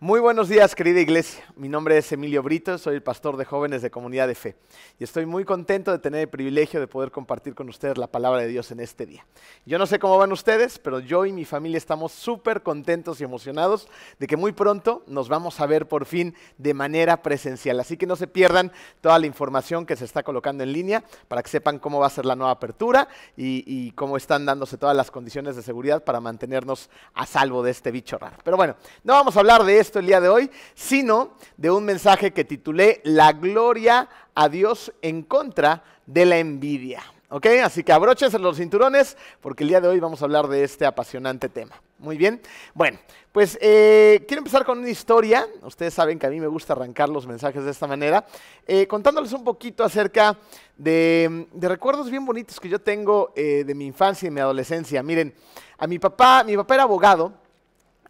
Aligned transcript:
Muy 0.00 0.18
buenos 0.18 0.48
días, 0.48 0.74
querida 0.74 1.00
iglesia. 1.00 1.44
Mi 1.56 1.68
nombre 1.68 1.96
es 1.96 2.10
Emilio 2.10 2.42
Brito, 2.42 2.76
soy 2.78 2.96
el 2.96 3.02
pastor 3.02 3.36
de 3.36 3.44
jóvenes 3.44 3.80
de 3.80 3.92
Comunidad 3.92 4.26
de 4.26 4.34
Fe. 4.34 4.56
Y 4.98 5.04
estoy 5.04 5.24
muy 5.24 5.44
contento 5.44 5.92
de 5.92 6.00
tener 6.00 6.22
el 6.22 6.28
privilegio 6.28 6.80
de 6.80 6.88
poder 6.88 7.12
compartir 7.12 7.54
con 7.54 7.68
ustedes 7.68 7.96
la 7.96 8.08
palabra 8.08 8.42
de 8.42 8.48
Dios 8.48 8.72
en 8.72 8.80
este 8.80 9.06
día. 9.06 9.24
Yo 9.64 9.78
no 9.78 9.86
sé 9.86 10.00
cómo 10.00 10.18
van 10.18 10.32
ustedes, 10.32 10.80
pero 10.80 10.98
yo 10.98 11.24
y 11.26 11.32
mi 11.32 11.44
familia 11.44 11.78
estamos 11.78 12.10
súper 12.10 12.62
contentos 12.62 13.20
y 13.20 13.24
emocionados 13.24 13.88
de 14.18 14.26
que 14.26 14.36
muy 14.36 14.50
pronto 14.50 15.04
nos 15.06 15.28
vamos 15.28 15.60
a 15.60 15.66
ver 15.66 15.86
por 15.86 16.06
fin 16.06 16.34
de 16.58 16.74
manera 16.74 17.22
presencial. 17.22 17.78
Así 17.78 17.96
que 17.96 18.06
no 18.06 18.16
se 18.16 18.26
pierdan 18.26 18.72
toda 19.00 19.18
la 19.20 19.26
información 19.26 19.86
que 19.86 19.96
se 19.96 20.04
está 20.04 20.24
colocando 20.24 20.64
en 20.64 20.72
línea 20.72 21.04
para 21.28 21.42
que 21.42 21.48
sepan 21.48 21.78
cómo 21.78 22.00
va 22.00 22.08
a 22.08 22.10
ser 22.10 22.26
la 22.26 22.34
nueva 22.34 22.52
apertura 22.52 23.08
y, 23.36 23.92
cómo 23.92 24.16
están 24.16 24.44
dándose 24.44 24.76
todas 24.76 24.96
las 24.96 25.10
condiciones 25.10 25.54
de 25.54 25.62
seguridad 25.62 26.02
para 26.02 26.20
mantenernos 26.20 26.90
a 27.14 27.26
salvo 27.26 27.62
de 27.62 27.70
este 27.70 27.92
bicho 27.92 28.18
raro. 28.18 28.36
Pero 28.42 28.56
bueno, 28.56 28.74
no 29.04 29.12
vamos 29.12 29.36
a 29.36 29.40
hablar 29.40 29.62
de 29.62 29.78
esto 29.78 29.93
el 29.98 30.06
día 30.06 30.20
de 30.20 30.28
hoy, 30.28 30.50
sino 30.74 31.36
de 31.56 31.70
un 31.70 31.84
mensaje 31.84 32.32
que 32.32 32.44
titulé 32.44 33.00
La 33.04 33.32
gloria 33.32 34.08
a 34.34 34.48
Dios 34.48 34.92
en 35.02 35.22
contra 35.22 35.82
de 36.06 36.26
la 36.26 36.38
envidia. 36.38 37.02
¿Ok? 37.30 37.46
Así 37.64 37.82
que 37.82 37.92
abróchense 37.92 38.38
los 38.38 38.58
cinturones 38.58 39.16
porque 39.40 39.64
el 39.64 39.70
día 39.70 39.80
de 39.80 39.88
hoy 39.88 39.98
vamos 39.98 40.22
a 40.22 40.24
hablar 40.26 40.46
de 40.46 40.62
este 40.62 40.86
apasionante 40.86 41.48
tema. 41.48 41.80
Muy 41.98 42.16
bien. 42.16 42.40
Bueno, 42.74 42.98
pues 43.32 43.58
eh, 43.60 44.24
quiero 44.28 44.40
empezar 44.40 44.64
con 44.64 44.78
una 44.78 44.90
historia. 44.90 45.48
Ustedes 45.62 45.94
saben 45.94 46.18
que 46.18 46.26
a 46.26 46.30
mí 46.30 46.38
me 46.38 46.46
gusta 46.46 46.74
arrancar 46.74 47.08
los 47.08 47.26
mensajes 47.26 47.64
de 47.64 47.70
esta 47.70 47.86
manera, 47.86 48.26
eh, 48.66 48.86
contándoles 48.86 49.32
un 49.32 49.42
poquito 49.42 49.82
acerca 49.82 50.36
de, 50.76 51.48
recuerdos 51.58 52.10
bien 52.10 52.24
bonitos 52.24 52.60
que 52.60 52.68
yo 52.68 52.78
tengo 52.78 53.32
eh, 53.34 53.64
de 53.66 53.74
mi 53.74 53.86
infancia 53.86 54.26
y 54.26 54.30
mi 54.30 54.40
adolescencia. 54.40 55.02
Miren, 55.02 55.34
a 55.78 55.86
mi 55.86 55.98
papá, 55.98 56.44
mi 56.44 56.56
papá 56.56 56.74
era 56.74 56.82
abogado 56.84 57.32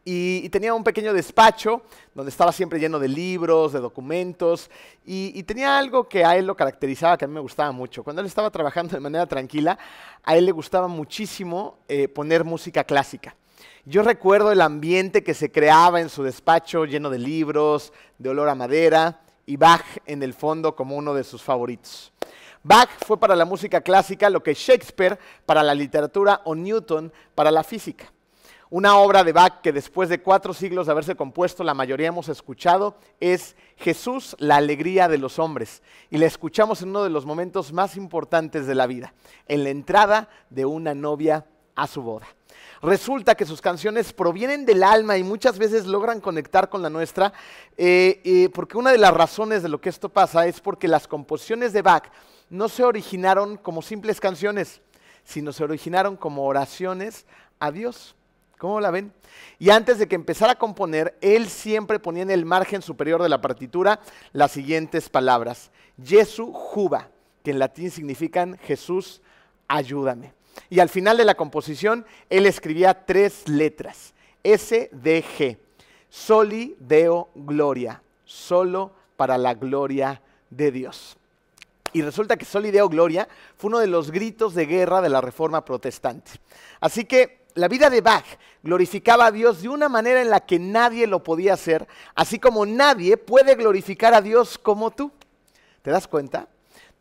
y, 0.05 0.48
tenía 0.50 0.74
un 0.74 0.84
pequeño 0.84 1.14
despacho 1.14 1.83
donde 2.14 2.30
estaba 2.30 2.52
siempre 2.52 2.78
lleno 2.78 2.98
de 2.98 3.08
libros, 3.08 3.72
de 3.72 3.80
documentos, 3.80 4.70
y, 5.05 5.42
tenía 5.44 5.78
algo 5.78 6.08
que 6.08 6.24
a 6.24 6.36
él 6.36 6.47
lo 6.47 6.55
caracterizaba, 6.55 7.16
que 7.16 7.24
a 7.24 7.28
mí 7.28 7.34
me 7.34 7.41
gustaba 7.41 7.72
mucho. 7.72 8.05
Cuando 8.05 8.20
él 8.20 8.27
estaba 8.27 8.50
trabajando 8.50 8.94
de 8.94 9.00
manera 9.00 9.27
tranquila, 9.27 9.78
a 10.22 10.36
él 10.36 10.47
le 10.47 10.52
gustaba 10.52 10.88
muchísimo 10.88 11.78
eh, 11.88 12.08
poner 12.08 12.44
música 12.44 12.84
clásica. 12.84 13.34
Yo 13.86 14.02
recuerdo 14.02 14.52
el 14.52 14.60
ambiente 14.60 15.22
que 15.22 15.34
se 15.34 15.50
creaba 15.50 16.00
en 16.00 16.08
su 16.08 16.22
despacho, 16.22 16.84
lleno 16.84 17.10
de 17.10 17.19
libros, 17.19 17.92
de 18.19 18.30
olor 18.30 18.48
a 18.48 18.55
madera, 18.55 19.20
y 19.47 19.56
Bach 19.56 19.84
en 20.06 20.22
el 20.22 20.32
fondo 20.32 20.75
como 20.75 20.97
uno 20.97 21.14
de 21.14 21.25
sus 21.25 21.42
favoritos. 21.42 22.12
Bach 22.62 22.88
fue 23.06 23.19
para 23.19 23.36
la 23.36 23.44
música 23.44 23.82
clásica 23.82 24.30
lo 24.30 24.42
que 24.42 24.55
Shakespeare 24.55 25.19
para 25.44 25.62
la 25.62 25.75
literatura 25.75 26.41
o 26.44 26.55
Newton 26.55 27.12
para 27.34 27.50
la 27.50 27.62
física. 27.62 28.10
Una 28.75 28.98
obra 28.98 29.22
de 29.22 29.33
Bach 29.33 29.61
que 29.61 29.72
después 29.72 30.08
de 30.08 30.20
cuatro 30.20 30.53
siglos 30.53 30.86
de 30.86 30.91
haberse 30.91 31.14
compuesto, 31.14 31.62
la 31.62 31.75
mayoría 31.75 32.08
hemos 32.08 32.28
escuchado, 32.28 32.97
es 33.20 33.55
Jesús, 33.77 34.34
la 34.41 34.56
alegría 34.56 35.06
de 35.06 35.16
los 35.16 35.39
hombres. 35.39 35.81
Y 36.11 36.19
la 36.19 36.27
escuchamos 36.27 36.83
en 36.83 36.89
uno 36.89 37.05
de 37.05 37.11
los 37.11 37.25
momentos 37.25 37.72
más 37.72 37.97
importantes 37.97 38.66
de 38.66 38.75
la 38.75 38.89
vida, 38.89 39.14
en 39.47 39.62
la 39.62 39.70
entrada 39.70 40.28
de 40.50 40.64
una 40.64 40.92
novia 40.92 41.47
a 41.77 41.86
su 41.86 42.03
boda. 42.03 42.27
Resulta 42.83 43.36
que 43.36 43.47
sus 43.47 43.61
canciones 43.61 44.12
provienen 44.12 44.66
del 44.66 44.83
alma 44.83 45.16
y 45.16 45.22
muchas 45.22 45.56
veces 45.56 45.86
logran 45.86 46.20
conectar 46.20 46.69
con 46.69 46.83
la 46.83 46.91
nuestra, 46.91 47.33
eh, 47.77 48.20
eh, 48.25 48.48
porque 48.53 48.77
una 48.77 48.91
de 48.91 48.98
las 48.98 49.14
razones 49.14 49.62
de 49.62 49.69
lo 49.69 49.81
que 49.81 49.88
esto 49.88 50.09
pasa 50.09 50.48
es 50.48 50.61
porque 50.61 50.88
las 50.88 51.06
composiciones 51.06 51.72
de 51.72 51.83
Bach 51.83 52.11
no 52.50 52.69
se 52.69 52.83
originaron 52.83 53.56
como 53.56 53.83
simples 53.83 54.19
canciones, 54.19 54.81
sino 55.22 55.53
se 55.53 55.62
originaron 55.62 56.16
como 56.16 56.44
oraciones 56.44 57.25
a 57.60 57.70
Dios. 57.70 58.16
¿Cómo 58.64 58.80
la 58.80 58.91
ven? 58.91 59.12
Y 59.58 59.69
antes 59.69 59.98
de 59.98 60.08
que 60.08 60.14
empezara 60.14 60.52
a 60.52 60.58
componer, 60.58 61.19
él 61.20 61.50
siempre 61.50 61.98
ponía 61.98 62.22
en 62.22 62.30
el 62.30 62.47
margen 62.47 62.80
superior 62.80 63.22
de 63.22 63.28
la 63.28 63.42
partitura 63.42 64.00
las 64.32 64.52
siguientes 64.52 65.10
palabras. 65.10 65.70
Jesu 66.02 66.50
juba, 66.50 67.10
que 67.42 67.50
en 67.50 67.58
latín 67.58 67.91
significan 67.91 68.56
Jesús, 68.56 69.20
ayúdame. 69.69 70.32
Y 70.70 70.80
al 70.80 70.88
final 70.88 71.19
de 71.19 71.26
la 71.26 71.34
composición, 71.34 72.06
él 72.30 72.47
escribía 72.47 73.04
tres 73.04 73.47
letras. 73.50 74.14
S, 74.42 74.88
D, 74.91 75.22
G. 75.36 75.58
Soli 76.08 76.75
Deo 76.81 77.28
Gloria. 77.34 78.02
Solo 78.25 78.92
para 79.19 79.36
la 79.36 79.52
gloria 79.52 80.22
de 80.48 80.72
Dios. 80.72 81.19
Y 81.92 82.00
resulta 82.00 82.38
que 82.38 82.46
Soli 82.46 82.70
Deo 82.70 82.88
Gloria 82.88 83.28
fue 83.58 83.69
uno 83.69 83.78
de 83.81 83.88
los 83.88 84.10
gritos 84.10 84.54
de 84.54 84.64
guerra 84.64 85.02
de 85.02 85.10
la 85.10 85.20
reforma 85.20 85.66
protestante. 85.66 86.31
Así 86.81 87.04
que 87.04 87.44
la 87.54 87.69
vida 87.69 87.88
de 87.88 88.00
Bach 88.00 88.25
glorificaba 88.62 89.26
a 89.26 89.32
Dios 89.32 89.62
de 89.62 89.69
una 89.69 89.88
manera 89.88 90.20
en 90.20 90.31
la 90.31 90.41
que 90.41 90.59
nadie 90.59 91.06
lo 91.06 91.22
podía 91.22 91.54
hacer, 91.54 91.87
así 92.15 92.38
como 92.38 92.66
nadie 92.66 93.16
puede 93.16 93.54
glorificar 93.54 94.15
a 94.15 94.20
Dios 94.20 94.59
como 94.59 94.91
tú. 94.91 95.12
¿Te 95.82 95.91
das 95.91 96.09
cuenta? 96.09 96.48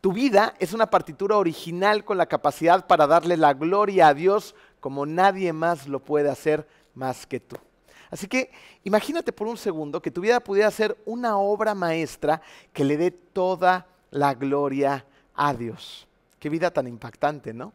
Tu 0.00 0.12
vida 0.12 0.54
es 0.58 0.72
una 0.72 0.90
partitura 0.90 1.38
original 1.38 2.04
con 2.04 2.18
la 2.18 2.26
capacidad 2.26 2.86
para 2.86 3.06
darle 3.06 3.36
la 3.36 3.54
gloria 3.54 4.08
a 4.08 4.14
Dios 4.14 4.54
como 4.78 5.06
nadie 5.06 5.52
más 5.52 5.88
lo 5.88 6.00
puede 6.00 6.28
hacer 6.28 6.68
más 6.94 7.26
que 7.26 7.40
tú. 7.40 7.56
Así 8.10 8.28
que 8.28 8.50
imagínate 8.84 9.32
por 9.32 9.48
un 9.48 9.56
segundo 9.56 10.02
que 10.02 10.10
tu 10.10 10.20
vida 10.20 10.40
pudiera 10.40 10.70
ser 10.70 10.96
una 11.06 11.38
obra 11.38 11.74
maestra 11.74 12.42
que 12.72 12.84
le 12.84 12.96
dé 12.96 13.10
toda 13.10 13.86
la 14.10 14.34
gloria 14.34 15.06
a 15.34 15.54
Dios. 15.54 16.06
Qué 16.38 16.50
vida 16.50 16.70
tan 16.70 16.86
impactante, 16.86 17.54
¿no? 17.54 17.72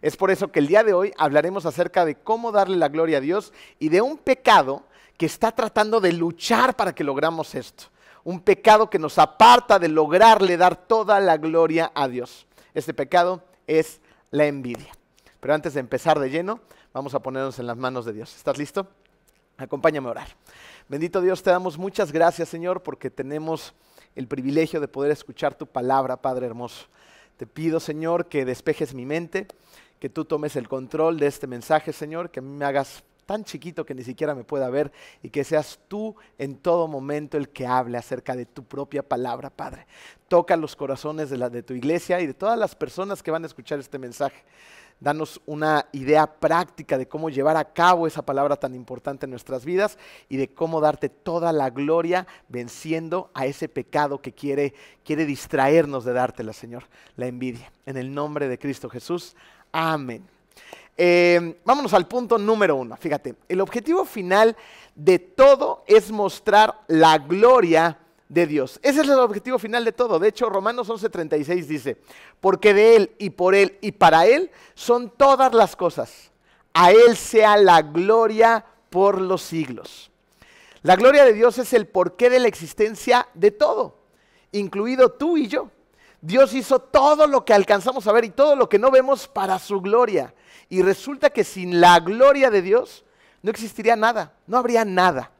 Es 0.00 0.16
por 0.16 0.30
eso 0.30 0.52
que 0.52 0.60
el 0.60 0.68
día 0.68 0.84
de 0.84 0.94
hoy 0.94 1.12
hablaremos 1.18 1.66
acerca 1.66 2.04
de 2.04 2.14
cómo 2.14 2.52
darle 2.52 2.76
la 2.76 2.88
gloria 2.88 3.18
a 3.18 3.20
Dios 3.20 3.52
y 3.78 3.88
de 3.88 4.00
un 4.00 4.16
pecado 4.16 4.84
que 5.16 5.26
está 5.26 5.52
tratando 5.52 6.00
de 6.00 6.12
luchar 6.12 6.76
para 6.76 6.94
que 6.94 7.04
logramos 7.04 7.54
esto. 7.54 7.84
Un 8.24 8.40
pecado 8.40 8.88
que 8.88 8.98
nos 8.98 9.18
aparta 9.18 9.78
de 9.78 9.88
lograrle 9.88 10.56
dar 10.56 10.76
toda 10.76 11.18
la 11.18 11.36
gloria 11.36 11.90
a 11.94 12.06
Dios. 12.08 12.46
Este 12.74 12.94
pecado 12.94 13.42
es 13.66 14.00
la 14.30 14.46
envidia. 14.46 14.92
Pero 15.40 15.54
antes 15.54 15.74
de 15.74 15.80
empezar 15.80 16.18
de 16.18 16.30
lleno, 16.30 16.60
vamos 16.92 17.14
a 17.14 17.20
ponernos 17.20 17.58
en 17.58 17.66
las 17.66 17.76
manos 17.76 18.04
de 18.04 18.12
Dios. 18.12 18.36
¿Estás 18.36 18.58
listo? 18.58 18.86
Acompáñame 19.56 20.08
a 20.08 20.12
orar. 20.12 20.28
Bendito 20.88 21.20
Dios, 21.20 21.42
te 21.42 21.50
damos 21.50 21.78
muchas 21.78 22.12
gracias, 22.12 22.48
Señor, 22.48 22.82
porque 22.82 23.10
tenemos 23.10 23.74
el 24.14 24.28
privilegio 24.28 24.80
de 24.80 24.88
poder 24.88 25.10
escuchar 25.10 25.54
tu 25.54 25.66
palabra, 25.66 26.16
Padre 26.16 26.46
hermoso. 26.46 26.86
Te 27.36 27.46
pido, 27.46 27.78
Señor, 27.78 28.26
que 28.26 28.44
despejes 28.44 28.94
mi 28.94 29.06
mente, 29.06 29.46
que 29.98 30.08
tú 30.08 30.24
tomes 30.24 30.56
el 30.56 30.68
control 30.68 31.18
de 31.18 31.26
este 31.26 31.46
mensaje, 31.46 31.92
Señor, 31.92 32.30
que 32.30 32.40
a 32.40 32.42
mí 32.42 32.56
me 32.56 32.64
hagas 32.64 33.04
tan 33.28 33.44
chiquito 33.44 33.84
que 33.84 33.94
ni 33.94 34.02
siquiera 34.02 34.34
me 34.34 34.42
pueda 34.42 34.70
ver 34.70 34.90
y 35.22 35.28
que 35.28 35.44
seas 35.44 35.78
tú 35.86 36.16
en 36.38 36.56
todo 36.56 36.88
momento 36.88 37.36
el 37.36 37.50
que 37.50 37.66
hable 37.66 37.98
acerca 37.98 38.34
de 38.34 38.46
tu 38.46 38.64
propia 38.64 39.02
palabra, 39.02 39.50
Padre. 39.50 39.86
Toca 40.28 40.56
los 40.56 40.74
corazones 40.74 41.28
de, 41.28 41.36
la, 41.36 41.50
de 41.50 41.62
tu 41.62 41.74
iglesia 41.74 42.22
y 42.22 42.26
de 42.26 42.32
todas 42.32 42.58
las 42.58 42.74
personas 42.74 43.22
que 43.22 43.30
van 43.30 43.42
a 43.42 43.46
escuchar 43.46 43.78
este 43.80 43.98
mensaje. 43.98 44.44
Danos 44.98 45.42
una 45.44 45.86
idea 45.92 46.40
práctica 46.40 46.96
de 46.96 47.06
cómo 47.06 47.28
llevar 47.28 47.58
a 47.58 47.72
cabo 47.72 48.06
esa 48.06 48.22
palabra 48.22 48.56
tan 48.56 48.74
importante 48.74 49.26
en 49.26 49.30
nuestras 49.30 49.64
vidas 49.64 49.98
y 50.30 50.38
de 50.38 50.54
cómo 50.54 50.80
darte 50.80 51.10
toda 51.10 51.52
la 51.52 51.68
gloria 51.68 52.26
venciendo 52.48 53.30
a 53.34 53.44
ese 53.44 53.68
pecado 53.68 54.22
que 54.22 54.32
quiere, 54.32 54.72
quiere 55.04 55.26
distraernos 55.26 56.06
de 56.06 56.14
dártela, 56.14 56.54
Señor, 56.54 56.84
la 57.14 57.26
envidia. 57.26 57.70
En 57.84 57.98
el 57.98 58.14
nombre 58.14 58.48
de 58.48 58.58
Cristo 58.58 58.88
Jesús. 58.88 59.36
Amén. 59.72 60.24
Eh, 60.96 61.60
vámonos 61.64 61.94
al 61.94 62.08
punto 62.08 62.38
número 62.38 62.76
uno. 62.76 62.96
Fíjate, 62.96 63.36
el 63.48 63.60
objetivo 63.60 64.04
final 64.04 64.56
de 64.94 65.18
todo 65.20 65.84
es 65.86 66.10
mostrar 66.10 66.80
la 66.88 67.18
gloria 67.18 67.98
de 68.28 68.46
Dios. 68.46 68.80
Ese 68.82 69.02
es 69.02 69.08
el 69.08 69.18
objetivo 69.18 69.58
final 69.58 69.84
de 69.84 69.92
todo. 69.92 70.18
De 70.18 70.28
hecho, 70.28 70.48
Romanos 70.50 70.88
11:36 70.88 71.66
dice, 71.66 71.96
porque 72.40 72.74
de 72.74 72.96
Él 72.96 73.12
y 73.18 73.30
por 73.30 73.54
Él 73.54 73.78
y 73.80 73.92
para 73.92 74.26
Él 74.26 74.50
son 74.74 75.10
todas 75.10 75.54
las 75.54 75.76
cosas. 75.76 76.30
A 76.74 76.90
Él 76.90 77.16
sea 77.16 77.56
la 77.56 77.82
gloria 77.82 78.64
por 78.90 79.20
los 79.20 79.42
siglos. 79.42 80.10
La 80.82 80.96
gloria 80.96 81.24
de 81.24 81.32
Dios 81.32 81.58
es 81.58 81.72
el 81.72 81.86
porqué 81.86 82.30
de 82.30 82.40
la 82.40 82.48
existencia 82.48 83.28
de 83.34 83.50
todo, 83.50 83.96
incluido 84.52 85.10
tú 85.10 85.36
y 85.36 85.48
yo. 85.48 85.70
Dios 86.20 86.52
hizo 86.54 86.80
todo 86.80 87.26
lo 87.26 87.44
que 87.44 87.54
alcanzamos 87.54 88.06
a 88.06 88.12
ver 88.12 88.24
y 88.24 88.30
todo 88.30 88.56
lo 88.56 88.68
que 88.68 88.78
no 88.78 88.90
vemos 88.90 89.28
para 89.28 89.58
su 89.58 89.80
gloria. 89.80 90.34
Y 90.68 90.82
resulta 90.82 91.30
que 91.30 91.44
sin 91.44 91.80
la 91.80 92.00
gloria 92.00 92.50
de 92.50 92.62
Dios 92.62 93.04
no 93.42 93.50
existiría 93.50 93.94
nada, 93.94 94.34
no 94.46 94.58
habría 94.58 94.84
nada. 94.84 95.30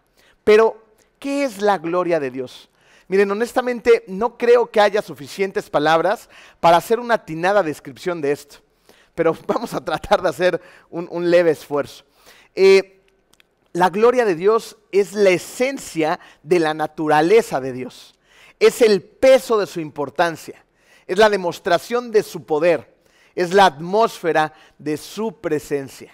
Pero, 0.44 0.82
¿qué 1.18 1.44
es 1.44 1.60
la 1.60 1.78
gloria 1.78 2.20
de 2.20 2.30
Dios? 2.30 2.70
Miren, 3.08 3.30
honestamente 3.30 4.04
no 4.06 4.38
creo 4.38 4.70
que 4.70 4.80
haya 4.80 5.02
suficientes 5.02 5.68
palabras 5.68 6.30
para 6.60 6.76
hacer 6.76 7.00
una 7.00 7.14
atinada 7.14 7.62
descripción 7.62 8.20
de 8.20 8.32
esto. 8.32 8.58
Pero 9.14 9.36
vamos 9.46 9.74
a 9.74 9.84
tratar 9.84 10.22
de 10.22 10.28
hacer 10.28 10.60
un, 10.90 11.30
leve 11.30 11.50
esfuerzo. 11.50 12.04
Eh, 12.54 13.02
la 13.72 13.90
gloria 13.90 14.24
de 14.24 14.36
Dios 14.36 14.78
es 14.92 15.12
la 15.12 15.30
esencia 15.30 16.20
de 16.42 16.60
la 16.60 16.72
naturaleza 16.72 17.60
de 17.60 17.72
Dios. 17.72 18.14
Es 18.60 18.80
el 18.80 19.02
peso 19.02 19.58
de 19.58 19.66
su 19.66 19.80
importancia 19.80 20.64
es 21.08 21.18
la 21.18 21.28
demostración 21.28 22.12
de 22.12 22.22
su 22.22 22.44
poder, 22.44 22.94
es 23.34 23.52
la 23.52 23.66
atmósfera 23.66 24.52
de 24.78 24.96
su 24.96 25.40
presencia, 25.40 26.12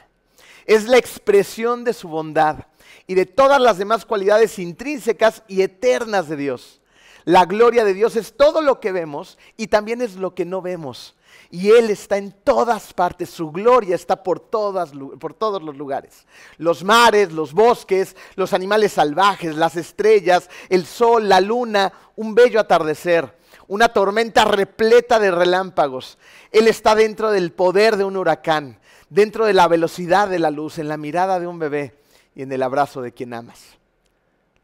es 0.65 0.87
la 0.89 0.97
expresión 0.97 1.85
de 1.85 1.93
su 1.93 2.09
bondad, 2.09 2.65
y 3.07 3.15
de 3.15 3.27
todas 3.27 3.61
las 3.61 3.79
demás 3.79 4.05
cualidades 4.05 4.59
intrínsecas 4.59 5.43
y 5.49 5.63
eternas 5.63 6.29
de 6.29 6.37
Dios. 6.37 6.81
La 7.25 7.47
gloria 7.47 7.85
de 7.85 7.95
Dios 7.95 8.17
es 8.17 8.37
todo 8.37 8.61
lo 8.61 8.81
que 8.81 8.93
vemos 8.93 9.39
y 9.57 9.69
también 9.69 10.03
es 10.03 10.17
lo 10.17 10.35
que 10.35 10.45
no 10.45 10.61
vemos. 10.61 11.15
Y 11.51 11.71
Él 11.71 11.91
está 11.91 12.17
en 12.17 12.33
todas 12.33 12.93
partes, 12.93 13.31
su 13.31 13.51
gloria 13.51 13.95
está 13.95 14.23
por, 14.23 14.41
todas, 14.41 14.93
por 15.19 15.35
todos 15.35 15.63
los 15.63 15.77
lugares. 15.77 16.27
Los 16.59 16.85
mares, 16.85 17.33
los 17.33 17.53
bosques, 17.53 18.17
los 18.37 18.53
animales 18.53 18.93
salvajes, 18.93 19.57
las 19.57 19.77
estrellas, 19.77 20.51
el 20.69 20.85
sol, 20.85 21.29
la 21.29 21.41
luna, 21.41 21.93
un 22.17 22.35
bello 22.35 22.61
atardecer, 22.61 23.37
una 23.67 23.89
tormenta 23.89 24.45
repleta 24.45 25.19
de 25.19 25.31
relámpagos. 25.31 26.19
Él 26.53 26.69
está 26.69 26.95
dentro 26.95 27.31
del 27.31 27.53
poder 27.53 27.97
de 27.97 28.05
un 28.05 28.17
huracán, 28.17 28.79
dentro 29.11 29.47
de 29.47 29.55
la 29.55 29.69
velocidad 29.69 30.29
de 30.29 30.39
la 30.39 30.51
luz, 30.51 30.79
en 30.79 30.89
la 30.89 30.97
mirada 30.97 31.41
de 31.41 31.47
un 31.47 31.59
bebé 31.59 31.95
y 32.35 32.43
en 32.43 32.53
el 32.53 32.63
abrazo 32.63 33.03
de 33.03 33.13
quien 33.13 33.35
amas. 33.35 33.79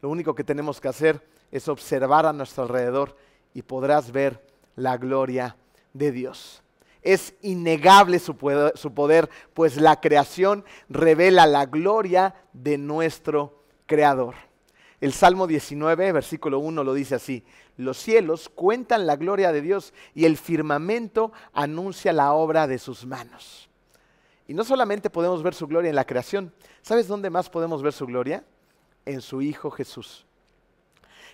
Lo 0.01 0.09
único 0.09 0.35
que 0.35 0.43
tenemos 0.43 0.81
que 0.81 0.87
hacer 0.87 1.25
es 1.51 1.67
observar 1.67 2.25
a 2.25 2.33
nuestro 2.33 2.63
alrededor 2.63 3.15
y 3.53 3.61
podrás 3.61 4.11
ver 4.11 4.43
la 4.75 4.97
gloria 4.97 5.55
de 5.93 6.11
Dios. 6.11 6.63
Es 7.01 7.33
innegable 7.41 8.19
su 8.19 8.35
poder, 8.35 9.29
pues 9.53 9.77
la 9.77 9.99
creación 9.99 10.63
revela 10.87 11.47
la 11.47 11.65
gloria 11.65 12.35
de 12.53 12.77
nuestro 12.77 13.59
Creador. 13.87 14.35
El 15.01 15.13
Salmo 15.13 15.47
19, 15.47 16.11
versículo 16.11 16.59
1 16.59 16.83
lo 16.83 16.93
dice 16.93 17.15
así, 17.15 17.43
los 17.75 17.97
cielos 17.97 18.49
cuentan 18.53 19.07
la 19.07 19.15
gloria 19.15 19.51
de 19.51 19.61
Dios 19.61 19.95
y 20.13 20.25
el 20.25 20.37
firmamento 20.37 21.31
anuncia 21.53 22.13
la 22.13 22.33
obra 22.33 22.67
de 22.67 22.77
sus 22.77 23.07
manos. 23.07 23.67
Y 24.47 24.53
no 24.53 24.63
solamente 24.63 25.09
podemos 25.09 25.41
ver 25.41 25.55
su 25.55 25.65
gloria 25.65 25.89
en 25.89 25.95
la 25.95 26.05
creación, 26.05 26.53
¿sabes 26.83 27.07
dónde 27.07 27.31
más 27.31 27.49
podemos 27.49 27.81
ver 27.81 27.93
su 27.93 28.05
gloria? 28.05 28.43
En 29.05 29.21
su 29.21 29.41
Hijo 29.41 29.71
Jesús. 29.71 30.27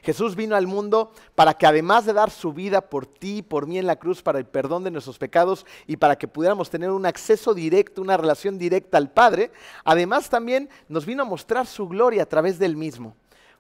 Jesús 0.01 0.37
vino 0.37 0.55
al 0.55 0.67
mundo 0.67 1.11
para 1.35 1.53
que 1.55 1.65
además 1.65 2.05
de 2.05 2.13
dar 2.13 2.29
su 2.29 2.53
vida 2.53 2.79
por 2.79 3.05
ti 3.05 3.39
y 3.39 3.41
por 3.41 3.67
mí 3.67 3.77
en 3.77 3.87
la 3.87 3.97
cruz 3.97 4.21
para 4.21 4.39
el 4.39 4.45
perdón 4.45 4.85
de 4.85 4.91
nuestros 4.91 5.17
pecados 5.17 5.65
y 5.87 5.97
para 5.97 6.17
que 6.17 6.29
pudiéramos 6.29 6.69
tener 6.69 6.91
un 6.91 7.05
acceso 7.05 7.53
directo, 7.53 8.01
una 8.01 8.15
relación 8.15 8.57
directa 8.57 8.97
al 8.97 9.11
Padre, 9.11 9.51
además 9.83 10.29
también 10.29 10.69
nos 10.87 11.05
vino 11.05 11.23
a 11.23 11.25
mostrar 11.25 11.65
su 11.65 11.89
gloria 11.89 12.23
a 12.23 12.27
través 12.27 12.59
del 12.59 12.77
mismo. 12.77 13.17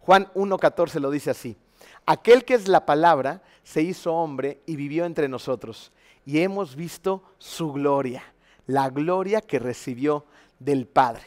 Juan 0.07 0.31
1.14 0.35 1.01
lo 1.01 1.11
dice 1.11 1.31
así, 1.31 1.57
aquel 2.05 2.45
que 2.45 2.53
es 2.53 2.69
la 2.69 2.85
palabra 2.85 3.41
se 3.65 3.81
hizo 3.81 4.13
hombre 4.13 4.61
y 4.65 4.77
vivió 4.77 5.03
entre 5.03 5.27
nosotros 5.27 5.91
y 6.25 6.39
hemos 6.39 6.77
visto 6.77 7.23
su 7.39 7.73
gloria, 7.73 8.23
la 8.67 8.89
gloria 8.89 9.41
que 9.41 9.59
recibió 9.59 10.23
del 10.59 10.87
Padre 10.87 11.23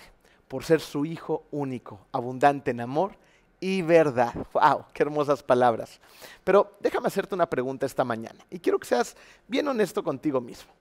por 0.48 0.64
ser 0.64 0.80
su 0.80 1.04
Hijo 1.04 1.44
único, 1.50 2.00
abundante 2.10 2.70
en 2.70 2.80
amor 2.80 3.16
y 3.60 3.82
verdad. 3.82 4.32
¡Wow! 4.54 4.86
¡Qué 4.94 5.02
hermosas 5.02 5.42
palabras! 5.42 6.00
Pero 6.42 6.78
déjame 6.80 7.08
hacerte 7.08 7.34
una 7.34 7.50
pregunta 7.50 7.84
esta 7.84 8.02
mañana 8.02 8.42
y 8.48 8.60
quiero 8.60 8.78
que 8.78 8.88
seas 8.88 9.14
bien 9.46 9.68
honesto 9.68 10.02
contigo 10.02 10.40
mismo. 10.40 10.72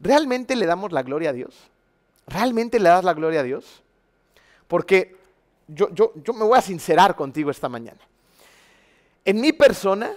¿Realmente 0.00 0.56
le 0.56 0.64
damos 0.64 0.92
la 0.92 1.02
gloria 1.02 1.28
a 1.28 1.34
Dios? 1.34 1.54
¿Realmente 2.26 2.80
le 2.80 2.88
das 2.88 3.04
la 3.04 3.12
gloria 3.12 3.40
a 3.40 3.44
Dios? 3.44 3.82
Porque 4.66 5.17
yo, 5.68 5.94
yo, 5.94 6.12
yo 6.16 6.32
me 6.32 6.44
voy 6.44 6.58
a 6.58 6.62
sincerar 6.62 7.14
contigo 7.14 7.50
esta 7.50 7.68
mañana. 7.68 8.00
En 9.24 9.40
mi 9.40 9.52
persona, 9.52 10.10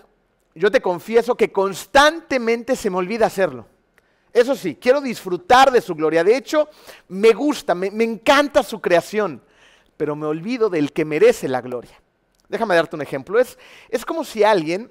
yo 0.56 0.71
te 0.71 0.81
confieso 0.81 1.36
que 1.36 1.51
constantemente 1.51 2.75
se 2.75 2.89
me 2.89 2.98
olvida 2.98 3.27
hacerlo. 3.27 3.68
Eso 4.33 4.56
sí, 4.56 4.75
quiero 4.75 5.01
disfrutar 5.01 5.71
de 5.71 5.81
su 5.81 5.94
gloria. 5.94 6.24
De 6.24 6.36
hecho, 6.36 6.69
me 7.09 7.33
gusta, 7.33 7.75
me, 7.75 7.92
me 7.92 8.06
encanta 8.06 8.63
su 8.63 8.81
creación 8.81 9.42
pero 10.01 10.15
me 10.15 10.25
olvido 10.25 10.68
del 10.68 10.94
que 10.94 11.06
merece 11.06 11.48
la 11.48 11.62
gloria. 11.62 12.01
Déjame 12.50 12.74
darte 12.74 12.95
un 12.95 13.03
ejemplo. 13.03 13.38
Es, 13.38 13.59
es 13.88 14.03
como 14.03 14.24
si 14.24 14.44
alguien 14.44 14.89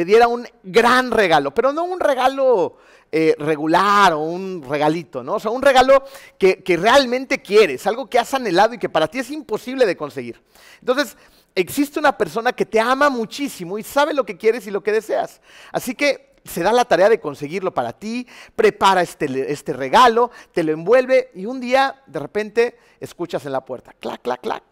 te 0.00 0.06
diera 0.06 0.28
un 0.28 0.48
gran 0.62 1.10
regalo, 1.10 1.52
pero 1.52 1.74
no 1.74 1.84
un 1.84 2.00
regalo 2.00 2.78
eh, 3.12 3.36
regular 3.38 4.14
o 4.14 4.20
un 4.20 4.64
regalito, 4.66 5.22
¿no? 5.22 5.34
O 5.34 5.38
sea, 5.38 5.50
un 5.50 5.60
regalo 5.60 6.04
que, 6.38 6.62
realmente 6.80 7.42
quieres, 7.42 7.86
algo 7.86 8.08
que 8.08 8.18
has 8.18 8.32
anhelado 8.32 8.72
y 8.72 8.78
que 8.78 8.88
para 8.88 9.08
ti 9.08 9.18
es 9.18 9.30
imposible 9.30 9.84
de 9.84 9.98
conseguir. 9.98 10.40
Entonces, 10.80 11.18
existe 11.54 11.98
una 11.98 12.16
persona 12.16 12.54
que 12.54 12.64
te 12.64 12.80
ama 12.80 13.10
muchísimo 13.10 13.78
y 13.78 13.82
sabe 13.82 14.14
lo 14.14 14.24
que 14.24 14.38
quieres 14.38 14.66
y 14.66 14.70
lo 14.70 14.82
que 14.82 14.92
deseas. 14.92 15.42
Así 15.70 15.94
que 15.94 16.34
se 16.46 16.62
da 16.62 16.72
la 16.72 16.86
tarea 16.86 17.10
de 17.10 17.20
conseguirlo 17.20 17.74
para 17.74 17.92
ti, 17.92 18.26
prepara 18.56 19.02
este, 19.02 19.52
este, 19.52 19.74
regalo, 19.74 20.30
te 20.52 20.62
lo 20.62 20.72
envuelve 20.72 21.30
y 21.34 21.44
un 21.44 21.60
día 21.60 22.02
de 22.06 22.20
repente 22.20 22.78
escuchas 23.00 23.44
en 23.44 23.52
la 23.52 23.66
puerta, 23.66 23.92
clac, 24.00 24.22
clac, 24.22 24.40
clac. 24.40 24.64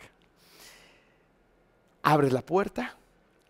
Abres 2.02 2.32
la 2.32 2.40
puerta 2.40 2.96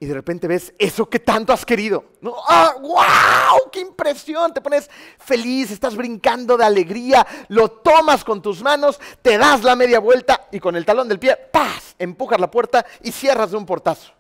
y 0.01 0.07
de 0.07 0.15
repente 0.15 0.47
ves 0.47 0.73
eso 0.79 1.09
que 1.09 1.19
tanto 1.19 1.53
has 1.53 1.67
querido. 1.67 2.05
¡Ah, 2.49 2.75
wow! 2.81 3.71
¡Qué 3.73 3.81
impresión! 3.81 4.55
Te 4.55 4.61
pones 4.61 4.89
feliz, 5.19 5.71
estás 5.71 5.97
brincando 5.97 6.57
de 6.57 6.65
alegría, 6.65 7.27
lo 7.49 7.69
tomas 7.69 8.25
con 8.25 8.41
tus 8.41 8.63
manos, 8.63 9.01
te 9.23 9.37
das 9.37 9.65
la 9.65 9.75
media 9.75 9.99
vuelta 9.99 10.47
y 10.53 10.61
con 10.61 10.77
el 10.77 10.85
talón 10.85 11.09
del 11.09 11.19
pie, 11.19 11.37
¡paz! 11.37 11.97
Empujas 11.99 12.39
la 12.39 12.51
puerta 12.51 12.87
y 13.03 13.11
cierras 13.11 13.51
de 13.51 13.57
un 13.57 13.67
portazo. 13.67 14.13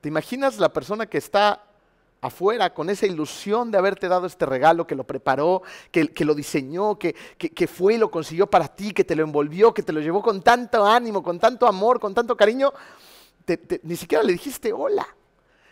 ¿Te 0.00 0.08
imaginas 0.08 0.58
la 0.58 0.72
persona 0.72 1.06
que 1.06 1.18
está 1.18 1.64
afuera 2.20 2.72
con 2.74 2.90
esa 2.90 3.06
ilusión 3.06 3.70
de 3.70 3.78
haberte 3.78 4.08
dado 4.08 4.26
este 4.26 4.46
regalo, 4.46 4.86
que 4.86 4.94
lo 4.94 5.04
preparó, 5.04 5.62
que, 5.90 6.24
lo 6.24 6.34
diseñó, 6.34 6.98
que, 6.98 7.14
fue 7.66 7.94
y 7.94 7.98
lo 7.98 8.10
consiguió 8.10 8.48
para 8.48 8.68
ti, 8.68 8.92
que 8.92 9.04
te 9.04 9.14
lo 9.14 9.24
envolvió, 9.24 9.72
que 9.72 9.82
te 9.82 9.92
lo 9.92 10.00
llevó 10.00 10.22
con 10.22 10.42
tanto 10.42 10.84
ánimo, 10.84 11.22
con 11.22 11.38
tanto 11.38 11.66
amor, 11.66 12.00
con 12.00 12.14
tanto 12.14 12.36
cariño, 12.36 12.72
ni 13.82 13.96
siquiera 13.96 14.24
le 14.24 14.32
dijiste 14.32 14.72
hola, 14.72 15.06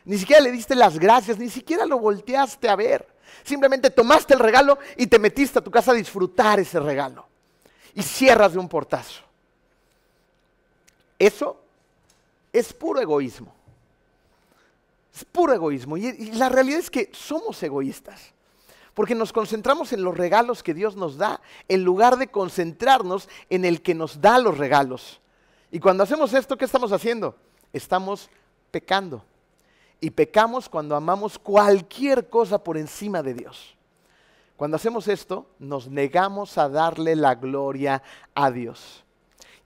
ni 0.05 0.17
siquiera 0.19 0.41
le 0.41 0.53
diste 0.53 0.75
las 0.75 0.99
gracias, 0.99 1.39
ni 1.39 1.51
siquiera 1.51 1.85
lo 1.85 1.99
volteaste 1.99 2.69
a 2.69 2.77
ver. 2.77 3.07
Simplemente 3.43 3.91
tomaste 3.91 4.35
el 4.35 4.41
regalo 4.41 4.79
y 4.97 5.09
te 5.09 5.19
metiste 5.19 5.59
a 5.59 5.63
tu 5.63 5.71
casa 5.71 5.91
a 5.91 5.95
disfrutar 5.95 6.61
ese 6.61 6.79
regalo. 6.79 7.27
Y 7.95 8.03
cierras 8.03 8.53
de 8.53 8.59
un 8.59 8.69
portazo. 8.69 9.23
Eso 11.19 11.61
es 12.53 12.73
puro 12.73 13.01
egoísmo. 13.01 13.53
Es 15.15 15.25
puro 15.25 15.53
egoísmo. 15.53 15.97
Y, 15.97 16.33
la 16.33 16.49
realidad 16.49 16.79
es 16.79 16.91
que 16.91 17.11
somos 17.13 17.63
egoístas. 17.63 18.33
Porque 18.95 19.15
nos 19.15 19.33
concentramos 19.33 19.93
en 19.93 20.03
los 20.03 20.17
regalos 20.17 20.63
que 20.63 20.73
Dios 20.73 20.97
nos 20.97 21.17
da, 21.17 21.41
en 21.69 21.85
lugar 21.85 22.17
de 22.17 22.29
concentrarnos 22.29 23.29
en 23.51 23.65
el 23.65 23.83
que 23.83 23.95
nos 23.95 24.21
da 24.21 24.39
los 24.39 24.57
regalos. 24.57 25.21
Y 25.71 25.81
cuando 25.81 26.03
hacemos 26.03 26.33
esto, 26.33 26.57
¿qué 26.57 26.65
estamos 26.65 26.93
haciendo? 26.93 27.37
Estamos 27.77 28.31
pecando. 28.71 29.23
Y 30.01 30.11
pecamos 30.11 30.69
cuando 30.69 30.97
amamos 30.97 31.39
cualquier 31.39 32.29
cosa 32.29 32.63
por 32.63 32.77
encima 32.77 33.23
de 33.23 33.35
Dios. 33.35 33.77
Cuando 34.57 34.77
hacemos 34.77 35.09
esto, 35.09 35.47
nos 35.59 35.89
negamos 35.89 36.57
a 36.59 36.69
darle 36.69 37.15
la 37.17 37.35
gloria 37.35 38.03
a 38.35 38.51
Dios. 38.51 39.05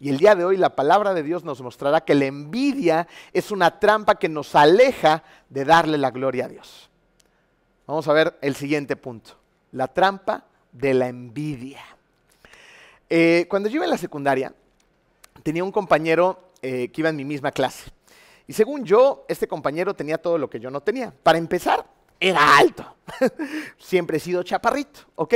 Y 0.01 0.09
el 0.09 0.19
día 0.19 0.35
de 0.35 0.45
hoy 0.45 0.57
la 0.57 0.75
palabra 0.75 1.15
de 1.15 1.23
Dios 1.23 1.45
nos 1.45 1.61
mostrará 1.61 2.01
que 2.01 2.15
la 2.15 2.25
envidia 2.25 3.07
es 3.33 3.51
una 3.51 3.79
trampa 3.79 4.17
que 4.17 4.29
nos 4.29 4.55
aleja 4.55 5.23
de 5.49 5.65
darle 5.65 5.99
la 5.99 6.11
gloria 6.11 6.47
a 6.47 6.49
Dios. 6.49 6.91
Vamos 7.87 8.09
a 8.09 8.13
ver 8.13 8.39
el 8.41 8.57
siguiente 8.57 8.97
punto, 8.97 9.37
la 9.73 9.89
trampa 9.89 10.45
de 10.73 10.95
la 10.95 11.09
envidia. 11.09 11.83
Eh, 13.09 13.47
cuando 13.49 13.69
yo 13.69 13.77
iba 13.77 13.85
en 13.85 13.91
la 13.91 13.99
secundaria, 13.99 14.55
tenía 15.43 15.63
un 15.63 15.73
compañero 15.73 16.51
eh, 16.63 16.91
que 16.93 17.01
iba 17.01 17.11
en 17.11 17.17
mi 17.17 17.25
misma 17.25 17.53
clase. 17.53 17.91
Y 18.51 18.53
según 18.53 18.85
yo, 18.85 19.27
este 19.29 19.47
compañero 19.47 19.95
tenía 19.95 20.19
todo 20.19 20.37
lo 20.37 20.51
que 20.51 20.59
yo 20.59 20.73
no 20.73 20.81
tenía. 20.81 21.15
Para 21.23 21.39
empezar, 21.39 21.87
era 22.19 22.59
alto. 22.59 22.97
Siempre 23.79 24.17
he 24.17 24.21
sido 24.21 24.43
chaparrito, 24.43 25.03
¿ok? 25.15 25.35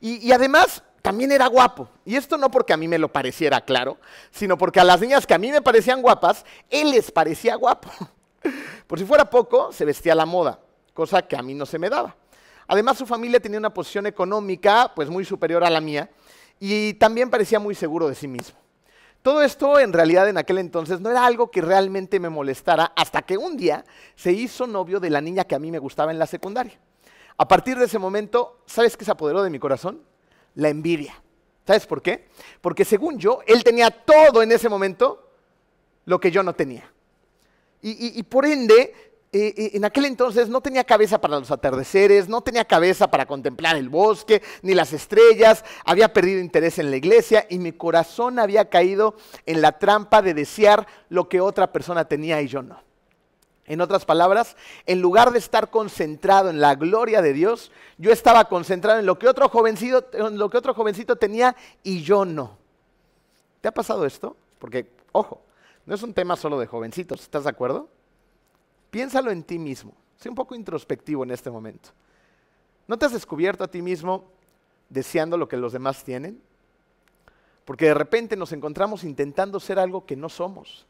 y 0.00 0.30
además 0.30 0.80
también 1.02 1.32
era 1.32 1.48
guapo. 1.48 1.88
Y 2.04 2.14
esto 2.14 2.38
no 2.38 2.52
porque 2.52 2.72
a 2.72 2.76
mí 2.76 2.86
me 2.86 3.00
lo 3.00 3.12
pareciera 3.12 3.62
claro, 3.62 3.98
sino 4.30 4.56
porque 4.56 4.78
a 4.78 4.84
las 4.84 5.00
niñas 5.00 5.26
que 5.26 5.34
a 5.34 5.38
mí 5.38 5.50
me 5.50 5.60
parecían 5.60 6.02
guapas, 6.02 6.46
él 6.70 6.92
les 6.92 7.10
parecía 7.10 7.56
guapo. 7.56 7.90
Por 8.86 8.96
si 8.96 9.04
fuera 9.04 9.28
poco, 9.28 9.72
se 9.72 9.84
vestía 9.84 10.12
a 10.12 10.14
la 10.14 10.24
moda, 10.24 10.60
cosa 10.94 11.20
que 11.22 11.34
a 11.34 11.42
mí 11.42 11.54
no 11.54 11.66
se 11.66 11.80
me 11.80 11.90
daba. 11.90 12.14
Además, 12.68 12.96
su 12.96 13.06
familia 13.06 13.40
tenía 13.40 13.58
una 13.58 13.74
posición 13.74 14.06
económica 14.06 14.92
pues 14.94 15.10
muy 15.10 15.24
superior 15.24 15.64
a 15.64 15.70
la 15.70 15.80
mía 15.80 16.10
y 16.60 16.94
también 16.94 17.28
parecía 17.28 17.58
muy 17.58 17.74
seguro 17.74 18.08
de 18.08 18.14
sí 18.14 18.28
mismo. 18.28 18.61
Todo 19.22 19.42
esto 19.42 19.78
en 19.78 19.92
realidad 19.92 20.28
en 20.28 20.36
aquel 20.36 20.58
entonces 20.58 21.00
no 21.00 21.10
era 21.10 21.24
algo 21.24 21.50
que 21.50 21.62
realmente 21.62 22.18
me 22.20 22.28
molestara 22.28 22.92
hasta 22.96 23.22
que 23.22 23.38
un 23.38 23.56
día 23.56 23.84
se 24.16 24.32
hizo 24.32 24.66
novio 24.66 24.98
de 25.00 25.10
la 25.10 25.20
niña 25.20 25.44
que 25.44 25.54
a 25.54 25.58
mí 25.60 25.70
me 25.70 25.78
gustaba 25.78 26.10
en 26.10 26.18
la 26.18 26.26
secundaria. 26.26 26.78
A 27.36 27.48
partir 27.48 27.78
de 27.78 27.86
ese 27.86 27.98
momento, 27.98 28.62
¿sabes 28.66 28.96
qué 28.96 29.04
se 29.04 29.10
apoderó 29.10 29.42
de 29.42 29.50
mi 29.50 29.58
corazón? 29.58 30.02
la 30.54 30.68
envidia. 30.68 31.14
¿Sabes 31.66 31.86
por 31.86 32.02
qué? 32.02 32.28
Porque 32.60 32.84
según 32.84 33.18
yo, 33.18 33.40
él 33.46 33.62
tenía 33.62 33.90
todo 33.90 34.42
en 34.42 34.52
ese 34.52 34.68
momento 34.68 35.30
lo 36.04 36.20
que 36.20 36.30
yo 36.30 36.42
no 36.42 36.54
tenía. 36.54 36.90
Y, 37.84 38.22
por 38.24 38.46
ende, 38.46 39.11
en 39.32 39.84
aquel 39.86 40.04
entonces 40.04 40.50
no 40.50 40.60
tenía 40.60 40.84
cabeza 40.84 41.18
para 41.18 41.38
los 41.38 41.50
atardeceres, 41.50 42.28
no 42.28 42.42
tenía 42.42 42.66
cabeza 42.66 43.10
para 43.10 43.24
contemplar 43.24 43.76
el 43.76 43.88
bosque, 43.88 44.42
ni 44.60 44.74
las 44.74 44.92
estrellas, 44.92 45.64
había 45.86 46.12
perdido 46.12 46.40
interés 46.40 46.78
en 46.78 46.90
la 46.90 46.96
iglesia 46.96 47.46
y 47.48 47.58
mi 47.58 47.72
corazón 47.72 48.38
había 48.38 48.68
caído 48.68 49.14
en 49.46 49.62
la 49.62 49.78
trampa 49.78 50.20
de 50.20 50.34
desear 50.34 50.86
lo 51.08 51.30
que 51.30 51.40
otra 51.40 51.72
persona 51.72 52.04
tenía 52.04 52.42
y 52.42 52.48
yo 52.48 52.62
no. 52.62 52.82
En 53.64 53.80
otras 53.80 54.04
palabras, 54.04 54.54
en 54.84 55.00
lugar 55.00 55.30
de 55.30 55.38
estar 55.38 55.70
concentrado 55.70 56.50
en 56.50 56.60
la 56.60 56.74
gloria 56.74 57.22
de 57.22 57.32
Dios, 57.32 57.72
yo 57.96 58.12
estaba 58.12 58.50
concentrado 58.50 59.00
en 59.00 59.06
lo 59.06 59.18
que 59.18 59.28
otro 59.28 59.48
jovencito 59.48 61.16
tenía 61.16 61.56
y 61.82 62.02
yo 62.02 62.26
no. 62.26 62.58
¿Te 63.62 63.68
ha 63.68 63.72
pasado 63.72 64.04
esto? 64.04 64.36
Porque, 64.58 64.90
ojo, 65.12 65.40
no 65.86 65.94
es 65.94 66.02
un 66.02 66.12
tema 66.12 66.36
solo 66.36 66.58
de 66.58 66.66
jovencitos, 66.66 67.22
¿estás 67.22 67.44
de 67.44 67.50
acuerdo? 67.50 67.88
Piénsalo 68.92 69.30
en 69.30 69.42
ti 69.42 69.58
mismo. 69.58 69.94
Sé 70.18 70.28
un 70.28 70.34
poco 70.34 70.54
introspectivo 70.54 71.24
en 71.24 71.30
este 71.30 71.50
momento. 71.50 71.88
¿No 72.86 72.98
te 72.98 73.06
has 73.06 73.12
descubierto 73.14 73.64
a 73.64 73.68
ti 73.70 73.80
mismo 73.80 74.24
deseando 74.90 75.38
lo 75.38 75.48
que 75.48 75.56
los 75.56 75.72
demás 75.72 76.04
tienen? 76.04 76.38
Porque 77.64 77.86
de 77.86 77.94
repente 77.94 78.36
nos 78.36 78.52
encontramos 78.52 79.02
intentando 79.02 79.58
ser 79.60 79.78
algo 79.78 80.04
que 80.04 80.14
no 80.14 80.28
somos. 80.28 80.86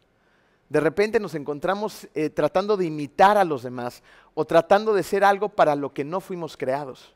De 0.68 0.80
repente 0.80 1.21
nos 1.21 1.37
encontramos 1.37 2.09
eh, 2.12 2.28
tratando 2.28 2.76
de 2.76 2.87
imitar 2.87 3.38
a 3.38 3.44
los 3.44 3.62
demás 3.62 4.02
o 4.35 4.44
tratando 4.44 4.92
de 4.94 5.04
ser 5.04 5.23
algo 5.23 5.49
para 5.49 5.76
lo 5.76 5.94
que 5.94 6.02
no 6.02 6.21
fuimos 6.21 6.56
creados. 6.56 7.14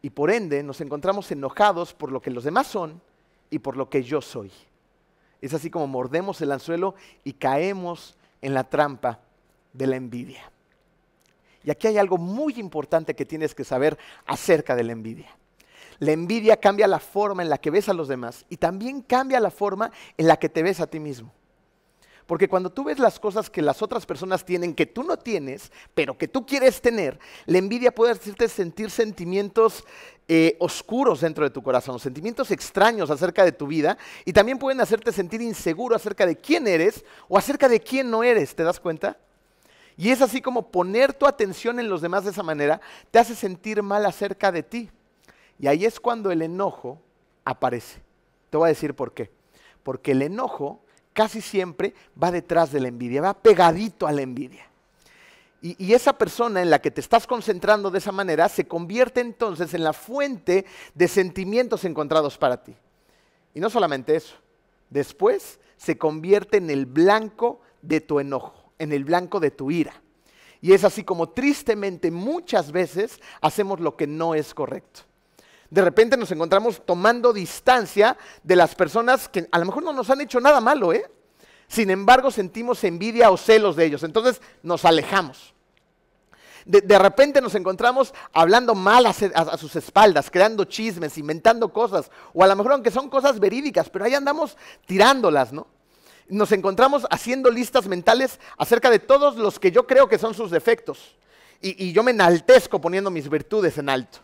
Y 0.00 0.08
por 0.08 0.30
ende 0.30 0.62
nos 0.62 0.80
encontramos 0.80 1.30
enojados 1.30 1.92
por 1.92 2.10
lo 2.10 2.22
que 2.22 2.30
los 2.30 2.44
demás 2.44 2.68
son 2.68 3.02
y 3.50 3.58
por 3.58 3.76
lo 3.76 3.90
que 3.90 4.02
yo 4.02 4.22
soy. 4.22 4.50
Es 5.42 5.52
así 5.52 5.68
como 5.68 5.86
mordemos 5.86 6.40
el 6.40 6.52
anzuelo 6.52 6.94
y 7.22 7.34
caemos 7.34 8.16
en 8.40 8.54
la 8.54 8.64
trampa 8.64 9.20
de 9.76 9.86
la 9.86 9.96
envidia. 9.96 10.50
Y 11.64 11.70
aquí 11.70 11.88
hay 11.88 11.98
algo 11.98 12.16
muy 12.16 12.54
importante 12.54 13.14
que 13.14 13.24
tienes 13.24 13.54
que 13.54 13.64
saber 13.64 13.98
acerca 14.24 14.76
de 14.76 14.84
la 14.84 14.92
envidia. 14.92 15.36
La 15.98 16.12
envidia 16.12 16.58
cambia 16.58 16.86
la 16.86 17.00
forma 17.00 17.42
en 17.42 17.48
la 17.48 17.58
que 17.58 17.70
ves 17.70 17.88
a 17.88 17.94
los 17.94 18.08
demás 18.08 18.44
y 18.48 18.56
también 18.58 19.02
cambia 19.02 19.40
la 19.40 19.50
forma 19.50 19.90
en 20.16 20.28
la 20.28 20.36
que 20.36 20.48
te 20.48 20.62
ves 20.62 20.80
a 20.80 20.86
ti 20.86 21.00
mismo. 21.00 21.32
Porque 22.26 22.48
cuando 22.48 22.70
tú 22.70 22.84
ves 22.84 22.98
las 22.98 23.20
cosas 23.20 23.48
que 23.48 23.62
las 23.62 23.82
otras 23.82 24.04
personas 24.04 24.44
tienen 24.44 24.74
que 24.74 24.86
tú 24.86 25.04
no 25.04 25.16
tienes, 25.16 25.70
pero 25.94 26.18
que 26.18 26.26
tú 26.26 26.44
quieres 26.44 26.80
tener, 26.80 27.18
la 27.46 27.58
envidia 27.58 27.94
puede 27.94 28.12
hacerte 28.12 28.48
sentir 28.48 28.90
sentimientos 28.90 29.84
eh, 30.26 30.56
oscuros 30.58 31.20
dentro 31.20 31.44
de 31.44 31.50
tu 31.50 31.62
corazón, 31.62 32.00
sentimientos 32.00 32.50
extraños 32.50 33.10
acerca 33.10 33.44
de 33.44 33.52
tu 33.52 33.68
vida 33.68 33.96
y 34.24 34.32
también 34.32 34.58
pueden 34.58 34.80
hacerte 34.80 35.12
sentir 35.12 35.40
inseguro 35.40 35.94
acerca 35.94 36.26
de 36.26 36.36
quién 36.36 36.66
eres 36.66 37.04
o 37.28 37.38
acerca 37.38 37.68
de 37.68 37.80
quién 37.80 38.10
no 38.10 38.24
eres, 38.24 38.56
¿te 38.56 38.64
das 38.64 38.80
cuenta? 38.80 39.18
Y 39.96 40.10
es 40.10 40.20
así 40.20 40.42
como 40.42 40.70
poner 40.70 41.14
tu 41.14 41.26
atención 41.26 41.80
en 41.80 41.88
los 41.88 42.02
demás 42.02 42.24
de 42.24 42.30
esa 42.30 42.42
manera 42.42 42.80
te 43.10 43.18
hace 43.18 43.34
sentir 43.34 43.82
mal 43.82 44.04
acerca 44.04 44.52
de 44.52 44.62
ti. 44.62 44.90
Y 45.58 45.66
ahí 45.68 45.84
es 45.84 45.98
cuando 45.98 46.30
el 46.30 46.42
enojo 46.42 47.00
aparece. 47.44 48.02
Te 48.50 48.56
voy 48.56 48.66
a 48.66 48.68
decir 48.68 48.94
por 48.94 49.14
qué. 49.14 49.30
Porque 49.82 50.12
el 50.12 50.22
enojo 50.22 50.80
casi 51.12 51.40
siempre 51.40 51.94
va 52.22 52.30
detrás 52.30 52.70
de 52.70 52.80
la 52.80 52.88
envidia, 52.88 53.22
va 53.22 53.34
pegadito 53.34 54.06
a 54.06 54.12
la 54.12 54.22
envidia. 54.22 54.66
Y, 55.62 55.94
esa 55.94 56.12
persona 56.12 56.62
en 56.62 56.70
la 56.70 56.80
que 56.80 56.92
te 56.92 57.00
estás 57.00 57.26
concentrando 57.26 57.90
de 57.90 57.98
esa 57.98 58.12
manera 58.12 58.48
se 58.48 58.68
convierte 58.68 59.20
entonces 59.20 59.74
en 59.74 59.82
la 59.82 59.92
fuente 59.92 60.64
de 60.94 61.08
sentimientos 61.08 61.84
encontrados 61.84 62.38
para 62.38 62.62
ti. 62.62 62.76
Y 63.54 63.58
no 63.58 63.70
solamente 63.70 64.14
eso, 64.14 64.36
después 64.90 65.58
se 65.76 65.98
convierte 65.98 66.58
en 66.58 66.70
el 66.70 66.86
blanco 66.86 67.60
de 67.82 68.00
tu 68.00 68.20
enojo, 68.20 68.65
en 68.78 68.92
el 68.92 69.04
blanco 69.04 69.40
de 69.40 69.50
tu 69.50 69.70
ira. 69.70 70.02
Y 70.60 70.72
es 70.72 70.84
así 70.84 71.04
como 71.04 71.28
tristemente 71.28 72.10
muchas 72.10 72.72
veces 72.72 73.20
hacemos 73.40 73.80
lo 73.80 73.96
que 73.96 74.06
no 74.06 74.34
es 74.34 74.54
correcto. 74.54 75.02
De 75.70 75.82
repente 75.82 76.16
nos 76.16 76.30
encontramos 76.30 76.84
tomando 76.84 77.32
distancia 77.32 78.16
de 78.42 78.56
las 78.56 78.74
personas 78.74 79.28
que 79.28 79.48
a 79.50 79.58
lo 79.58 79.66
mejor 79.66 79.82
no 79.82 79.92
nos 79.92 80.10
han 80.10 80.20
hecho 80.20 80.40
nada 80.40 80.60
malo, 80.60 80.92
¿eh? 80.92 81.10
Sin 81.68 81.90
embargo, 81.90 82.30
sentimos 82.30 82.84
envidia 82.84 83.30
o 83.30 83.36
celos 83.36 83.74
de 83.74 83.84
ellos. 83.84 84.04
Entonces 84.04 84.40
nos 84.62 84.84
alejamos. 84.84 85.52
De, 86.64 86.98
repente 86.98 87.40
nos 87.40 87.54
encontramos 87.54 88.12
hablando 88.32 88.74
mal 88.74 89.06
a, 89.06 89.10
a, 89.10 89.56
sus 89.56 89.76
espaldas, 89.76 90.30
creando 90.30 90.64
chismes, 90.64 91.16
inventando 91.16 91.72
cosas. 91.72 92.10
O 92.32 92.42
a 92.42 92.46
lo 92.48 92.56
mejor 92.56 92.72
aunque 92.72 92.90
son 92.90 93.08
cosas 93.08 93.38
verídicas, 93.38 93.88
pero 93.88 94.04
ahí 94.04 94.14
andamos 94.14 94.56
tirándolas, 94.84 95.52
¿no? 95.52 95.68
Nos 96.28 96.52
encontramos 96.52 97.06
haciendo 97.10 97.50
listas 97.50 97.86
mentales 97.86 98.40
acerca 98.58 98.90
de 98.90 98.98
todos 98.98 99.36
los 99.36 99.58
que 99.58 99.70
yo 99.70 99.86
creo 99.86 100.08
que 100.08 100.18
son 100.18 100.34
sus 100.34 100.50
defectos. 100.50 101.16
Y, 101.60 101.92
yo 101.92 102.02
me 102.02 102.10
enaltezco 102.10 102.80
poniendo 102.80 103.10
mis 103.10 103.28
virtudes 103.28 103.78
en 103.78 103.88
alto. 103.88 104.18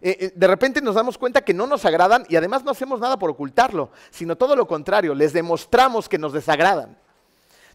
Eh, 0.00 0.16
eh, 0.20 0.32
de 0.34 0.46
repente 0.46 0.80
nos 0.80 0.94
damos 0.94 1.18
cuenta 1.18 1.42
que 1.42 1.54
no 1.54 1.66
nos 1.66 1.84
agradan 1.84 2.26
y 2.28 2.36
además 2.36 2.64
no 2.64 2.70
hacemos 2.70 3.00
nada 3.00 3.18
por 3.18 3.30
ocultarlo, 3.30 3.90
sino 4.10 4.36
todo 4.36 4.56
lo 4.56 4.66
contrario, 4.66 5.14
les 5.14 5.32
demostramos 5.32 6.08
que 6.08 6.18
nos 6.18 6.32
desagradan. 6.32 6.98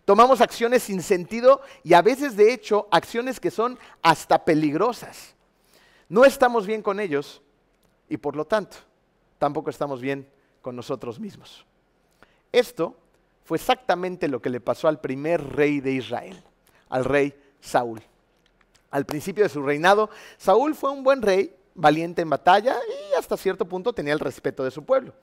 Tomamos 0.06 0.42
acciones 0.42 0.84
sin 0.84 1.02
sentido 1.02 1.62
y 1.84 1.94
a 1.94 2.02
veces 2.02 2.36
de 2.36 2.52
hecho 2.54 2.88
acciones 2.92 3.40
que 3.40 3.52
son 3.52 3.78
hasta 4.02 4.44
peligrosas. 4.44 5.36
No 6.08 6.26
estamos 6.26 6.66
bien 6.66 6.82
con 6.82 7.00
ellos 7.00 7.42
y 8.10 8.18
por 8.18 8.36
lo 8.36 8.46
tanto 8.46 8.78
tampoco 9.38 9.70
estamos 9.70 10.02
bien 10.02 10.28
con 10.62 10.76
nosotros 10.76 11.20
mismos. 11.20 11.66
Esto 12.52 12.96
fue 13.50 13.58
exactamente 13.58 14.28
lo 14.28 14.44
que 14.44 14.52
le 14.52 14.62
pasó 14.62 14.88
al 14.88 15.00
primer 15.00 15.56
rey 15.56 15.80
de 15.80 15.94
Israel, 15.94 16.40
al 16.88 17.04
rey 17.04 17.34
Saúl. 17.60 18.00
Al 18.92 19.08
principio 19.08 19.44
de 19.44 19.50
su 19.50 19.64
reinado, 19.64 20.12
Saúl 20.38 20.76
fue 20.76 20.92
un 20.92 21.04
buen 21.04 21.24
rey, 21.24 21.56
valiente 21.74 22.22
en 22.22 22.30
batalla 22.30 22.78
y 22.88 23.16
hasta 23.16 23.38
cierto 23.38 23.66
punto 23.66 23.92
tenía 23.92 24.14
el 24.14 24.20
respeto 24.20 24.64
de 24.64 24.70
su 24.70 24.86
pueblo. 24.86 25.16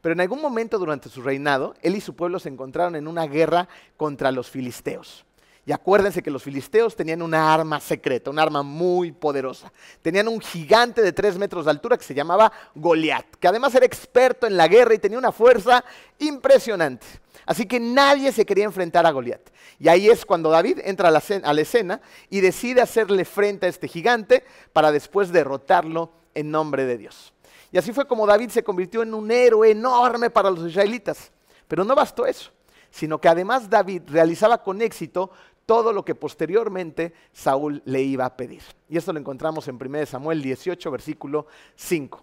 Pero 0.00 0.12
en 0.12 0.20
algún 0.20 0.42
momento 0.42 0.76
durante 0.76 1.08
su 1.08 1.22
reinado, 1.22 1.76
él 1.80 1.94
y 1.94 2.00
su 2.00 2.16
pueblo 2.16 2.40
se 2.40 2.48
encontraron 2.48 2.96
en 2.96 3.06
una 3.06 3.28
guerra 3.28 3.68
contra 3.96 4.32
los 4.32 4.50
filisteos. 4.50 5.24
Y 5.68 5.72
acuérdense 5.72 6.22
que 6.22 6.30
los 6.30 6.42
filisteos 6.42 6.96
tenían 6.96 7.20
una 7.20 7.52
arma 7.52 7.78
secreta, 7.78 8.30
una 8.30 8.40
arma 8.40 8.62
muy 8.62 9.12
poderosa. 9.12 9.70
Tenían 10.00 10.26
un 10.26 10.40
gigante 10.40 11.02
de 11.02 11.12
tres 11.12 11.36
metros 11.36 11.66
de 11.66 11.70
altura 11.70 11.98
que 11.98 12.04
se 12.04 12.14
llamaba 12.14 12.50
Goliat, 12.74 13.26
que 13.38 13.48
además 13.48 13.74
era 13.74 13.84
experto 13.84 14.46
en 14.46 14.56
la 14.56 14.66
guerra 14.66 14.94
y 14.94 14.98
tenía 14.98 15.18
una 15.18 15.30
fuerza 15.30 15.84
impresionante. 16.20 17.06
Así 17.44 17.66
que 17.66 17.78
nadie 17.78 18.32
se 18.32 18.46
quería 18.46 18.64
enfrentar 18.64 19.04
a 19.04 19.10
Goliat. 19.10 19.42
Y 19.78 19.88
ahí 19.88 20.08
es 20.08 20.24
cuando 20.24 20.48
David 20.48 20.78
entra 20.84 21.08
a 21.08 21.10
la, 21.10 21.22
a 21.42 21.52
la 21.52 21.60
escena 21.60 22.00
y 22.30 22.40
decide 22.40 22.80
hacerle 22.80 23.26
frente 23.26 23.66
a 23.66 23.68
este 23.68 23.88
gigante 23.88 24.44
para 24.72 24.90
después 24.90 25.32
derrotarlo 25.32 26.12
en 26.34 26.50
nombre 26.50 26.86
de 26.86 26.96
Dios. 26.96 27.34
Y 27.72 27.76
así 27.76 27.92
fue 27.92 28.06
como 28.06 28.26
David 28.26 28.48
se 28.48 28.64
convirtió 28.64 29.02
en 29.02 29.12
un 29.12 29.30
héroe 29.30 29.70
enorme 29.70 30.30
para 30.30 30.50
los 30.50 30.66
israelitas. 30.66 31.30
Pero 31.68 31.84
no 31.84 31.94
bastó 31.94 32.24
eso, 32.24 32.52
sino 32.90 33.20
que 33.20 33.28
además 33.28 33.68
David 33.68 34.02
realizaba 34.06 34.62
con 34.62 34.82
éxito 34.82 35.30
todo 35.66 35.92
lo 35.92 36.02
que 36.02 36.14
posteriormente 36.14 37.12
Saúl 37.30 37.82
le 37.84 38.02
iba 38.02 38.24
a 38.24 38.36
pedir. 38.36 38.62
Y 38.88 38.96
esto 38.96 39.12
lo 39.12 39.18
encontramos 39.18 39.68
en 39.68 39.76
1 39.76 40.06
Samuel 40.06 40.40
18, 40.40 40.90
versículo 40.90 41.46
5. 41.76 42.22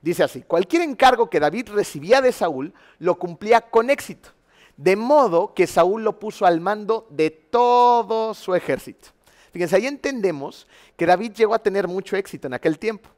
Dice 0.00 0.22
así, 0.22 0.42
cualquier 0.42 0.82
encargo 0.82 1.28
que 1.28 1.40
David 1.40 1.70
recibía 1.70 2.20
de 2.20 2.30
Saúl 2.30 2.72
lo 3.00 3.18
cumplía 3.18 3.62
con 3.62 3.90
éxito, 3.90 4.28
de 4.76 4.94
modo 4.94 5.54
que 5.54 5.66
Saúl 5.66 6.04
lo 6.04 6.20
puso 6.20 6.46
al 6.46 6.60
mando 6.60 7.08
de 7.10 7.30
todo 7.30 8.32
su 8.34 8.54
ejército. 8.54 9.08
Fíjense, 9.52 9.74
ahí 9.74 9.86
entendemos 9.86 10.68
que 10.96 11.06
David 11.06 11.32
llegó 11.32 11.54
a 11.54 11.58
tener 11.58 11.88
mucho 11.88 12.16
éxito 12.16 12.46
en 12.46 12.54
aquel 12.54 12.78
tiempo. 12.78 13.08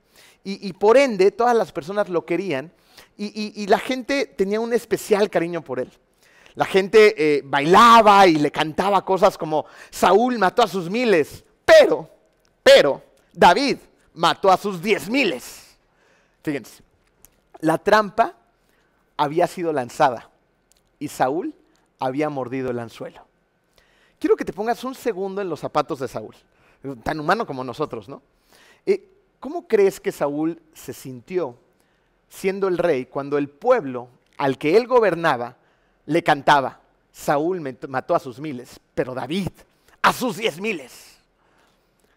Y, 0.44 0.72
por 0.74 0.96
ende, 0.96 1.32
todas 1.32 1.56
las 1.56 1.72
personas 1.72 2.08
lo 2.08 2.24
querían 2.24 2.72
y 3.16 3.66
la 3.66 3.80
gente 3.80 4.26
tenía 4.26 4.60
un 4.60 4.72
especial 4.72 5.28
cariño 5.28 5.60
por 5.60 5.80
él. 5.80 5.90
La 6.56 6.64
gente 6.64 7.14
eh, 7.16 7.42
bailaba 7.44 8.26
y 8.26 8.36
le 8.36 8.50
cantaba 8.50 9.04
cosas 9.04 9.36
como 9.36 9.66
Saúl 9.90 10.38
mató 10.38 10.62
a 10.62 10.66
sus 10.66 10.90
miles, 10.90 11.44
pero, 11.64 12.08
pero 12.62 13.02
David 13.32 13.76
mató 14.14 14.50
a 14.50 14.56
sus 14.56 14.80
diez 14.80 15.08
miles. 15.08 15.76
Fíjense, 16.42 16.82
la 17.60 17.76
trampa 17.76 18.34
había 19.18 19.46
sido 19.46 19.72
lanzada 19.72 20.30
y 20.98 21.08
Saúl 21.08 21.54
había 21.98 22.30
mordido 22.30 22.70
el 22.70 22.78
anzuelo. 22.78 23.26
Quiero 24.18 24.34
que 24.34 24.44
te 24.44 24.54
pongas 24.54 24.82
un 24.82 24.94
segundo 24.94 25.42
en 25.42 25.50
los 25.50 25.60
zapatos 25.60 25.98
de 25.98 26.08
Saúl, 26.08 26.34
tan 27.02 27.20
humano 27.20 27.46
como 27.46 27.64
nosotros, 27.64 28.08
¿no? 28.08 28.22
Eh, 28.86 29.10
¿Cómo 29.40 29.68
crees 29.68 30.00
que 30.00 30.10
Saúl 30.10 30.62
se 30.72 30.94
sintió 30.94 31.58
siendo 32.30 32.66
el 32.68 32.78
rey 32.78 33.04
cuando 33.04 33.36
el 33.36 33.50
pueblo 33.50 34.08
al 34.38 34.56
que 34.56 34.76
él 34.76 34.86
gobernaba 34.86 35.56
le 36.06 36.22
cantaba, 36.22 36.80
Saúl 37.12 37.60
mató 37.88 38.14
a 38.14 38.20
sus 38.20 38.38
miles, 38.38 38.80
pero 38.94 39.14
David 39.14 39.48
a 40.02 40.12
sus 40.12 40.36
diez 40.36 40.60
miles. 40.60 41.16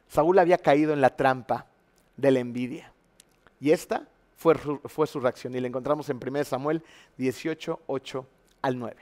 Saúl 0.10 0.38
había 0.40 0.58
caído 0.58 0.94
en 0.94 1.02
la 1.02 1.16
trampa 1.16 1.66
de 2.18 2.32
la 2.32 2.40
envidia. 2.40 2.92
Y 3.60 3.72
esta 3.72 4.08
fue, 4.38 4.56
fue 4.86 5.08
su 5.08 5.20
reacción. 5.20 5.56
Y 5.56 5.60
la 5.60 5.68
encontramos 5.68 6.10
en 6.10 6.20
1 6.24 6.44
Samuel 6.44 6.84
18, 7.18 7.82
8 7.88 8.26
al 8.62 8.78
9. 8.78 8.96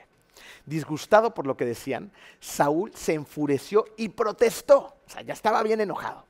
Disgustado 0.66 1.34
por 1.34 1.46
lo 1.48 1.58
que 1.58 1.66
decían, 1.66 2.12
Saúl 2.40 2.94
se 2.94 3.14
enfureció 3.14 3.86
y 3.98 4.10
protestó. 4.10 4.78
O 5.06 5.10
sea, 5.10 5.22
ya 5.22 5.34
estaba 5.34 5.64
bien 5.64 5.82
enojado. 5.82 6.24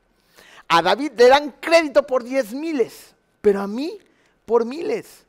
A 0.68 0.82
David 0.82 1.12
le 1.16 1.28
dan 1.28 1.52
crédito 1.60 2.04
por 2.08 2.24
diez 2.24 2.54
miles, 2.54 3.14
pero 3.42 3.62
a 3.62 3.68
mí 3.68 4.00
por 4.46 4.66
miles. 4.66 5.27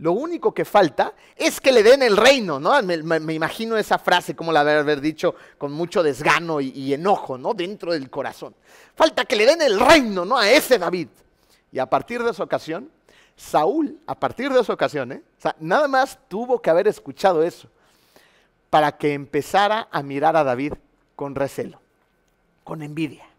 Lo 0.00 0.12
único 0.12 0.54
que 0.54 0.64
falta 0.64 1.12
es 1.36 1.60
que 1.60 1.72
le 1.72 1.82
den 1.82 2.02
el 2.02 2.16
reino, 2.16 2.58
¿no? 2.58 2.82
Me, 2.82 3.34
imagino 3.34 3.76
esa 3.76 3.98
frase, 3.98 4.34
como 4.34 4.50
la 4.50 4.64
de 4.64 4.78
haber 4.78 4.98
dicho 4.98 5.34
con 5.58 5.72
mucho 5.72 6.02
desgano 6.02 6.58
y, 6.62 6.94
enojo, 6.94 7.36
¿no? 7.36 7.52
Dentro 7.52 7.92
del 7.92 8.08
corazón. 8.08 8.54
Falta 8.94 9.26
que 9.26 9.36
le 9.36 9.44
den 9.44 9.60
el 9.60 9.78
reino, 9.78 10.24
¿no? 10.24 10.38
A 10.38 10.50
ese 10.50 10.78
David. 10.78 11.08
Y 11.70 11.78
a 11.78 11.84
partir 11.84 12.22
de 12.22 12.30
esa 12.30 12.42
ocasión, 12.42 12.90
Saúl, 13.36 13.98
a 14.06 14.14
partir 14.14 14.50
de 14.50 14.60
esa 14.60 14.72
ocasión, 14.72 15.12
¿eh? 15.12 15.22
nada 15.58 15.86
más 15.86 16.18
tuvo 16.28 16.62
que 16.62 16.70
haber 16.70 16.88
escuchado 16.88 17.42
eso 17.42 17.68
para 18.70 18.96
que 18.96 19.12
empezara 19.12 19.88
a 19.90 20.02
mirar 20.02 20.34
a 20.34 20.44
David 20.44 20.72
con 21.14 21.34
recelo, 21.34 21.78
con 22.64 22.82
envidia. 22.82 23.29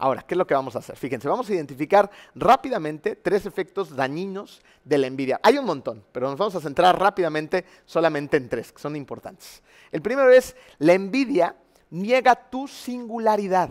Ahora, 0.00 0.22
¿qué 0.22 0.32
es 0.32 0.38
lo 0.38 0.46
que 0.46 0.54
vamos 0.54 0.74
a 0.76 0.78
hacer? 0.78 0.96
Fíjense, 0.96 1.28
vamos 1.28 1.50
a 1.50 1.54
identificar 1.54 2.10
rápidamente 2.34 3.16
tres 3.16 3.44
efectos 3.44 3.94
dañinos 3.94 4.62
de 4.82 4.96
la 4.96 5.06
envidia. 5.06 5.38
Hay 5.42 5.58
un 5.58 5.66
montón, 5.66 6.02
pero 6.10 6.26
nos 6.30 6.38
vamos 6.38 6.54
a 6.54 6.60
centrar 6.60 6.98
rápidamente 6.98 7.66
solamente 7.84 8.38
en 8.38 8.48
tres, 8.48 8.72
que 8.72 8.80
son 8.80 8.96
importantes. 8.96 9.62
El 9.92 10.00
primero 10.00 10.30
es, 10.30 10.56
la 10.78 10.94
envidia 10.94 11.54
niega 11.90 12.34
tu 12.34 12.66
singularidad 12.66 13.68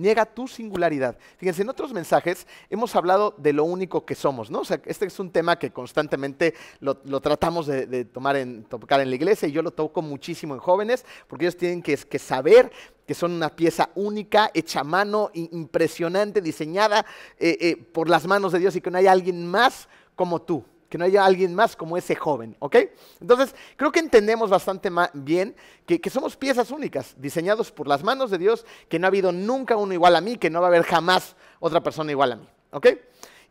niega 0.00 0.24
tu 0.26 0.48
singularidad. 0.48 1.16
Fíjense, 1.36 1.62
en 1.62 1.68
otros 1.68 1.92
mensajes 1.92 2.46
hemos 2.68 2.96
hablado 2.96 3.34
de 3.36 3.52
lo 3.52 3.64
único 3.64 4.04
que 4.04 4.14
somos, 4.14 4.50
¿no? 4.50 4.60
O 4.60 4.64
sea, 4.64 4.80
este 4.86 5.06
es 5.06 5.18
un 5.18 5.30
tema 5.30 5.58
que 5.58 5.70
constantemente 5.70 6.54
lo, 6.80 6.94
tratamos 7.20 7.66
de, 7.66 8.04
tomar 8.06 8.36
en, 8.36 8.64
tocar 8.64 9.00
en 9.00 9.10
la 9.10 9.16
iglesia 9.16 9.48
y 9.48 9.52
yo 9.52 9.62
lo 9.62 9.70
toco 9.70 10.02
muchísimo 10.02 10.54
en 10.54 10.60
jóvenes 10.60 11.04
porque 11.28 11.44
ellos 11.44 11.56
tienen 11.56 11.82
que, 11.82 11.96
saber 12.18 12.72
que 13.06 13.14
son 13.14 13.32
una 13.32 13.50
pieza 13.50 13.90
única, 13.94 14.50
hecha 14.54 14.80
a 14.80 14.84
mano, 14.84 15.30
impresionante, 15.34 16.40
diseñada 16.40 17.04
eh, 17.38 17.56
eh, 17.60 17.76
por 17.76 18.08
las 18.08 18.26
manos 18.26 18.52
de 18.52 18.60
Dios 18.60 18.76
y 18.76 18.80
que 18.80 18.90
no 18.90 18.98
hay 18.98 19.06
alguien 19.06 19.46
más 19.46 19.88
como 20.14 20.40
tú 20.42 20.64
que 20.90 20.98
no 20.98 21.04
haya 21.04 21.24
alguien 21.24 21.54
más 21.54 21.76
como 21.76 21.96
ese 21.96 22.16
joven, 22.16 22.56
¿ok? 22.58 22.76
Entonces, 23.20 23.54
creo 23.76 23.92
que 23.92 24.00
entendemos 24.00 24.50
bastante 24.50 24.90
bien 25.14 25.54
que, 25.86 26.00
que, 26.00 26.10
somos 26.10 26.36
piezas 26.36 26.72
únicas, 26.72 27.14
diseñados 27.16 27.70
por 27.70 27.86
las 27.86 28.02
manos 28.02 28.30
de 28.30 28.38
Dios, 28.38 28.66
que 28.88 28.98
no 28.98 29.06
ha 29.06 29.08
habido 29.08 29.30
nunca 29.30 29.76
uno 29.76 29.94
igual 29.94 30.16
a 30.16 30.20
mí, 30.20 30.36
que 30.36 30.50
no 30.50 30.60
va 30.60 30.66
a 30.66 30.68
haber 30.70 30.82
jamás 30.82 31.36
otra 31.60 31.80
persona 31.80 32.10
igual 32.10 32.32
a 32.32 32.36
mí, 32.36 32.48
¿ok? 32.72 32.88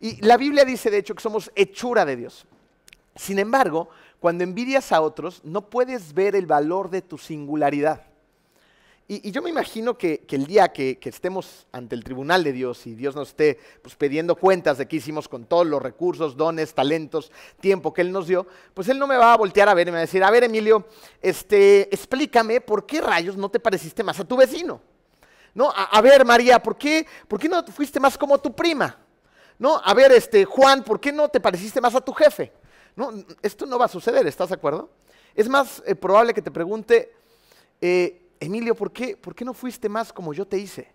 Y 0.02 0.22
la 0.22 0.36
Biblia 0.36 0.66
dice, 0.66 0.92
de 0.92 0.98
hecho, 0.98 1.16
que 1.16 1.24
somos 1.24 1.50
hechura 1.56 2.04
de 2.06 2.18
Dios. 2.18 2.46
Sin 3.16 3.40
embargo, 3.40 3.90
cuando 4.20 4.44
envidias 4.44 4.92
a 4.92 5.00
otros, 5.00 5.42
no 5.46 5.70
puedes 5.70 6.14
ver 6.14 6.36
el 6.36 6.46
valor 6.46 6.90
de 6.90 7.02
tu 7.02 7.18
singularidad. 7.18 8.09
Y, 9.12 9.32
yo 9.32 9.42
me 9.42 9.50
imagino 9.50 9.98
que, 9.98 10.24
el 10.30 10.46
día 10.46 10.68
que, 10.68 11.00
estemos 11.02 11.66
ante 11.72 11.96
el 11.96 12.04
tribunal 12.04 12.44
de 12.44 12.54
Dios 12.54 12.86
y 12.86 12.94
Dios 12.94 13.16
nos 13.16 13.30
esté 13.30 13.58
pues, 13.82 13.96
pidiendo 13.96 14.36
cuentas 14.36 14.78
de 14.78 14.88
qué 14.88 14.98
hicimos 14.98 15.28
con 15.28 15.46
todos 15.46 15.66
los 15.66 15.82
recursos, 15.82 16.38
dones, 16.38 16.76
talentos, 16.76 17.32
tiempo 17.60 17.92
que 17.92 18.02
Él 18.02 18.12
nos 18.12 18.28
dio, 18.28 18.46
pues 18.76 18.88
Él 18.88 19.00
no 19.00 19.08
me 19.08 19.18
va 19.18 19.34
a 19.34 19.38
voltear 19.38 19.68
a 19.68 19.74
ver 19.74 19.88
y 19.88 19.92
me 19.92 19.96
va 19.96 19.98
a 19.98 20.02
decir, 20.02 20.24
a 20.24 20.30
ver 20.30 20.44
Emilio, 20.44 20.86
este, 21.24 21.92
explícame 21.92 22.62
por 22.62 22.86
qué 22.86 23.02
rayos 23.02 23.36
no 23.36 23.50
te 23.50 23.60
pareciste 23.60 24.04
más 24.04 24.20
a 24.20 24.26
tu 24.26 24.38
vecino. 24.38 24.80
¿No? 25.56 25.74
A, 25.76 26.00
ver 26.02 26.24
María, 26.24 26.62
¿por 26.62 26.78
qué, 26.78 27.08
¿por 27.28 27.40
qué 27.40 27.50
no 27.50 27.66
fuiste 27.66 28.00
más 28.00 28.16
como 28.16 28.38
tu 28.38 28.56
prima? 28.56 28.96
¿No? 29.58 29.82
A 29.84 29.92
ver 29.96 30.12
este, 30.12 30.46
Juan, 30.46 30.84
¿por 30.84 31.00
qué 31.00 31.12
no 31.12 31.30
te 31.30 31.40
pareciste 31.40 31.82
más 31.82 31.96
a 31.96 32.02
tu 32.02 32.14
jefe? 32.14 32.54
¿No? 32.96 33.12
Esto 33.42 33.66
no 33.66 33.80
va 33.80 33.86
a 33.86 33.88
suceder, 33.90 34.28
¿estás 34.28 34.50
de 34.50 34.56
acuerdo? 34.56 34.92
Es 35.34 35.50
más 35.50 35.82
eh, 35.88 35.96
probable 35.96 36.32
que 36.32 36.44
te 36.44 36.52
pregunte... 36.52 37.12
Eh, 37.82 38.28
Emilio, 38.40 38.76
¿por 38.76 38.92
qué, 38.92 39.18
¿por 39.18 39.36
qué 39.36 39.44
no 39.44 39.54
fuiste 39.54 39.90
más 39.90 40.14
como 40.14 40.34
yo 40.34 40.48
te 40.48 40.58
hice? 40.58 40.92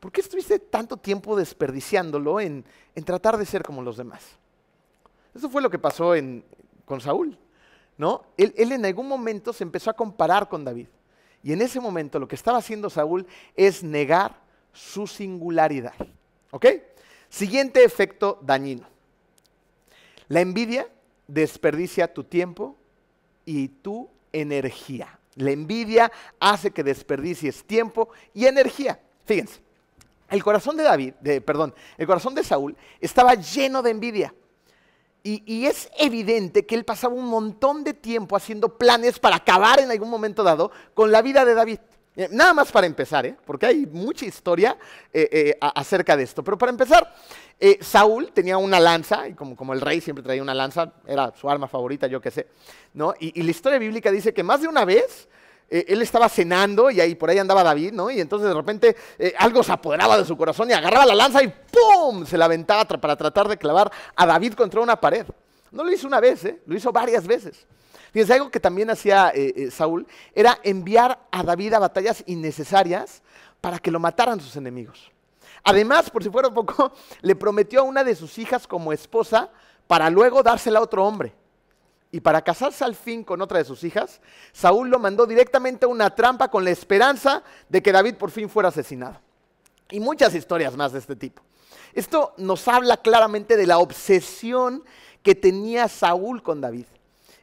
¿Por 0.00 0.12
qué 0.12 0.20
estuviste 0.20 0.58
tanto 0.58 0.96
tiempo 0.96 1.36
desperdiciándolo 1.36 2.40
en, 2.40 2.64
tratar 3.04 3.36
de 3.36 3.46
ser 3.46 3.62
como 3.62 3.82
los 3.82 3.96
demás? 3.96 4.22
Eso 5.34 5.50
fue 5.50 5.62
lo 5.62 5.70
que 5.70 5.78
pasó 5.78 6.12
con 6.84 7.00
Saúl. 7.00 7.38
¿no? 7.98 8.24
Él, 8.36 8.54
él, 8.56 8.72
en 8.72 8.84
algún 8.84 9.08
momento 9.08 9.52
se 9.52 9.64
empezó 9.64 9.90
a 9.90 9.94
comparar 9.94 10.48
con 10.48 10.64
David. 10.64 10.88
Y 11.42 11.52
en 11.52 11.62
ese 11.62 11.80
momento 11.80 12.18
lo 12.18 12.28
que 12.28 12.34
estaba 12.34 12.58
haciendo 12.58 12.90
Saúl 12.90 13.26
es 13.54 13.82
negar 13.82 14.40
su 14.72 15.06
singularidad. 15.06 15.94
¿Ok? 16.50 16.66
Siguiente 17.28 17.84
efecto 17.84 18.38
dañino. 18.42 18.86
La 20.28 20.40
envidia 20.40 20.88
desperdicia 21.26 22.12
tu 22.12 22.24
tiempo 22.24 22.76
y 23.44 23.68
tu 23.68 24.08
energía. 24.32 25.18
La 25.36 25.50
envidia 25.50 26.10
hace 26.40 26.70
que 26.70 26.82
desperdicies 26.82 27.64
tiempo 27.64 28.08
y 28.34 28.46
energía. 28.46 29.00
Fíjense, 29.24 29.60
el 30.28 30.42
corazón 30.42 30.76
de 30.76 30.82
David, 30.82 31.14
de, 31.20 31.40
perdón, 31.40 31.74
el 31.96 32.06
corazón 32.06 32.34
de 32.34 32.42
Saúl 32.42 32.76
estaba 33.00 33.34
lleno 33.34 33.82
de 33.82 33.90
envidia. 33.90 34.34
Y, 35.22 35.42
y, 35.44 35.66
es 35.66 35.90
evidente 35.98 36.64
que 36.64 36.76
él 36.76 36.84
pasaba 36.84 37.14
un 37.14 37.26
montón 37.26 37.82
de 37.82 37.94
tiempo 37.94 38.36
haciendo 38.36 38.78
planes 38.78 39.18
para 39.18 39.36
acabar 39.36 39.80
en 39.80 39.90
algún 39.90 40.08
momento 40.08 40.44
dado 40.44 40.70
con 40.94 41.10
la 41.10 41.20
vida 41.20 41.44
de 41.44 41.54
David. 41.54 41.80
Eh, 42.16 42.28
nada 42.30 42.54
más 42.54 42.72
para 42.72 42.86
empezar, 42.86 43.26
¿eh? 43.26 43.36
porque 43.44 43.66
hay 43.66 43.86
mucha 43.86 44.24
historia 44.24 44.78
eh, 45.12 45.56
acerca 45.60 46.16
de 46.16 46.22
esto. 46.22 46.42
Pero 46.42 46.56
para 46.56 46.70
empezar, 46.70 47.14
Saúl 47.80 48.32
tenía 48.32 48.56
una 48.56 48.80
lanza, 48.80 49.28
y 49.28 49.34
como, 49.34 49.74
el 49.74 49.80
rey 49.80 50.00
siempre 50.00 50.24
traía 50.24 50.42
una 50.42 50.54
lanza, 50.54 50.92
era 51.06 51.32
su 51.38 51.48
arma 51.48 51.68
favorita, 51.68 52.06
yo 52.06 52.20
qué 52.20 52.30
sé. 52.30 52.46
¿no? 52.94 53.14
Y, 53.20 53.42
la 53.42 53.50
historia 53.50 53.78
bíblica 53.78 54.10
dice 54.10 54.32
que 54.32 54.42
más 54.42 54.62
de 54.62 54.68
una 54.68 54.84
vez 54.84 55.28
él 55.68 56.00
estaba 56.00 56.28
cenando 56.28 56.92
y 56.92 57.00
ahí 57.00 57.16
por 57.16 57.28
ahí 57.28 57.38
andaba 57.38 57.64
David, 57.64 57.92
¿no? 57.92 58.08
Y 58.08 58.20
entonces 58.20 58.48
de 58.48 58.54
repente 58.54 58.96
algo 59.36 59.64
se 59.64 59.72
apoderaba 59.72 60.16
de 60.16 60.24
su 60.24 60.36
corazón 60.36 60.70
y 60.70 60.72
agarraba 60.72 61.04
la 61.06 61.14
lanza 61.16 61.42
y 61.42 61.48
¡pum! 61.48 62.24
se 62.24 62.38
la 62.38 62.44
aventaba 62.44 62.84
para 62.84 63.16
tratar 63.16 63.48
de 63.48 63.56
clavar 63.56 63.90
a 64.14 64.26
David 64.26 64.52
contra 64.52 64.80
una 64.80 64.94
pared. 64.94 65.26
No 65.72 65.84
lo 65.84 65.92
hizo 65.92 66.06
una 66.06 66.20
vez, 66.20 66.44
¿eh? 66.44 66.60
lo 66.66 66.76
hizo 66.76 66.92
varias 66.92 67.26
veces. 67.26 67.66
Fíjense, 68.12 68.34
algo 68.34 68.50
que 68.50 68.60
también 68.60 68.90
hacía 68.90 69.30
eh, 69.34 69.52
eh, 69.56 69.70
Saúl 69.70 70.06
era 70.34 70.58
enviar 70.62 71.26
a 71.30 71.42
David 71.42 71.74
a 71.74 71.78
batallas 71.78 72.22
innecesarias 72.26 73.22
para 73.60 73.78
que 73.78 73.90
lo 73.90 74.00
mataran 74.00 74.40
sus 74.40 74.56
enemigos. 74.56 75.10
Además, 75.64 76.10
por 76.10 76.22
si 76.22 76.30
fuera 76.30 76.48
poco, 76.52 76.92
le 77.22 77.34
prometió 77.34 77.80
a 77.80 77.84
una 77.84 78.04
de 78.04 78.14
sus 78.14 78.38
hijas 78.38 78.66
como 78.66 78.92
esposa 78.92 79.50
para 79.86 80.10
luego 80.10 80.42
dársela 80.42 80.78
a 80.78 80.82
otro 80.82 81.04
hombre. 81.04 81.34
Y 82.12 82.20
para 82.20 82.42
casarse 82.42 82.84
al 82.84 82.94
fin 82.94 83.24
con 83.24 83.42
otra 83.42 83.58
de 83.58 83.64
sus 83.64 83.82
hijas, 83.84 84.20
Saúl 84.52 84.88
lo 84.88 84.98
mandó 84.98 85.26
directamente 85.26 85.84
a 85.84 85.88
una 85.88 86.14
trampa 86.14 86.48
con 86.48 86.64
la 86.64 86.70
esperanza 86.70 87.42
de 87.68 87.82
que 87.82 87.92
David 87.92 88.14
por 88.14 88.30
fin 88.30 88.48
fuera 88.48 88.68
asesinado. 88.68 89.20
Y 89.90 90.00
muchas 90.00 90.34
historias 90.34 90.76
más 90.76 90.92
de 90.92 91.00
este 91.00 91.16
tipo. 91.16 91.42
Esto 91.92 92.34
nos 92.36 92.68
habla 92.68 92.96
claramente 92.96 93.56
de 93.56 93.66
la 93.66 93.78
obsesión 93.78 94.84
que 95.22 95.34
tenía 95.34 95.88
Saúl 95.88 96.42
con 96.42 96.60
David. 96.60 96.86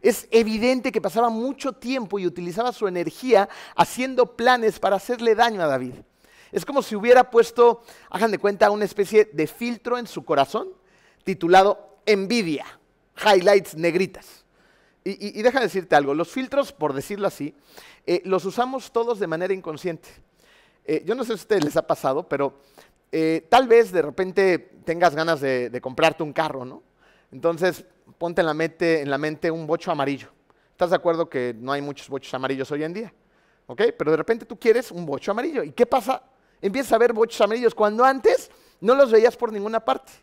Es 0.03 0.27
evidente 0.31 0.91
que 0.91 0.99
pasaba 0.99 1.29
mucho 1.29 1.71
tiempo 1.71 2.19
y 2.19 2.27
utilizaba 2.27 2.73
su 2.73 2.89
energía 2.89 3.47
haciendo 3.73 4.35
planes 4.35 4.77
para 4.77 4.97
hacerle 4.97 5.33
daño 5.33 5.61
a 5.61 5.67
David. 5.67 5.93
Es 6.51 6.65
como 6.65 6.81
si 6.81 6.93
hubiera 6.93 7.31
puesto, 7.31 7.81
hagan 8.09 8.29
de 8.29 8.37
cuenta, 8.37 8.69
una 8.69 8.83
especie 8.83 9.29
de 9.31 9.47
filtro 9.47 9.97
en 9.97 10.05
su 10.05 10.25
corazón 10.25 10.67
titulado 11.23 11.99
envidia, 12.05 12.65
highlights 13.25 13.75
negritas. 13.75 14.43
Y, 15.05 15.41
déjame 15.41 15.65
decirte 15.65 15.95
algo, 15.95 16.13
los 16.13 16.29
filtros, 16.29 16.73
por 16.73 16.93
decirlo 16.93 17.27
así, 17.27 17.55
eh, 18.05 18.21
los 18.25 18.43
usamos 18.43 18.91
todos 18.91 19.19
de 19.19 19.27
manera 19.27 19.53
inconsciente. 19.53 20.09
Eh, 20.85 21.01
yo 21.05 21.15
no 21.15 21.23
sé 21.23 21.27
si 21.27 21.31
a 21.31 21.35
ustedes 21.35 21.63
les 21.63 21.77
ha 21.77 21.87
pasado, 21.87 22.27
pero 22.27 22.59
eh, 23.09 23.45
tal 23.49 23.69
vez 23.69 23.91
de 23.93 24.01
repente 24.01 24.59
tengas 24.83 25.15
ganas 25.15 25.39
de 25.39 25.79
comprarte 25.81 26.23
un 26.23 26.33
carro, 26.33 26.65
¿no? 26.65 26.83
Entonces 27.31 27.85
ponte 28.23 28.39
en 28.39 28.47
la, 28.47 28.53
mente, 28.53 29.01
en 29.01 29.09
la 29.09 29.17
mente 29.17 29.51
un 29.51 29.67
bocho 29.67 29.91
amarillo. 29.91 30.29
¿Estás 30.71 30.91
de 30.91 30.95
acuerdo 30.95 31.29
que 31.29 31.53
no 31.59 31.73
hay 31.73 31.81
muchos 31.81 32.07
bochos 32.07 32.33
amarillos 32.33 32.71
hoy 32.71 32.85
en 32.85 32.93
día? 32.93 33.13
¿Ok? 33.67 33.81
Pero 33.97 34.11
de 34.11 34.15
repente 34.15 34.45
tú 34.45 34.57
quieres 34.57 34.91
un 34.91 35.05
bocho 35.05 35.31
amarillo. 35.31 35.61
¿Y 35.61 35.73
qué 35.73 35.85
pasa? 35.85 36.23
Empiezas 36.61 36.93
a 36.93 36.97
ver 36.99 37.11
bochos 37.11 37.41
amarillos 37.41 37.75
cuando 37.75 38.05
antes 38.05 38.49
no 38.79 38.95
los 38.95 39.11
veías 39.11 39.35
por 39.35 39.51
ninguna 39.51 39.81
parte. 39.81 40.13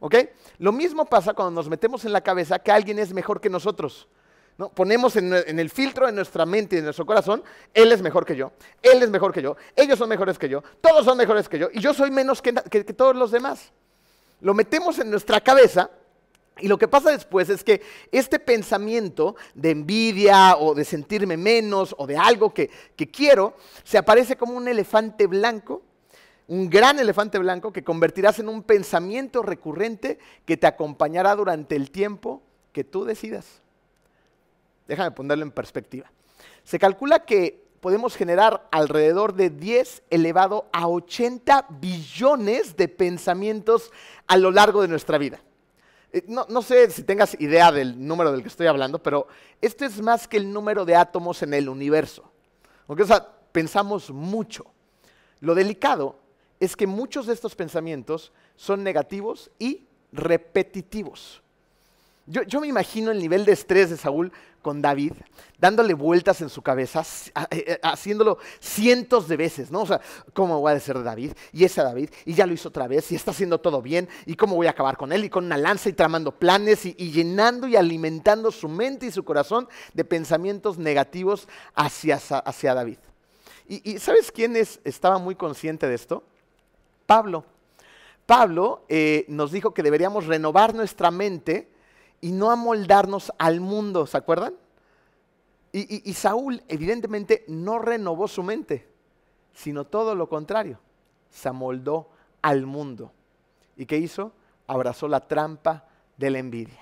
¿Ok? 0.00 0.14
Lo 0.60 0.72
mismo 0.72 1.04
pasa 1.04 1.34
cuando 1.34 1.50
nos 1.50 1.68
metemos 1.68 2.06
en 2.06 2.14
la 2.14 2.22
cabeza 2.22 2.58
que 2.58 2.72
alguien 2.72 2.98
es 2.98 3.12
mejor 3.12 3.38
que 3.38 3.50
nosotros. 3.50 4.08
¿no? 4.56 4.70
Ponemos 4.70 5.16
en, 5.16 5.34
el 5.34 5.68
filtro 5.68 6.06
de 6.06 6.12
nuestra 6.12 6.46
mente 6.46 6.76
y 6.76 6.78
de 6.78 6.84
nuestro 6.84 7.04
corazón, 7.04 7.42
él 7.74 7.92
es 7.92 8.00
mejor 8.00 8.24
que 8.24 8.34
yo, 8.34 8.52
él 8.80 9.02
es 9.02 9.10
mejor 9.10 9.30
que 9.30 9.42
yo, 9.42 9.58
ellos 9.76 9.98
son 9.98 10.08
mejores 10.08 10.38
que 10.38 10.48
yo, 10.48 10.62
todos 10.80 11.04
son 11.04 11.18
mejores 11.18 11.50
que 11.50 11.58
yo, 11.58 11.68
y 11.70 11.80
yo 11.80 11.92
soy 11.92 12.10
menos 12.10 12.40
que 12.40 12.50
todos 12.96 13.14
los 13.14 13.30
demás. 13.30 13.72
Lo 14.40 14.54
metemos 14.54 14.98
en 14.98 15.10
nuestra 15.10 15.38
cabeza 15.42 15.90
y 16.58 16.68
lo 16.68 16.78
que 16.78 16.88
pasa 16.88 17.10
después 17.10 17.48
es 17.48 17.64
que 17.64 17.80
este 18.10 18.38
pensamiento 18.38 19.36
de 19.54 19.70
envidia 19.70 20.56
o 20.56 20.74
de 20.74 20.84
sentirme 20.84 21.36
menos 21.36 21.94
o 21.98 22.06
de 22.06 22.16
algo 22.16 22.52
que, 22.52 22.70
quiero, 23.10 23.56
se 23.84 23.98
aparece 23.98 24.36
como 24.36 24.54
un 24.54 24.68
elefante 24.68 25.26
blanco, 25.26 25.82
un 26.48 26.68
gran 26.68 26.98
elefante 26.98 27.38
blanco 27.38 27.72
que 27.72 27.82
convertirás 27.82 28.38
en 28.38 28.48
un 28.48 28.62
pensamiento 28.62 29.42
recurrente 29.42 30.18
que 30.44 30.56
te 30.56 30.66
acompañará 30.66 31.34
durante 31.34 31.74
el 31.74 31.90
tiempo 31.90 32.42
que 32.72 32.84
tú 32.84 33.04
decidas. 33.04 33.62
Déjame 34.86 35.12
ponerlo 35.12 35.44
en 35.44 35.52
perspectiva. 35.52 36.10
Se 36.64 36.78
calcula 36.78 37.24
que 37.24 37.64
podemos 37.80 38.14
generar 38.14 38.68
alrededor 38.70 39.34
de 39.34 39.48
10 39.50 40.02
elevado 40.10 40.68
a 40.72 40.86
80 40.86 41.66
billones 41.80 42.76
de 42.76 42.88
pensamientos 42.88 43.90
a 44.26 44.36
lo 44.36 44.50
largo 44.50 44.82
de 44.82 44.88
nuestra 44.88 45.16
vida. 45.18 45.40
Eh, 46.12 46.24
no, 46.28 46.62
sé 46.62 46.90
si 46.90 47.02
tengas 47.02 47.40
idea 47.40 47.72
del 47.72 48.06
número 48.06 48.32
del 48.32 48.42
que 48.42 48.48
estoy 48.48 48.66
hablando, 48.66 49.02
pero 49.02 49.28
este 49.60 49.86
es 49.86 50.00
más 50.00 50.28
que 50.28 50.36
el 50.36 50.52
número 50.52 50.84
de 50.84 50.94
átomos 50.94 51.42
en 51.42 51.54
el 51.54 51.68
universo. 51.68 52.30
O 52.86 53.04
sea, 53.04 53.26
pensamos 53.52 54.10
mucho. 54.10 54.66
Lo 55.40 55.54
delicado 55.54 56.18
es 56.60 56.76
que 56.76 56.86
muchos 56.86 57.26
de 57.26 57.32
estos 57.32 57.54
pensamientos 57.54 58.32
son 58.56 58.84
negativos 58.84 59.50
y 59.58 59.86
repetitivos. 60.12 61.42
Yo, 62.26 62.60
me 62.60 62.68
imagino 62.68 63.10
el 63.10 63.18
nivel 63.18 63.44
de 63.44 63.52
estrés 63.52 63.90
de 63.90 63.96
Saúl 63.96 64.32
con 64.62 64.80
David, 64.80 65.12
dándole 65.58 65.92
vueltas 65.94 66.40
en 66.40 66.48
su 66.48 66.62
cabeza, 66.62 67.02
eh, 67.50 67.64
eh, 67.66 67.80
haciéndolo 67.82 68.38
cientos 68.60 69.28
de 69.28 69.36
veces, 69.36 69.70
¿no? 69.70 69.82
O 69.82 69.86
sea, 69.86 70.00
¿cómo 70.32 70.60
voy 70.60 70.72
a 70.72 70.78
de 70.78 71.02
David? 71.02 71.32
Y 71.52 71.64
ese 71.64 71.82
David, 71.82 72.10
y 72.24 72.34
ya 72.34 72.46
lo 72.46 72.54
hizo 72.54 72.68
otra 72.68 72.88
vez, 72.88 73.10
y 73.12 73.16
está 73.16 73.32
haciendo 73.32 73.60
todo 73.60 73.82
bien, 73.82 74.08
y 74.24 74.36
cómo 74.36 74.56
voy 74.56 74.68
a 74.68 74.70
acabar 74.70 74.96
con 74.96 75.12
él, 75.12 75.24
y 75.24 75.30
con 75.30 75.44
una 75.44 75.58
lanza 75.58 75.88
y 75.88 75.92
tramando 75.92 76.32
planes, 76.32 76.86
y, 76.86 76.94
llenando 76.94 77.66
y 77.66 77.76
alimentando 77.76 78.50
su 78.50 78.68
mente 78.68 79.06
y 79.06 79.10
su 79.10 79.24
corazón 79.24 79.68
de 79.92 80.04
pensamientos 80.04 80.78
negativos 80.78 81.48
hacia, 81.74 82.16
hacia 82.16 82.74
David. 82.74 82.98
Y, 83.68 83.98
¿sabes 83.98 84.30
quién 84.30 84.56
estaba 84.56 85.18
muy 85.18 85.34
consciente 85.34 85.86
de 85.86 85.94
esto? 85.94 86.24
Pablo. 87.06 87.44
Pablo 88.26 88.84
eh, 88.88 89.24
nos 89.28 89.50
dijo 89.50 89.74
que 89.74 89.82
deberíamos 89.82 90.26
renovar 90.26 90.74
nuestra 90.74 91.10
mente 91.10 91.71
y 92.22 92.30
no 92.30 92.50
amoldarnos 92.50 93.32
al 93.36 93.60
mundo, 93.60 94.06
¿se 94.06 94.16
acuerdan? 94.16 94.54
Y, 95.72 96.12
Saúl 96.12 96.62
evidentemente 96.68 97.44
no 97.48 97.78
renovó 97.78 98.28
su 98.28 98.42
mente, 98.42 98.86
sino 99.54 99.86
todo 99.86 100.14
lo 100.14 100.28
contrario, 100.28 100.78
se 101.30 101.48
amoldó 101.48 102.10
al 102.42 102.66
mundo. 102.66 103.10
¿Y 103.76 103.86
qué 103.86 103.96
hizo? 103.96 104.32
Abrazó 104.66 105.08
la 105.08 105.26
trampa 105.26 105.88
de 106.18 106.30
la 106.30 106.38
envidia. 106.38 106.80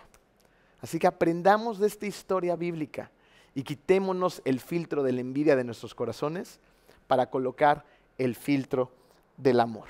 Así 0.81 0.99
que 0.99 1.07
aprendamos 1.07 1.79
de 1.79 1.87
esta 1.87 2.07
historia 2.07 2.57
bíblica 2.57 3.11
y 3.55 3.63
quitémonos 3.63 4.43
el 4.45 4.61
filtro 4.61 5.03
de 5.03 5.13
la 5.13 5.21
envidia 5.21 5.57
de 5.57 5.65
nuestros 5.65 5.95
corazones 5.95 6.59
para 7.07 7.31
colocar 7.31 7.85
el 8.19 8.35
filtro 8.35 8.91
del 9.37 9.61
amor. 9.61 9.87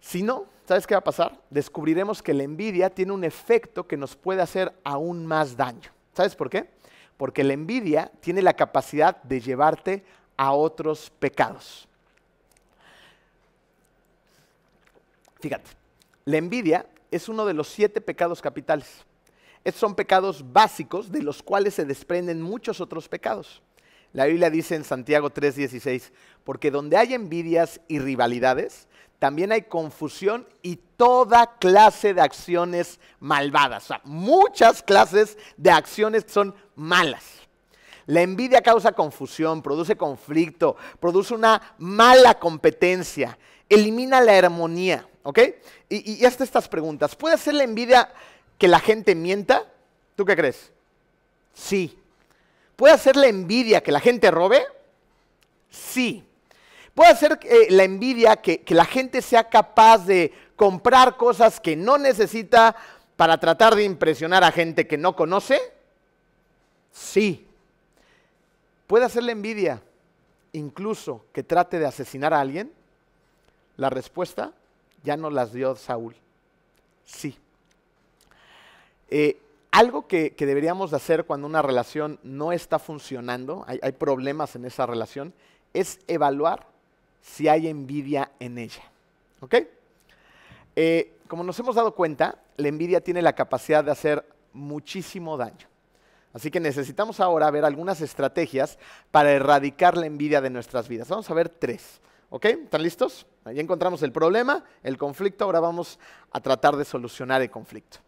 Si 0.00 0.22
no, 0.22 0.46
¿sabes 0.66 0.86
qué 0.86 0.94
va 0.94 1.00
a 1.00 1.04
pasar? 1.04 1.40
Descubriremos 1.50 2.22
que 2.22 2.34
la 2.34 2.42
envidia 2.42 2.90
tiene 2.90 3.12
un 3.12 3.24
efecto 3.24 3.86
que 3.86 3.96
nos 3.96 4.16
puede 4.16 4.42
hacer 4.42 4.72
aún 4.84 5.26
más 5.26 5.56
daño. 5.56 5.90
¿Sabes 6.14 6.34
por 6.34 6.50
qué? 6.50 6.70
Porque 7.16 7.44
la 7.44 7.52
envidia 7.52 8.10
tiene 8.20 8.42
la 8.42 8.54
capacidad 8.54 9.22
de 9.22 9.40
llevarte 9.40 10.04
a 10.36 10.52
otros 10.52 11.10
pecados. 11.18 11.88
Fíjate, 15.40 15.70
la 16.24 16.38
envidia 16.38 16.86
es 17.10 17.28
uno 17.28 17.44
de 17.44 17.54
los 17.54 17.68
siete 17.68 18.00
pecados 18.00 18.40
capitales. 18.40 19.04
Estos 19.62 19.80
son 19.80 19.94
pecados 19.94 20.52
básicos 20.52 21.10
de 21.12 21.22
los 21.22 21.42
cuales 21.42 21.74
se 21.74 21.84
desprenden 21.84 22.42
muchos 22.42 22.80
otros 22.80 23.08
pecados. 23.08 23.62
La 24.12 24.26
Biblia 24.26 24.48
dice 24.48 24.74
en 24.74 24.84
Santiago 24.84 25.30
3:16, 25.30 26.12
porque 26.44 26.70
donde 26.70 26.96
hay 26.96 27.14
envidias 27.14 27.80
y 27.88 27.98
rivalidades, 27.98 28.88
también 29.24 29.52
hay 29.52 29.62
confusión 29.62 30.46
y 30.60 30.76
toda 30.76 31.56
clase 31.56 32.12
de 32.12 32.20
acciones 32.20 33.00
malvadas. 33.20 33.84
O 33.84 33.86
sea, 33.86 34.00
muchas 34.04 34.82
clases 34.82 35.38
de 35.56 35.70
acciones 35.70 36.26
son 36.28 36.54
malas. 36.76 37.24
La 38.04 38.20
envidia 38.20 38.60
causa 38.60 38.92
confusión, 38.92 39.62
produce 39.62 39.96
conflicto, 39.96 40.76
produce 41.00 41.32
una 41.32 41.74
mala 41.78 42.38
competencia, 42.38 43.38
elimina 43.66 44.20
la 44.20 44.36
armonía. 44.36 45.08
¿Ok? 45.22 45.38
Y, 45.88 46.20
y 46.20 46.26
hasta 46.26 46.44
estas 46.44 46.68
preguntas. 46.68 47.16
¿Puede 47.16 47.38
ser 47.38 47.54
la 47.54 47.64
envidia 47.64 48.12
que 48.58 48.68
la 48.68 48.78
gente 48.78 49.14
mienta? 49.14 49.64
¿Tú 50.16 50.26
qué 50.26 50.36
crees? 50.36 50.70
Sí. 51.54 51.98
¿Puede 52.76 52.92
hacer 52.92 53.16
la 53.16 53.28
envidia 53.28 53.82
que 53.82 53.90
la 53.90 54.00
gente 54.00 54.30
robe? 54.30 54.66
Sí. 55.70 56.26
Puede 56.94 57.10
hacer 57.10 57.40
eh, 57.42 57.66
la 57.70 57.84
envidia 57.84 58.36
que, 58.36 58.62
que 58.62 58.74
la 58.74 58.84
gente 58.84 59.20
sea 59.20 59.48
capaz 59.48 60.06
de 60.06 60.32
comprar 60.56 61.16
cosas 61.16 61.58
que 61.58 61.74
no 61.76 61.98
necesita 61.98 62.76
para 63.16 63.38
tratar 63.38 63.74
de 63.74 63.84
impresionar 63.84 64.44
a 64.44 64.52
gente 64.52 64.86
que 64.86 64.98
no 64.98 65.16
conoce? 65.16 65.60
Sí. 66.92 67.46
¿Puede 68.86 69.04
hacer 69.04 69.22
la 69.24 69.32
envidia 69.32 69.82
incluso 70.52 71.24
que 71.32 71.42
trate 71.42 71.78
de 71.78 71.86
asesinar 71.86 72.32
a 72.32 72.40
alguien? 72.40 72.72
La 73.76 73.90
respuesta 73.90 74.52
ya 75.02 75.16
nos 75.16 75.32
las 75.32 75.52
dio 75.52 75.74
Saúl. 75.74 76.14
Sí. 77.04 77.36
Eh, 79.10 79.40
algo 79.72 80.06
que, 80.06 80.34
deberíamos 80.38 80.92
hacer 80.92 81.24
cuando 81.24 81.48
una 81.48 81.60
relación 81.60 82.20
no 82.22 82.52
está 82.52 82.78
funcionando, 82.78 83.64
hay 83.66 83.92
problemas 83.92 84.54
en 84.54 84.64
esa 84.64 84.86
relación, 84.86 85.34
es 85.72 85.98
evaluar 86.06 86.73
si 87.24 87.48
hay 87.48 87.68
envidia 87.68 88.30
en 88.38 88.58
ella. 88.58 88.82
¿Ok? 89.40 89.54
Eh, 90.76 91.16
como 91.26 91.42
nos 91.42 91.58
hemos 91.58 91.74
dado 91.74 91.94
cuenta, 91.94 92.38
la 92.56 92.68
envidia 92.68 93.00
tiene 93.00 93.22
la 93.22 93.34
capacidad 93.34 93.82
de 93.82 93.90
hacer 93.90 94.28
muchísimo 94.52 95.36
daño. 95.36 95.66
Así 96.34 96.50
que 96.50 96.60
necesitamos 96.60 97.20
ahora 97.20 97.50
ver 97.50 97.64
algunas 97.64 98.00
estrategias 98.00 98.78
para 99.10 99.32
erradicar 99.32 99.96
la 99.96 100.06
envidia 100.06 100.40
de 100.40 100.50
nuestras 100.50 100.88
vidas. 100.88 101.08
Vamos 101.08 101.30
a 101.30 101.34
ver 101.34 101.48
tres. 101.48 102.00
¿Ok? 102.28 102.44
¿Están 102.44 102.82
listos? 102.82 103.26
Ahí 103.44 103.58
encontramos 103.58 104.02
el 104.02 104.12
problema, 104.12 104.64
el 104.82 104.98
conflicto, 104.98 105.44
ahora 105.44 105.60
vamos 105.60 105.98
a 106.30 106.40
tratar 106.40 106.76
de 106.76 106.84
solucionar 106.84 107.40
el 107.40 107.50
conflicto. 107.50 107.98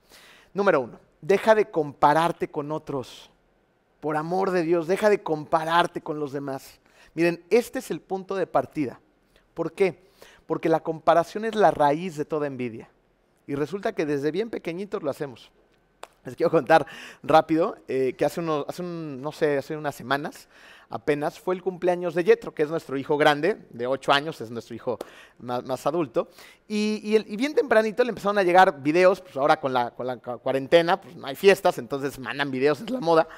Número 0.53 0.81
uno, 0.81 0.99
deja 1.21 1.55
de 1.55 1.71
compararte 1.71 2.49
con 2.49 2.73
otros. 2.73 3.31
Por 4.01 4.17
amor 4.17 4.51
de 4.51 4.63
Dios, 4.63 4.87
deja 4.87 5.09
de 5.09 5.23
compararte 5.23 6.01
con 6.01 6.19
los 6.19 6.33
demás. 6.33 6.81
Miren, 7.15 7.43
este 7.51 7.79
es 7.79 7.91
el 7.91 8.01
punto 8.01 8.35
de 8.35 8.47
partida. 8.47 9.01
¿Por 9.57 9.73
qué? 9.73 9.99
Porque 10.47 10.69
la 10.69 10.81
comparación 10.81 11.47
es 11.47 11.55
la 11.55 11.71
raíz 11.71 12.15
de 12.17 12.27
toda 12.27 12.47
envidia. 12.47 12.91
Y 13.47 13.55
resulta 13.55 13.95
que 13.95 14.05
desde 14.05 14.31
bien 14.31 14.51
pequeñitos 14.51 15.03
lo 15.03 15.09
hacemos. 15.09 15.51
Les 16.27 16.37
quiero 16.37 16.51
contar 16.51 16.87
rápido 17.23 17.79
eh, 17.89 18.15
que 18.19 18.27
hace, 18.27 18.41
unos, 18.41 18.67
hace 18.69 18.83
no 18.83 19.33
sé, 19.33 19.57
hace 19.57 19.75
unas 19.75 19.95
semanas 19.95 20.47
apenas 20.89 21.39
fue 21.39 21.55
el 21.55 21.63
cumpleaños 21.63 22.15
de 22.15 22.25
Yetro, 22.25 22.55
que 22.55 22.63
es 22.63 22.71
nuestro 22.71 22.97
hijo 22.97 23.17
grande, 23.17 23.57
de 23.71 23.87
8 23.87 24.13
años, 24.13 24.41
es 24.41 24.51
nuestro 24.51 24.75
hijo 24.75 24.99
más, 25.39 25.87
adulto. 25.87 26.29
Y, 26.69 27.19
bien 27.37 27.55
tempranito 27.55 28.03
le 28.05 28.11
empezaron 28.11 28.39
a 28.39 28.43
llegar 28.43 28.83
videos, 28.83 29.21
pues 29.21 29.37
ahora 29.37 29.59
con 29.61 29.73
la, 29.73 29.91
con 29.91 30.07
la 30.07 30.17
cuarentena, 30.19 31.01
pues 31.01 31.17
no 31.17 31.27
hay 31.27 31.37
fiestas, 31.37 31.79
entonces 31.79 32.19
mandan 32.19 32.51
videos, 32.51 32.81
es 32.81 32.91
la 32.91 33.01
moda. 33.01 33.29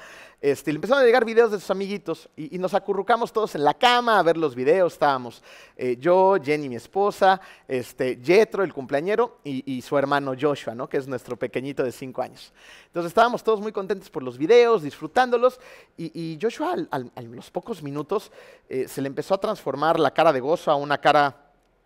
Este, 0.41 0.71
le 0.71 0.77
empezaron 0.77 1.03
a 1.03 1.05
llegar 1.05 1.25
videos 1.25 1.51
de 1.51 1.59
sus 1.59 1.69
amiguitos 1.69 2.29
y, 2.37 2.57
nos 2.59 2.73
acurrucamos 2.73 3.33
todos 3.33 3.55
en 3.55 3.63
la 3.65 3.73
cama 3.73 4.19
a 4.19 4.23
ver 4.23 4.37
los 4.37 4.55
videos. 4.55 4.93
Estábamos 4.93 5.43
eh, 5.75 5.97
yo, 5.99 6.37
Jenny, 6.41 6.69
mi 6.69 6.77
esposa, 6.77 7.41
este, 7.67 8.17
Jetro, 8.23 8.63
el 8.63 8.73
cumpleañero, 8.73 9.39
y, 9.43 9.81
su 9.81 9.97
hermano 9.97 10.33
Joshua, 10.39 10.73
¿no? 10.73 10.87
que 10.87 10.95
es 10.97 11.07
nuestro 11.07 11.35
pequeñito 11.35 11.83
de 11.83 11.91
cinco 11.91 12.21
años. 12.21 12.53
Entonces 12.87 13.09
estábamos 13.09 13.43
todos 13.43 13.59
muy 13.59 13.73
contentos 13.73 14.09
por 14.09 14.23
los 14.23 14.37
videos, 14.37 14.81
disfrutándolos, 14.81 15.59
y, 15.97 16.39
Joshua 16.41 16.75
a 16.89 17.21
los 17.21 17.51
pocos 17.51 17.83
minutos 17.83 18.31
eh, 18.69 18.87
se 18.87 19.01
le 19.01 19.07
empezó 19.07 19.33
a 19.33 19.39
transformar 19.39 19.99
la 19.99 20.11
cara 20.11 20.31
de 20.31 20.39
gozo 20.39 20.71
a 20.71 20.75
una 20.75 20.97
cara 20.99 21.35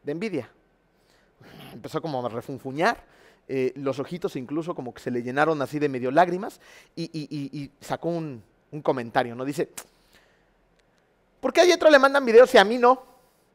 de 0.04 0.12
envidia. 0.12 0.50
Empezó 1.74 2.02
como 2.02 2.24
a 2.24 2.30
refunfuñar. 2.30 3.04
Eh, 3.47 3.73
los 3.75 3.99
ojitos 3.99 4.38
incluso 4.38 4.73
como 4.73 4.93
que 4.93 5.01
se 5.01 5.12
le 5.12 5.21
llenaron 5.21 5.62
así 5.62 5.77
de 5.77 5.89
medio 5.89 6.12
lágrimas 6.12 6.62
y, 6.95 7.69
sacó 7.82 8.10
un, 8.10 8.41
comentario, 8.82 9.36
¿no? 9.36 9.45
Dice, 9.45 9.69
¿por 11.39 11.53
qué 11.53 11.62
a 11.62 11.65
Yetro 11.65 11.91
le 11.91 11.99
mandan 11.99 12.25
videos 12.25 12.53
y 12.56 12.58
a 12.58 12.63
mí 12.63 12.77
no? 12.77 13.03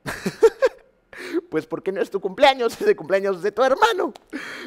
pues 1.51 1.67
porque 1.67 1.91
no 1.91 2.01
es 2.01 2.11
tu 2.11 2.21
cumpleaños, 2.21 2.81
es 2.81 2.87
el 2.87 2.95
cumpleaños 2.95 3.43
de 3.43 3.51
tu 3.51 3.65
hermano. 3.65 4.13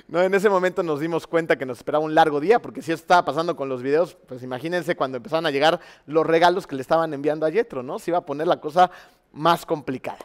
¿No? 0.07 0.21
En 0.21 0.33
ese 0.33 0.49
momento 0.49 0.83
nos 0.83 0.99
dimos 0.99 1.27
cuenta 1.27 1.57
que 1.57 1.65
nos 1.65 1.77
esperaba 1.77 2.03
un 2.03 2.15
largo 2.15 2.39
día, 2.39 2.61
porque 2.61 2.81
si 2.81 2.91
estaba 2.91 3.23
pasando 3.23 3.55
con 3.55 3.69
los 3.69 3.81
videos, 3.81 4.17
pues 4.27 4.43
imagínense 4.43 4.95
cuando 4.95 5.17
empezaron 5.17 5.45
a 5.45 5.51
llegar 5.51 5.79
los 6.05 6.25
regalos 6.25 6.67
que 6.67 6.75
le 6.75 6.81
estaban 6.81 7.13
enviando 7.13 7.45
a 7.45 7.49
Yetro, 7.49 7.83
¿no? 7.83 7.99
Se 7.99 8.11
iba 8.11 8.17
a 8.17 8.25
poner 8.25 8.47
la 8.47 8.59
cosa 8.59 8.91
más 9.31 9.65
complicada. 9.65 10.19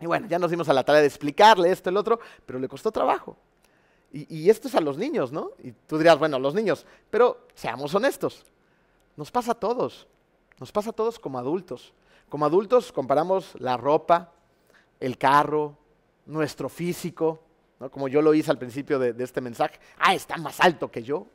Y 0.00 0.06
bueno, 0.06 0.26
ya 0.26 0.38
nos 0.38 0.50
dimos 0.50 0.68
a 0.68 0.72
la 0.72 0.82
tarea 0.82 1.02
de 1.02 1.06
explicarle 1.06 1.70
esto, 1.70 1.90
el 1.90 1.96
otro, 1.96 2.18
pero 2.44 2.58
le 2.58 2.66
costó 2.66 2.90
trabajo. 2.90 3.36
Y, 4.16 4.48
esto 4.48 4.68
es 4.68 4.76
a 4.76 4.80
los 4.80 4.96
niños, 4.96 5.32
¿no? 5.32 5.50
Y 5.60 5.72
tú 5.72 5.98
dirías, 5.98 6.16
bueno, 6.16 6.38
los 6.38 6.54
niños, 6.54 6.86
pero 7.10 7.48
seamos 7.52 7.92
honestos, 7.96 8.46
nos 9.16 9.32
pasa 9.32 9.50
a 9.50 9.54
todos, 9.56 10.06
nos 10.60 10.70
pasa 10.70 10.90
a 10.90 10.92
todos 10.92 11.18
como 11.18 11.36
adultos. 11.36 11.92
Como 12.28 12.46
adultos 12.46 12.92
comparamos 12.92 13.56
la 13.58 13.76
ropa, 13.76 14.30
el 15.00 15.18
carro, 15.18 15.76
nuestro 16.26 16.68
físico, 16.68 17.42
¿no? 17.80 17.90
como 17.90 18.06
yo 18.06 18.22
lo 18.22 18.32
hice 18.34 18.52
al 18.52 18.58
principio 18.58 19.00
de, 19.00 19.16
este 19.18 19.40
mensaje, 19.40 19.80
ah, 19.98 20.14
está 20.14 20.36
más 20.36 20.60
alto 20.60 20.92
que 20.92 21.02
yo, 21.02 21.26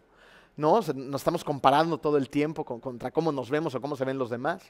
¿no? 0.60 0.82
Nos 0.94 1.22
estamos 1.22 1.44
comparando 1.44 1.98
todo 1.98 2.18
el 2.18 2.30
tiempo 2.30 2.66
contra 2.66 3.12
cómo 3.12 3.32
nos 3.32 3.50
vemos 3.50 3.74
o 3.76 3.82
cómo 3.82 3.96
se 3.96 4.04
ven 4.04 4.18
los 4.18 4.30
demás. 4.30 4.62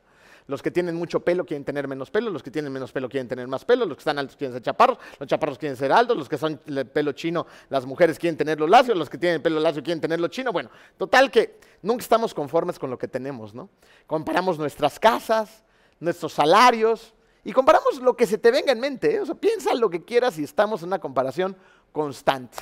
Los 0.45 0.62
que 0.62 0.69
tienen 0.69 0.95
mucho 0.95 1.19
pelo 1.19 1.45
quieren 1.45 1.65
tener 1.65 1.88
menos 1.88 2.12
pelo, 2.12 2.30
los 2.30 2.43
que 2.43 2.52
tienen 2.52 2.71
menos 2.71 2.91
pelo 2.91 3.10
quieren 3.10 3.28
tener 3.28 3.47
más 3.47 3.65
pelo, 3.65 3.86
los 3.86 3.97
que 3.97 4.02
están 4.02 4.19
altos 4.19 4.38
quieren 4.38 4.54
ser 4.54 4.62
chaparros, 4.62 4.99
los 5.19 5.28
chaparros 5.28 5.58
quieren 5.58 5.75
ser 5.75 5.91
altos, 5.91 6.15
los 6.15 6.30
que 6.30 6.38
son 6.38 6.62
de 6.63 6.86
pelo 6.86 7.12
chino, 7.13 7.47
las 7.69 7.88
mujeres 7.88 8.19
quieren 8.19 8.38
tenerlo 8.38 8.67
lacio, 8.67 8.93
los 8.93 9.10
que 9.10 9.17
tienen 9.17 9.41
pelo 9.41 9.60
lacio 9.60 9.82
quieren 9.82 9.99
tenerlo 9.99 10.28
chino. 10.28 10.54
Bueno, 10.54 10.69
total 10.95 11.32
que 11.32 11.60
nunca 11.82 12.04
estamos 12.04 12.36
conformes 12.36 12.78
con 12.78 12.91
lo 12.91 12.97
que 12.97 13.08
tenemos, 13.08 13.56
¿no? 13.56 13.69
Comparamos 14.06 14.60
nuestras 14.60 14.99
casas, 14.99 15.63
nuestros 15.99 16.34
salarios 16.34 17.15
y 17.43 17.52
comparamos 17.52 17.99
lo 17.99 18.15
que 18.15 18.28
se 18.28 18.38
te 18.38 18.52
venga 18.52 18.71
en 18.71 18.80
mente, 18.80 19.15
¿eh? 19.15 19.21
o 19.21 19.25
sea, 19.25 19.34
piensa 19.34 19.73
lo 19.73 19.89
que 19.89 20.06
quieras 20.06 20.38
y 20.38 20.43
estamos 20.43 20.84
en 20.84 20.89
una 20.89 20.99
comparación 20.99 21.58
constante. 21.91 22.58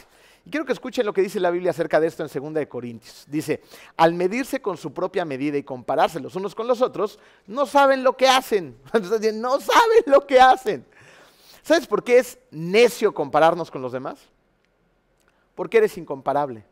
Y 0.48 0.50
quiero 0.50 0.66
que 0.66 0.72
escuchen 0.72 1.06
lo 1.06 1.12
que 1.12 1.22
dice 1.22 1.42
la 1.42 1.52
Biblia 1.52 1.72
acerca 1.72 2.00
de 2.00 2.08
esto 2.08 2.24
en 2.24 2.30
2 2.30 2.54
de 2.54 2.70
Corintios. 2.70 3.26
Dice, 3.28 3.62
al 3.98 4.14
medirse 4.14 4.62
con 4.62 4.78
su 4.78 4.94
propia 4.94 5.26
medida 5.26 5.58
y 5.58 5.64
compararse 5.64 6.22
los 6.22 6.38
unos 6.38 6.56
con 6.56 6.68
los 6.68 6.82
otros, 6.82 7.20
no 7.48 7.66
saben 7.66 8.02
lo 8.02 8.16
que 8.16 8.30
hacen. 8.30 8.78
no 8.94 9.60
saben 9.60 10.04
lo 10.06 10.26
que 10.26 10.40
hacen. 10.40 10.86
¿Sabes 11.62 11.86
por 11.86 12.02
qué 12.02 12.20
es 12.20 12.40
necio 12.50 13.14
compararnos 13.14 13.70
con 13.70 13.82
los 13.82 13.92
demás? 13.92 14.20
Porque 15.54 15.80
eres 15.80 15.98
incomparable. 15.98 16.64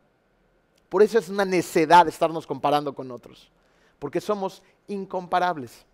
Por 0.88 1.02
eso 1.02 1.18
es 1.18 1.28
una 1.28 1.44
necedad 1.44 2.08
estarnos 2.08 2.46
comparando 2.46 2.94
con 2.94 3.10
otros. 3.10 3.50
Porque 3.98 4.22
somos 4.22 4.62
incomparables. 4.88 5.84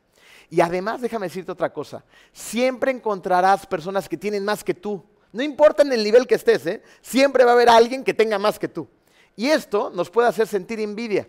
Y 0.49 0.61
además, 0.61 1.01
déjame 1.01 1.27
decirte 1.27 1.51
otra 1.51 1.73
cosa, 1.73 2.05
siempre 2.33 2.93
encontrarás 2.93 3.67
personas 3.67 4.09
que 4.09 4.17
tienen 4.17 4.45
más 4.45 4.63
que 4.63 4.73
tú 4.73 5.03
no 5.33 5.43
importa 5.43 5.83
en 5.83 5.93
el 5.93 6.05
nivel 6.05 6.27
que 6.27 6.35
estés, 6.35 6.67
¿eh? 6.67 6.83
siempre 7.01 7.45
va 7.45 7.53
a 7.53 7.55
haber 7.55 7.69
alguien 7.69 8.05
que 8.05 8.13
tenga 8.13 8.39
más 8.39 8.59
que 8.59 8.69
tú. 8.69 8.87
Y 9.35 9.49
esto 9.49 9.91
nos 9.91 10.11
puede 10.11 10.29
hacer 10.29 10.47
sentir 10.47 10.79
envidia. 10.81 11.27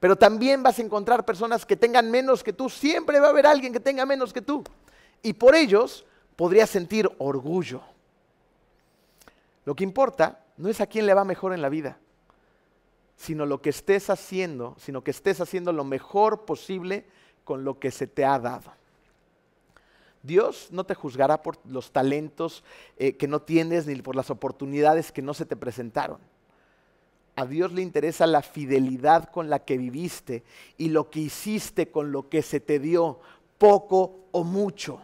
Pero 0.00 0.16
también 0.16 0.62
vas 0.62 0.78
a 0.78 0.82
encontrar 0.82 1.24
personas 1.24 1.64
que 1.64 1.76
tengan 1.76 2.10
menos 2.10 2.42
que 2.42 2.52
tú. 2.52 2.68
Siempre 2.68 3.20
va 3.20 3.26
a 3.28 3.30
haber 3.30 3.46
alguien 3.46 3.72
que 3.72 3.80
tenga 3.80 4.06
menos 4.06 4.32
que 4.32 4.42
tú. 4.42 4.64
Y 5.22 5.34
por 5.34 5.54
ellos 5.54 6.06
podrías 6.36 6.70
sentir 6.70 7.10
orgullo. 7.18 7.82
Lo 9.64 9.74
que 9.74 9.84
importa 9.84 10.44
no 10.56 10.68
es 10.68 10.80
a 10.80 10.86
quién 10.86 11.06
le 11.06 11.14
va 11.14 11.24
mejor 11.24 11.52
en 11.52 11.62
la 11.62 11.68
vida, 11.68 11.98
sino 13.16 13.46
lo 13.46 13.62
que 13.62 13.70
estés 13.70 14.10
haciendo, 14.10 14.76
sino 14.78 15.02
que 15.02 15.10
estés 15.10 15.40
haciendo 15.40 15.72
lo 15.72 15.84
mejor 15.84 16.44
posible 16.44 17.06
con 17.44 17.64
lo 17.64 17.78
que 17.78 17.90
se 17.90 18.06
te 18.06 18.24
ha 18.24 18.38
dado. 18.38 18.72
Dios 20.24 20.68
no 20.70 20.84
te 20.84 20.94
juzgará 20.94 21.42
por 21.42 21.58
los 21.66 21.92
talentos 21.92 22.64
eh, 22.96 23.16
que 23.16 23.28
no 23.28 23.42
tienes 23.42 23.86
ni 23.86 23.94
por 23.96 24.16
las 24.16 24.30
oportunidades 24.30 25.12
que 25.12 25.20
no 25.22 25.34
se 25.34 25.44
te 25.44 25.54
presentaron. 25.54 26.18
A 27.36 27.44
Dios 27.44 27.72
le 27.72 27.82
interesa 27.82 28.26
la 28.26 28.40
fidelidad 28.40 29.30
con 29.30 29.50
la 29.50 29.58
que 29.58 29.76
viviste 29.76 30.42
y 30.78 30.88
lo 30.88 31.10
que 31.10 31.20
hiciste 31.20 31.90
con 31.90 32.10
lo 32.10 32.28
que 32.30 32.40
se 32.40 32.58
te 32.58 32.78
dio, 32.78 33.20
poco 33.58 34.26
o 34.32 34.44
mucho. 34.44 35.00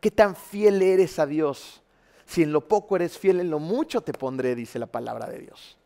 ¿Qué 0.00 0.10
tan 0.10 0.34
fiel 0.34 0.80
eres 0.80 1.18
a 1.18 1.26
Dios? 1.26 1.82
Si 2.24 2.42
en 2.42 2.52
lo 2.52 2.66
poco 2.66 2.96
eres 2.96 3.18
fiel, 3.18 3.40
en 3.40 3.50
lo 3.50 3.58
mucho 3.58 4.00
te 4.00 4.14
pondré, 4.14 4.54
dice 4.54 4.78
la 4.78 4.86
palabra 4.86 5.26
de 5.28 5.40
Dios. 5.40 5.76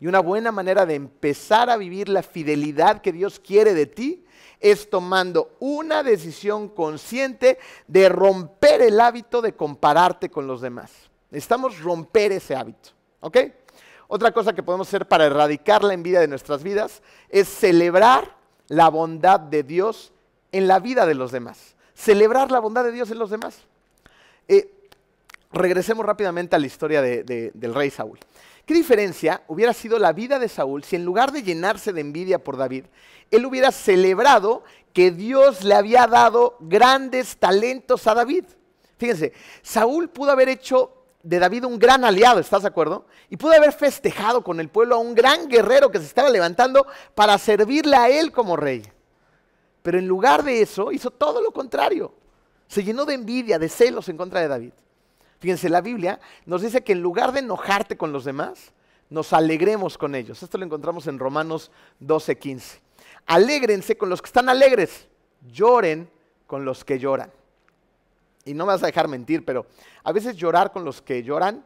Y 0.00 0.06
una 0.06 0.20
buena 0.20 0.52
manera 0.52 0.84
de 0.84 0.94
empezar 0.94 1.70
a 1.70 1.76
vivir 1.76 2.08
la 2.08 2.22
fidelidad 2.22 3.00
que 3.00 3.12
Dios 3.12 3.40
quiere 3.40 3.74
de 3.74 3.86
ti 3.86 4.24
es 4.60 4.90
tomando 4.90 5.56
una 5.58 6.02
decisión 6.02 6.68
consciente 6.68 7.58
de 7.86 8.08
romper 8.08 8.82
el 8.82 9.00
hábito 9.00 9.42
de 9.42 9.54
compararte 9.54 10.30
con 10.30 10.46
los 10.46 10.60
demás. 10.60 10.92
Necesitamos 11.30 11.80
romper 11.80 12.32
ese 12.32 12.54
hábito. 12.54 12.90
¿Ok? 13.20 13.38
Otra 14.08 14.32
cosa 14.32 14.54
que 14.54 14.62
podemos 14.62 14.86
hacer 14.88 15.08
para 15.08 15.26
erradicar 15.26 15.82
la 15.82 15.94
envidia 15.94 16.20
de 16.20 16.28
nuestras 16.28 16.62
vidas 16.62 17.02
es 17.28 17.48
celebrar 17.48 18.36
la 18.68 18.88
bondad 18.88 19.40
de 19.40 19.62
Dios 19.62 20.12
en 20.52 20.68
la 20.68 20.78
vida 20.78 21.06
de 21.06 21.14
los 21.14 21.32
demás. 21.32 21.74
Celebrar 21.94 22.50
la 22.50 22.60
bondad 22.60 22.84
de 22.84 22.92
Dios 22.92 23.10
en 23.10 23.18
los 23.18 23.30
demás. 23.30 23.62
Eh, 24.48 24.72
regresemos 25.52 26.04
rápidamente 26.04 26.56
a 26.56 26.58
la 26.58 26.66
historia 26.66 27.02
del 27.02 27.74
rey 27.74 27.90
Saúl. 27.90 28.18
¿Qué 28.64 28.74
diferencia 28.74 29.42
hubiera 29.46 29.72
sido 29.72 29.98
la 29.98 30.12
vida 30.12 30.38
de 30.38 30.48
Saúl 30.48 30.82
si 30.82 30.96
en 30.96 31.04
lugar 31.04 31.30
de 31.30 31.42
llenarse 31.42 31.92
de 31.92 32.00
envidia 32.00 32.42
por 32.42 32.56
David, 32.56 32.86
él 33.30 33.46
hubiera 33.46 33.70
celebrado 33.70 34.64
que 34.92 35.12
Dios 35.12 35.62
le 35.62 35.74
había 35.74 36.06
dado 36.08 36.56
grandes 36.60 37.36
talentos 37.36 38.06
a 38.08 38.14
David? 38.14 38.44
Fíjense, 38.98 39.32
Saúl 39.62 40.08
pudo 40.08 40.32
haber 40.32 40.48
hecho 40.48 40.92
de 41.22 41.38
David 41.38 41.64
un 41.64 41.78
gran 41.78 42.04
aliado, 42.04 42.40
¿estás 42.40 42.62
de 42.62 42.68
acuerdo? 42.68 43.06
Y 43.30 43.36
pudo 43.36 43.52
haber 43.52 43.72
festejado 43.72 44.42
con 44.42 44.58
el 44.60 44.68
pueblo 44.68 44.96
a 44.96 44.98
un 44.98 45.14
gran 45.14 45.48
guerrero 45.48 45.90
que 45.90 45.98
se 45.98 46.06
estaba 46.06 46.30
levantando 46.30 46.86
para 47.14 47.36
servirle 47.38 47.96
a 47.96 48.08
él 48.08 48.32
como 48.32 48.56
rey. 48.56 48.82
Pero 49.82 49.98
en 49.98 50.08
lugar 50.08 50.42
de 50.42 50.62
eso, 50.62 50.90
hizo 50.90 51.10
todo 51.10 51.40
lo 51.40 51.52
contrario. 51.52 52.12
Se 52.66 52.82
llenó 52.82 53.04
de 53.04 53.14
envidia, 53.14 53.58
de 53.58 53.68
celos 53.68 54.08
en 54.08 54.16
contra 54.16 54.40
de 54.40 54.48
David. 54.48 54.72
Fíjense, 55.38 55.68
la 55.68 55.80
Biblia 55.80 56.20
nos 56.44 56.62
dice 56.62 56.82
que 56.82 56.92
en 56.92 57.00
lugar 57.00 57.32
de 57.32 57.40
enojarte 57.40 57.96
con 57.96 58.12
los 58.12 58.24
demás, 58.24 58.72
nos 59.10 59.32
alegremos 59.32 59.96
con 59.96 60.14
ellos. 60.14 60.42
Esto 60.42 60.58
lo 60.58 60.64
encontramos 60.64 61.06
en 61.06 61.18
Romanos 61.18 61.70
12:15. 62.00 62.80
Alégrense 63.26 63.96
con 63.96 64.08
los 64.08 64.22
que 64.22 64.26
están 64.26 64.48
alegres, 64.48 65.08
lloren 65.52 66.10
con 66.46 66.64
los 66.64 66.84
que 66.84 66.98
lloran. 66.98 67.30
Y 68.44 68.54
no 68.54 68.64
me 68.64 68.72
vas 68.72 68.82
a 68.82 68.86
dejar 68.86 69.08
mentir, 69.08 69.44
pero 69.44 69.66
a 70.04 70.12
veces 70.12 70.36
llorar 70.36 70.72
con 70.72 70.84
los 70.84 71.02
que 71.02 71.22
lloran 71.22 71.64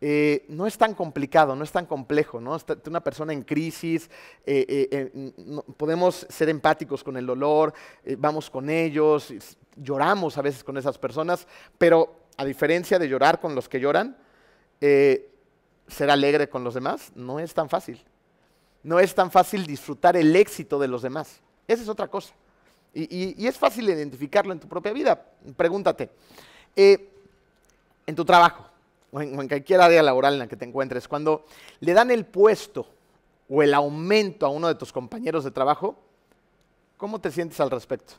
eh, 0.00 0.44
no 0.48 0.66
es 0.66 0.76
tan 0.76 0.94
complicado, 0.94 1.54
no 1.56 1.64
es 1.64 1.72
tan 1.72 1.86
complejo, 1.86 2.40
¿no? 2.40 2.58
Una 2.86 3.02
persona 3.02 3.32
en 3.32 3.42
crisis, 3.42 4.10
eh, 4.44 4.88
eh, 4.90 5.32
podemos 5.76 6.26
ser 6.28 6.48
empáticos 6.48 7.02
con 7.02 7.16
el 7.16 7.24
dolor, 7.24 7.72
vamos 8.18 8.50
con 8.50 8.68
ellos, 8.68 9.32
lloramos 9.76 10.36
a 10.36 10.42
veces 10.42 10.62
con 10.62 10.76
esas 10.76 10.98
personas, 10.98 11.46
pero 11.78 12.23
a 12.36 12.44
diferencia 12.44 12.98
de 12.98 13.08
llorar 13.08 13.40
con 13.40 13.54
los 13.54 13.68
que 13.68 13.80
lloran, 13.80 14.16
eh, 14.80 15.30
ser 15.88 16.10
alegre 16.10 16.48
con 16.48 16.64
los 16.64 16.74
demás 16.74 17.12
no 17.14 17.38
es 17.38 17.54
tan 17.54 17.68
fácil. 17.68 18.02
No 18.82 19.00
es 19.00 19.14
tan 19.14 19.30
fácil 19.30 19.66
disfrutar 19.66 20.16
el 20.16 20.34
éxito 20.36 20.78
de 20.78 20.88
los 20.88 21.02
demás. 21.02 21.40
Esa 21.66 21.82
es 21.82 21.88
otra 21.88 22.08
cosa. 22.08 22.34
Y, 22.92 23.46
es 23.46 23.58
fácil 23.58 23.88
identificarlo 23.88 24.52
en 24.52 24.60
tu 24.60 24.68
propia 24.68 24.92
vida. 24.92 25.20
Pregúntate, 25.56 26.10
eh, 26.76 27.10
en 28.06 28.14
tu 28.14 28.24
trabajo 28.24 28.66
o 29.10 29.20
en, 29.20 29.40
en 29.40 29.48
cualquier 29.48 29.80
área 29.80 30.02
laboral 30.02 30.34
en 30.34 30.40
la 30.40 30.46
que 30.46 30.56
te 30.56 30.64
encuentres, 30.64 31.08
cuando 31.08 31.44
le 31.80 31.92
dan 31.92 32.10
el 32.10 32.24
puesto 32.24 32.86
o 33.48 33.62
el 33.62 33.74
aumento 33.74 34.46
a 34.46 34.50
uno 34.50 34.68
de 34.68 34.74
tus 34.74 34.92
compañeros 34.92 35.44
de 35.44 35.50
trabajo, 35.50 35.96
¿cómo 36.96 37.20
te 37.20 37.30
sientes 37.30 37.58
al 37.60 37.70
respecto? 37.70 38.14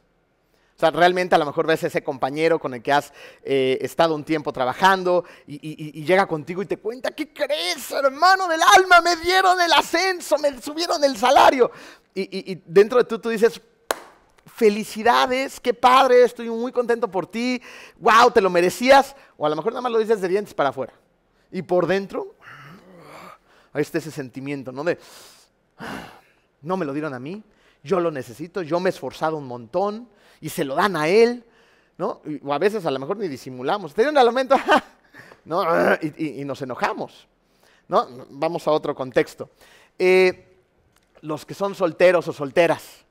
O 0.76 0.80
sea, 0.80 0.92
realmente 0.92 1.34
a 1.36 1.38
lo 1.38 1.46
mejor 1.46 1.68
ves 1.68 1.86
a 1.86 1.88
ese 1.88 2.04
compañero 2.04 2.60
con 2.60 2.74
el 2.74 2.84
que 2.84 2.92
has 2.92 3.14
eh, 3.44 3.78
estado 3.80 4.14
un 4.14 4.26
tiempo 4.26 4.52
trabajando 4.52 5.24
y, 5.48 6.04
llega 6.04 6.28
contigo 6.28 6.62
y 6.62 6.66
te 6.66 6.78
cuenta, 6.78 7.12
¿qué 7.12 7.32
crees, 7.32 7.92
hermano 7.92 8.46
del 8.50 8.60
alma? 8.62 9.00
Me 9.00 9.16
dieron 9.16 9.60
el 9.62 9.72
ascenso, 9.72 10.38
me 10.38 10.62
subieron 10.62 11.02
el 11.06 11.16
salario. 11.16 11.72
Y, 12.14 12.56
dentro 12.66 12.98
de 12.98 13.06
tú 13.06 13.20
tú 13.20 13.30
dices, 13.30 13.62
felicidades, 14.46 15.62
qué 15.62 15.74
padre, 15.74 16.24
estoy 16.24 16.50
muy 16.50 16.74
contento 16.74 17.10
por 17.10 17.26
ti, 17.26 17.62
wow, 17.98 18.30
te 18.32 18.42
lo 18.42 18.50
merecías. 18.50 19.16
O 19.38 19.46
a 19.46 19.50
lo 19.50 19.56
mejor 19.56 19.72
nada 19.72 19.82
más 19.82 19.94
lo 19.94 20.00
dices 20.00 20.20
de 20.20 20.28
dientes 20.28 20.54
para 20.54 20.70
afuera. 20.70 20.94
Y 21.52 21.62
por 21.62 21.88
dentro, 21.88 22.36
ahí 23.72 23.82
está 23.82 24.00
ese 24.00 24.12
sentimiento, 24.12 24.74
¿no? 24.74 24.84
De, 24.84 25.00
no 26.62 26.76
me 26.76 26.86
lo 26.86 26.92
dieron 26.92 27.14
a 27.14 27.20
mí, 27.20 27.42
yo 27.86 28.00
lo 28.00 28.10
necesito, 28.10 28.64
yo 28.64 28.80
me 28.80 28.90
he 28.90 28.92
esforzado 28.92 29.38
un 29.38 29.46
montón 29.46 30.10
y 30.42 30.50
se 30.50 30.66
lo 30.66 30.74
dan 30.74 30.96
a 30.96 31.08
él, 31.08 31.46
¿no? 32.00 32.22
o 32.44 32.54
a 32.54 32.58
veces 32.58 32.84
a 32.86 32.92
lo 32.92 32.98
mejor 32.98 33.18
ni 33.18 33.28
disimulamos. 33.28 33.94
Te 33.94 34.02
dieron 34.02 34.18
aumento, 34.18 34.56
¿no? 35.46 35.64
Y, 36.18 36.44
nos 36.46 36.64
enojamos, 36.64 37.28
¿no? 37.88 38.08
Vamos 38.32 38.68
a 38.68 38.72
otro 38.72 38.96
contexto. 38.96 39.52
Eh, 40.00 40.58
los 41.22 41.46
que 41.46 41.54
son 41.54 41.76
solteros 41.76 42.28
o 42.28 42.34
solteras 42.34 43.06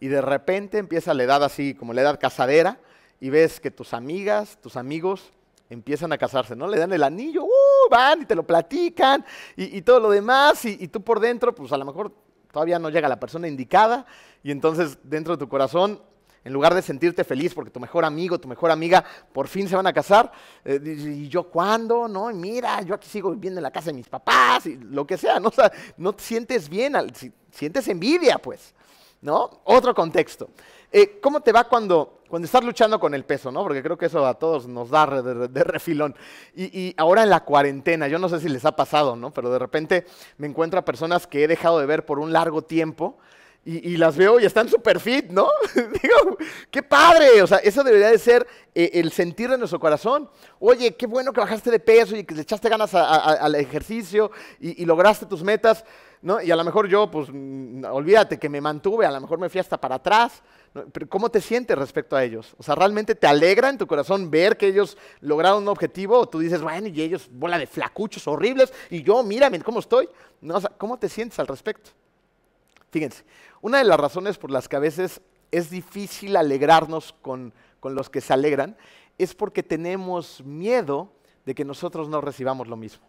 y 0.00 0.08
de 0.08 0.20
repente 0.20 0.78
empieza 0.78 1.14
la 1.14 1.22
edad 1.22 1.44
así, 1.44 1.74
como 1.74 1.94
la 1.94 2.02
edad 2.02 2.18
casadera, 2.18 2.80
y 3.20 3.30
ves 3.30 3.60
que 3.60 3.70
tus 3.70 3.94
amigas, 3.94 4.58
tus 4.60 4.76
amigos 4.76 5.30
empiezan 5.70 6.12
a 6.12 6.18
casarse, 6.18 6.56
¿no? 6.56 6.66
Le 6.66 6.78
dan 6.78 6.92
el 6.92 7.04
anillo, 7.04 7.44
uh, 7.44 7.90
van 7.90 8.22
y 8.22 8.26
te 8.26 8.34
lo 8.34 8.44
platican 8.44 9.24
y, 9.56 9.82
todo 9.82 10.00
lo 10.00 10.10
demás, 10.10 10.64
y, 10.64 10.76
y, 10.80 10.88
tú 10.88 11.00
por 11.00 11.20
dentro, 11.20 11.54
pues 11.54 11.70
a 11.70 11.76
lo 11.76 11.84
mejor 11.84 12.25
todavía 12.56 12.78
no 12.78 12.88
llega 12.88 13.06
la 13.06 13.20
persona 13.20 13.48
indicada, 13.48 14.06
y 14.42 14.50
entonces 14.50 14.96
dentro 15.02 15.36
de 15.36 15.38
tu 15.44 15.46
corazón 15.46 16.00
en 16.42 16.54
lugar 16.54 16.74
de 16.74 16.80
sentirte 16.80 17.22
feliz 17.22 17.52
porque 17.52 17.70
tu 17.70 17.78
mejor 17.78 18.02
amigo, 18.02 18.40
tu 18.40 18.48
mejor 18.48 18.70
amiga 18.70 19.04
por 19.34 19.46
fin 19.46 19.68
se 19.68 19.76
van 19.76 19.86
a 19.86 19.92
casar, 19.92 20.32
eh, 20.64 20.80
y 20.82 21.28
yo 21.28 21.50
cuándo, 21.50 22.08
¿no? 22.08 22.32
mira, 22.32 22.80
yo 22.80 22.94
aquí 22.94 23.10
sigo 23.10 23.30
viviendo 23.30 23.58
en 23.58 23.62
la 23.62 23.70
casa 23.70 23.88
de 23.88 23.92
mis 23.92 24.08
papás, 24.08 24.64
y 24.64 24.76
lo 24.76 25.06
que 25.06 25.18
sea, 25.18 25.38
¿no? 25.38 25.52
no 25.98 26.14
te 26.14 26.22
sientes 26.22 26.66
bien, 26.66 26.94
sientes 27.50 27.88
envidia, 27.88 28.38
pues, 28.38 28.72
¿no? 29.20 29.60
Otro 29.64 29.94
contexto. 29.94 30.48
Eh, 30.90 31.20
¿Cómo 31.20 31.42
te 31.42 31.52
va 31.52 31.64
cuando 31.64 32.15
cuando 32.28 32.46
estás 32.46 32.64
luchando 32.64 32.98
con 32.98 33.14
el 33.14 33.24
peso, 33.24 33.52
¿no? 33.52 33.62
Porque 33.62 33.82
creo 33.82 33.96
que 33.96 34.06
eso 34.06 34.26
a 34.26 34.34
todos 34.34 34.66
nos 34.66 34.90
da 34.90 35.22
de, 35.22 35.64
refilón. 35.64 36.14
Y, 36.54 36.94
ahora 36.96 37.22
en 37.22 37.30
la 37.30 37.44
cuarentena, 37.44 38.08
yo 38.08 38.18
no 38.18 38.28
sé 38.28 38.40
si 38.40 38.48
les 38.48 38.64
ha 38.64 38.74
pasado, 38.74 39.16
¿no? 39.16 39.32
Pero 39.32 39.50
de 39.50 39.58
repente 39.58 40.06
me 40.38 40.46
encuentro 40.46 40.78
a 40.78 40.84
personas 40.84 41.26
que 41.26 41.44
he 41.44 41.48
dejado 41.48 41.78
de 41.78 41.86
ver 41.86 42.04
por 42.04 42.18
un 42.18 42.32
largo 42.32 42.62
tiempo 42.62 43.18
y, 43.64 43.96
las 43.96 44.16
veo 44.16 44.38
y 44.38 44.44
están 44.44 44.68
súper 44.68 45.00
fit, 45.00 45.28
¿no? 45.30 45.48
Digo, 45.74 46.38
qué 46.70 46.84
padre. 46.84 47.42
O 47.42 47.48
sea, 47.48 47.58
eso 47.58 47.82
debería 47.82 48.10
de 48.10 48.18
ser 48.18 48.46
eh, 48.72 48.90
el 48.94 49.10
sentir 49.10 49.50
de 49.50 49.58
nuestro 49.58 49.80
corazón. 49.80 50.30
Oye, 50.60 50.94
qué 50.94 51.06
bueno 51.06 51.32
que 51.32 51.40
bajaste 51.40 51.72
de 51.72 51.80
peso 51.80 52.16
y 52.16 52.22
que 52.22 52.36
le 52.36 52.42
echaste 52.42 52.68
ganas 52.68 52.94
al 52.94 53.56
ejercicio 53.56 54.30
y 54.60 54.84
lograste 54.84 55.26
tus 55.26 55.42
metas. 55.42 55.84
Y 56.22 56.50
a 56.50 56.56
lo 56.56 56.64
mejor 56.64 56.88
yo, 56.88 57.10
pues, 57.10 57.28
mm, 57.30 57.84
olvídate 57.84 58.38
que 58.38 58.48
me 58.48 58.60
mantuve, 58.60 59.06
a 59.06 59.10
lo 59.10 59.20
mejor 59.20 59.38
me 59.38 59.48
fui 59.48 59.60
hasta 59.60 59.78
para 59.78 59.96
atrás. 59.96 60.42
Pero 60.92 61.08
¿cómo 61.08 61.30
te 61.30 61.40
sientes 61.40 61.76
respecto 61.76 62.16
a 62.16 62.24
ellos? 62.24 62.54
O 62.58 62.62
sea, 62.62 62.74
¿realmente 62.74 63.14
te 63.14 63.26
alegra 63.26 63.70
en 63.70 63.78
tu 63.78 63.86
corazón 63.86 64.30
ver 64.30 64.56
que 64.56 64.66
ellos 64.66 64.98
lograron 65.20 65.62
un 65.62 65.68
objetivo? 65.68 66.18
O 66.18 66.28
tú 66.28 66.38
dices, 66.38 66.60
bueno, 66.60 66.88
y 66.88 67.00
ellos, 67.00 67.28
bola 67.30 67.58
de 67.58 67.66
flacuchos 67.66 68.26
horribles, 68.26 68.72
y 68.90 69.02
yo, 69.02 69.22
mírame 69.22 69.60
cómo 69.62 69.80
estoy. 69.80 70.08
No, 70.40 70.60
¿cómo 70.76 70.98
te 70.98 71.08
sientes 71.08 71.38
al 71.38 71.46
respecto? 71.46 71.90
Fíjense, 72.90 73.24
una 73.62 73.78
de 73.78 73.84
las 73.84 73.98
razones 73.98 74.38
por 74.38 74.50
las 74.50 74.68
que 74.68 74.76
a 74.76 74.80
veces 74.80 75.20
es 75.50 75.70
difícil 75.70 76.36
alegrarnos 76.36 77.14
con, 77.22 77.54
con 77.80 77.94
los 77.94 78.10
que 78.10 78.20
se 78.20 78.32
alegran 78.32 78.76
es 79.18 79.34
porque 79.34 79.62
tenemos 79.62 80.42
miedo 80.44 81.10
de 81.46 81.54
que 81.54 81.64
nosotros 81.64 82.08
no 82.08 82.20
recibamos 82.20 82.68
lo 82.68 82.76
mismo. 82.76 83.06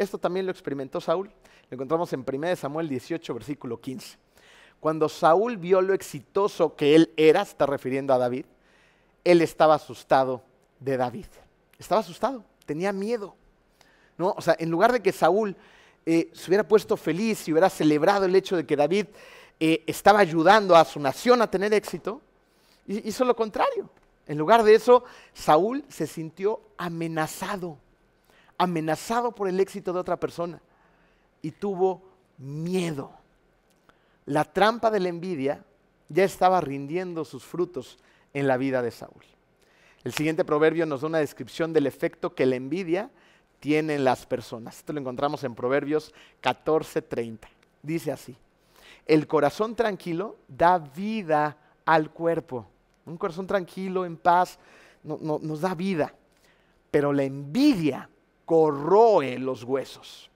Esto 0.00 0.16
también 0.16 0.46
lo 0.46 0.52
experimentó 0.52 0.98
Saúl. 0.98 1.30
Lo 1.68 1.74
encontramos 1.74 2.10
en 2.14 2.24
1 2.26 2.56
Samuel 2.56 2.88
18, 2.88 3.34
versículo 3.34 3.78
15. 3.78 4.16
Cuando 4.80 5.10
Saúl 5.10 5.58
vio 5.58 5.82
lo 5.82 5.92
exitoso 5.92 6.74
que 6.74 6.94
él 6.94 7.12
era, 7.18 7.42
está 7.42 7.66
refiriendo 7.66 8.14
a 8.14 8.18
David, 8.18 8.46
él 9.24 9.42
estaba 9.42 9.74
asustado 9.74 10.42
de 10.78 10.96
David. 10.96 11.26
Estaba 11.78 12.00
asustado, 12.00 12.42
tenía 12.64 12.94
miedo. 12.94 13.34
¿no? 14.16 14.32
O 14.38 14.40
sea, 14.40 14.56
en 14.58 14.70
lugar 14.70 14.90
de 14.90 15.00
que 15.00 15.12
Saúl 15.12 15.54
eh, 16.06 16.30
se 16.32 16.48
hubiera 16.48 16.66
puesto 16.66 16.96
feliz 16.96 17.46
y 17.46 17.52
hubiera 17.52 17.68
celebrado 17.68 18.24
el 18.24 18.34
hecho 18.34 18.56
de 18.56 18.64
que 18.64 18.76
David 18.76 19.04
eh, 19.60 19.84
estaba 19.86 20.20
ayudando 20.20 20.76
a 20.76 20.84
su 20.86 20.98
nación 20.98 21.42
a 21.42 21.50
tener 21.50 21.74
éxito, 21.74 22.22
hizo 22.86 23.22
lo 23.26 23.36
contrario. 23.36 23.90
En 24.26 24.38
lugar 24.38 24.62
de 24.62 24.76
eso, 24.76 25.04
Saúl 25.34 25.84
se 25.90 26.06
sintió 26.06 26.62
amenazado 26.78 27.76
amenazado 28.60 29.32
por 29.32 29.48
el 29.48 29.58
éxito 29.58 29.90
de 29.90 30.00
otra 30.00 30.20
persona 30.20 30.60
y 31.40 31.50
tuvo 31.50 32.02
miedo. 32.36 33.10
La 34.26 34.44
trampa 34.44 34.90
de 34.90 35.00
la 35.00 35.08
envidia 35.08 35.64
ya 36.10 36.24
estaba 36.24 36.60
rindiendo 36.60 37.24
sus 37.24 37.42
frutos 37.42 37.96
en 38.34 38.46
la 38.46 38.58
vida 38.58 38.82
de 38.82 38.90
Saúl. 38.90 39.24
El 40.04 40.12
siguiente 40.12 40.44
proverbio 40.44 40.84
nos 40.84 41.00
da 41.00 41.06
una 41.06 41.20
descripción 41.20 41.72
del 41.72 41.86
efecto 41.86 42.34
que 42.34 42.44
la 42.44 42.56
envidia 42.56 43.10
tiene 43.60 43.94
en 43.94 44.04
las 44.04 44.26
personas. 44.26 44.76
Esto 44.76 44.92
lo 44.92 45.00
encontramos 45.00 45.42
en 45.42 45.54
Proverbios 45.54 46.12
14:30. 46.42 47.48
Dice 47.82 48.12
así, 48.12 48.36
el 49.06 49.26
corazón 49.26 49.74
tranquilo 49.74 50.36
da 50.46 50.76
vida 50.76 51.56
al 51.86 52.10
cuerpo. 52.10 52.66
Un 53.06 53.16
corazón 53.16 53.46
tranquilo, 53.46 54.04
en 54.04 54.18
paz, 54.18 54.58
nos 55.02 55.60
da 55.62 55.74
vida. 55.74 56.14
Pero 56.90 57.14
la 57.14 57.22
envidia 57.22 58.10
corroe 58.50 59.38
los 59.38 59.62
huesos. 59.62 60.28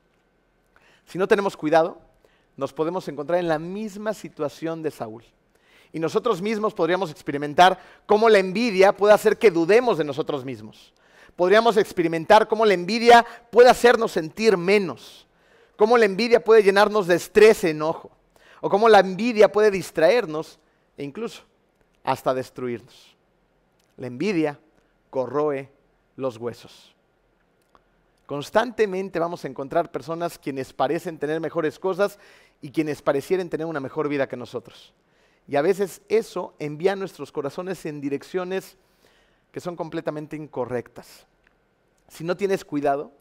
Si 1.05 1.19
no 1.19 1.27
tenemos 1.27 1.57
cuidado, 1.57 1.99
nos 2.57 2.73
podemos 2.73 3.09
encontrar 3.09 3.41
en 3.41 3.49
la 3.49 3.59
misma 3.59 4.15
situación 4.15 4.85
de 4.85 4.93
Saúl. 4.93 5.25
Y 5.93 5.99
nosotros 5.99 6.41
mismos 6.41 6.75
podríamos 6.75 7.11
experimentar 7.11 7.77
cómo 8.07 8.29
la 8.29 8.39
envidia 8.39 8.97
puede 8.97 9.15
hacer 9.15 9.37
que 9.37 9.51
dudemos 9.51 9.99
de 9.99 10.05
nosotros 10.05 10.45
mismos. 10.45 10.95
Podríamos 11.35 11.77
experimentar 11.77 12.47
cómo 12.47 12.65
la 12.65 12.75
envidia 12.75 13.27
puede 13.51 13.69
hacernos 13.69 14.13
sentir 14.13 14.57
menos. 14.57 15.27
Cómo 15.77 15.99
la 15.99 16.05
envidia 16.05 16.45
puede 16.45 16.63
llenarnos 16.63 17.09
de 17.09 17.17
estrés 17.17 17.65
e 17.65 17.71
enojo. 17.71 18.13
O 18.61 18.71
cómo 18.71 18.89
la 18.89 19.01
envidia 19.01 19.51
puede 19.51 19.73
distraernos 19.73 20.61
e 20.97 21.03
incluso 21.03 21.43
hasta 22.05 22.33
destruirnos. 22.33 23.17
La 23.97 24.07
envidia 24.07 24.61
corroe 25.11 25.69
los 26.15 26.37
huesos. 26.37 26.94
Constantemente 28.27 29.19
vamos 29.19 29.45
a 29.45 29.49
encontrar 29.49 29.93
personas 29.93 30.39
quienes 30.39 30.73
parecen 30.73 31.19
tener 31.19 31.41
mejores 31.41 31.79
cosas 31.79 32.19
y 32.63 32.71
quienes 32.71 33.03
parecieren 33.03 33.51
tener 33.51 33.67
una 33.67 33.81
mejor 33.81 34.09
vida 34.09 34.27
que 34.29 34.37
nosotros. 34.37 34.95
Y 35.47 35.57
a 35.57 35.63
veces 35.63 36.01
eso 36.09 36.55
envía 36.59 36.97
nuestros 36.97 37.31
corazones 37.31 37.85
en 37.85 38.01
direcciones 38.01 38.79
que 39.53 39.61
son 39.61 39.77
completamente 39.77 40.37
incorrectas. 40.37 41.27
Si 42.09 42.25
no 42.25 42.37
tienes 42.37 42.65
cuidado, 42.65 43.13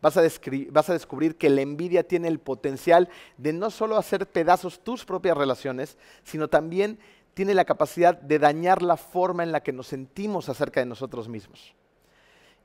vas 0.00 0.16
a, 0.16 0.22
vas 0.70 0.90
a, 0.90 0.92
descubrir 0.94 1.36
que 1.36 1.50
la 1.50 1.60
envidia 1.60 2.02
tiene 2.06 2.28
el 2.28 2.38
potencial 2.38 3.10
de 3.36 3.52
no 3.52 3.70
solo 3.70 3.98
hacer 3.98 4.26
pedazos 4.26 4.80
tus 4.80 5.04
propias 5.04 5.36
relaciones, 5.36 5.98
sino 6.24 6.48
también 6.48 6.98
tiene 7.34 7.52
la 7.52 7.66
capacidad 7.66 8.18
de 8.18 8.38
dañar 8.38 8.80
la 8.80 8.96
forma 8.96 9.42
en 9.42 9.52
la 9.52 9.62
que 9.62 9.72
nos 9.72 9.88
sentimos 9.88 10.48
acerca 10.48 10.80
de 10.80 10.86
nosotros 10.86 11.28
mismos. 11.28 11.74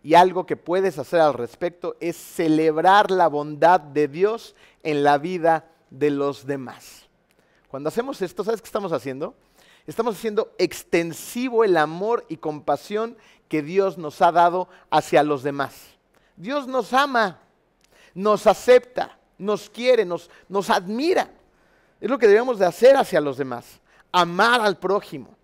Y 0.04 0.16
algo 0.16 0.46
que 0.46 0.58
puedes 0.58 0.98
hacer 0.98 1.20
al 1.20 1.34
respecto 1.34 1.96
es 2.00 2.18
celebrar 2.18 3.12
la 3.12 3.28
bondad 3.28 3.80
de 3.80 4.08
Dios 4.08 4.56
en 4.84 5.04
la 5.04 5.18
vida 5.18 5.66
de 5.90 6.10
los 6.10 6.46
demás. 6.46 7.08
Cuando 7.68 7.90
hacemos 7.90 8.22
esto, 8.22 8.44
¿sabes 8.44 8.62
qué 8.62 8.66
estamos 8.66 8.92
haciendo? 8.92 9.36
Estamos 9.86 10.16
haciendo 10.16 10.54
extensivo 10.58 11.64
el 11.64 11.78
amor 11.78 12.26
y 12.30 12.38
compasión 12.38 13.18
que 13.48 13.62
Dios 13.62 13.98
nos 13.98 14.22
ha 14.22 14.32
dado 14.32 14.70
hacia 14.90 15.24
los 15.24 15.44
demás. 15.44 15.76
Dios 16.36 16.68
nos 16.68 16.94
ama, 16.94 17.40
nos 18.14 18.48
acepta, 18.48 19.18
nos 19.38 19.70
quiere, 19.70 20.06
nos, 20.06 20.30
admira. 20.70 21.30
Es 22.00 22.10
lo 22.10 22.18
que 22.18 22.28
debemos 22.28 22.60
de 22.60 22.66
hacer 22.66 22.96
hacia 22.96 23.22
los 23.22 23.38
demás. 23.38 23.80
Amar 24.12 24.62
al 24.62 24.78
prójimo, 24.78 25.36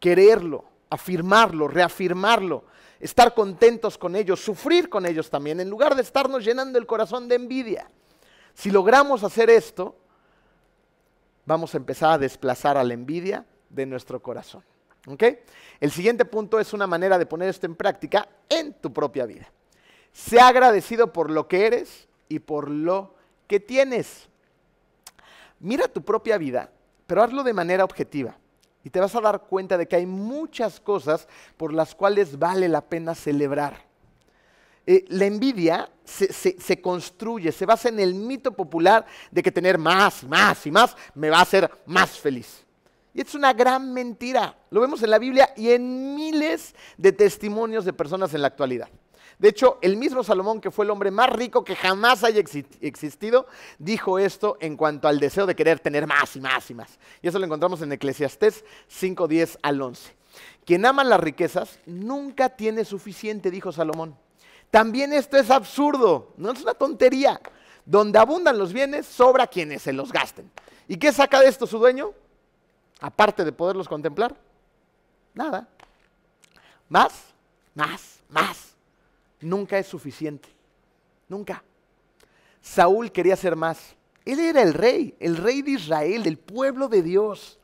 quererlo, 0.00 0.64
afirmarlo, 0.90 1.68
reafirmarlo, 1.68 2.64
estar 3.00 3.34
contentos 3.34 3.98
con 3.98 4.16
ellos, 4.16 4.40
sufrir 4.40 4.88
con 4.88 5.06
ellos 5.06 5.30
también, 5.30 5.60
en 5.60 5.70
lugar 5.70 5.94
de 5.94 6.02
estarnos 6.02 6.44
llenando 6.44 6.78
el 6.78 6.86
corazón 6.86 7.28
de 7.28 7.36
envidia. 7.36 7.90
Si 8.54 8.70
logramos 8.70 9.24
hacer 9.24 9.50
esto, 9.50 9.96
vamos 11.44 11.74
a 11.74 11.78
empezar 11.78 12.12
a 12.12 12.18
desplazar 12.18 12.76
a 12.76 12.84
la 12.84 12.94
envidia 12.94 13.44
de 13.68 13.86
nuestro 13.86 14.22
corazón. 14.22 14.62
El 15.80 15.90
siguiente 15.90 16.24
punto 16.24 16.58
es 16.58 16.72
una 16.72 16.86
manera 16.86 17.18
de 17.18 17.26
poner 17.26 17.48
esto 17.48 17.66
en 17.66 17.74
práctica 17.74 18.26
en 18.48 18.72
tu 18.74 18.92
propia 18.92 19.26
vida. 19.26 19.50
Sea 20.12 20.48
agradecido 20.48 21.12
por 21.12 21.30
lo 21.30 21.46
que 21.48 21.66
eres 21.66 22.08
y 22.28 22.38
por 22.38 22.70
lo 22.70 23.14
que 23.46 23.60
tienes. 23.60 24.28
Mira 25.60 25.88
tu 25.88 26.02
propia 26.02 26.38
vida, 26.38 26.70
pero 27.06 27.22
hazlo 27.22 27.42
de 27.42 27.52
manera 27.52 27.84
objetiva. 27.84 28.38
Y 28.84 28.90
te 28.90 29.00
vas 29.00 29.14
a 29.14 29.20
dar 29.20 29.40
cuenta 29.42 29.78
de 29.78 29.88
que 29.88 29.96
hay 29.96 30.06
muchas 30.06 30.78
cosas 30.78 31.26
por 31.56 31.72
las 31.72 31.94
cuales 31.94 32.38
vale 32.38 32.68
la 32.68 32.82
pena 32.82 33.14
celebrar. 33.14 33.82
Eh, 34.86 35.06
la 35.08 35.24
envidia 35.24 35.90
se, 36.04 36.80
construye, 36.82 37.50
se 37.50 37.64
basa 37.64 37.88
en 37.88 37.98
el 37.98 38.14
mito 38.14 38.52
popular 38.52 39.06
de 39.30 39.42
que 39.42 39.50
tener 39.50 39.78
más, 39.78 40.22
más 40.24 40.66
y 40.66 40.70
más 40.70 40.94
me 41.14 41.30
va 41.30 41.38
a 41.38 41.42
hacer 41.42 41.70
más 41.86 42.10
feliz. 42.18 42.62
Y 43.14 43.22
es 43.22 43.34
una 43.34 43.54
gran 43.54 43.94
mentira. 43.94 44.58
Lo 44.70 44.82
vemos 44.82 45.02
en 45.02 45.10
la 45.10 45.18
Biblia 45.18 45.54
y 45.56 45.70
en 45.70 46.14
miles 46.14 46.74
de 46.98 47.12
testimonios 47.12 47.86
de 47.86 47.94
personas 47.94 48.34
en 48.34 48.42
la 48.42 48.48
actualidad. 48.48 48.88
De 49.38 49.48
hecho, 49.48 49.78
el 49.82 49.96
mismo 49.96 50.22
Salomón, 50.22 50.60
que 50.60 50.70
fue 50.70 50.84
el 50.84 50.90
hombre 50.90 51.10
más 51.10 51.30
rico 51.30 51.64
que 51.64 51.74
jamás 51.74 52.22
haya 52.22 52.42
existido, 52.80 53.46
dijo 53.78 54.18
esto 54.18 54.56
en 54.60 54.76
cuanto 54.76 55.08
al 55.08 55.18
deseo 55.18 55.46
de 55.46 55.56
querer 55.56 55.80
tener 55.80 56.06
más 56.06 56.36
y 56.36 56.40
más 56.40 56.70
y 56.70 56.74
más. 56.74 56.98
Y 57.20 57.28
eso 57.28 57.38
lo 57.38 57.44
encontramos 57.44 57.82
en 57.82 57.92
Eclesiastés 57.92 58.64
5, 58.88 59.26
10 59.26 59.58
al 59.62 59.82
11. 59.82 60.14
Quien 60.64 60.86
ama 60.86 61.04
las 61.04 61.20
riquezas 61.20 61.78
nunca 61.86 62.48
tiene 62.50 62.84
suficiente, 62.84 63.50
dijo 63.50 63.72
Salomón. 63.72 64.16
También 64.70 65.12
esto 65.12 65.36
es 65.36 65.50
absurdo, 65.50 66.32
no 66.36 66.52
es 66.52 66.62
una 66.62 66.74
tontería. 66.74 67.40
Donde 67.86 68.18
abundan 68.18 68.58
los 68.58 68.72
bienes, 68.72 69.04
sobra 69.04 69.46
quienes 69.46 69.82
se 69.82 69.92
los 69.92 70.10
gasten. 70.10 70.50
¿Y 70.88 70.96
qué 70.96 71.12
saca 71.12 71.40
de 71.40 71.48
esto 71.48 71.66
su 71.66 71.78
dueño? 71.78 72.12
Aparte 73.00 73.44
de 73.44 73.52
poderlos 73.52 73.88
contemplar, 73.88 74.34
nada. 75.34 75.68
Más, 76.88 77.12
más, 77.74 78.20
más 78.28 78.73
nunca 79.44 79.78
es 79.78 79.86
suficiente. 79.86 80.48
Nunca. 81.28 81.62
Saúl 82.60 83.12
quería 83.12 83.36
ser 83.36 83.56
más. 83.56 83.94
Él 84.24 84.40
era 84.40 84.62
el 84.62 84.72
rey, 84.72 85.14
el 85.20 85.36
rey 85.36 85.62
de 85.62 85.72
Israel, 85.72 86.22
del 86.22 86.38
pueblo 86.38 86.88
de 86.88 87.02
Dios. 87.02 87.58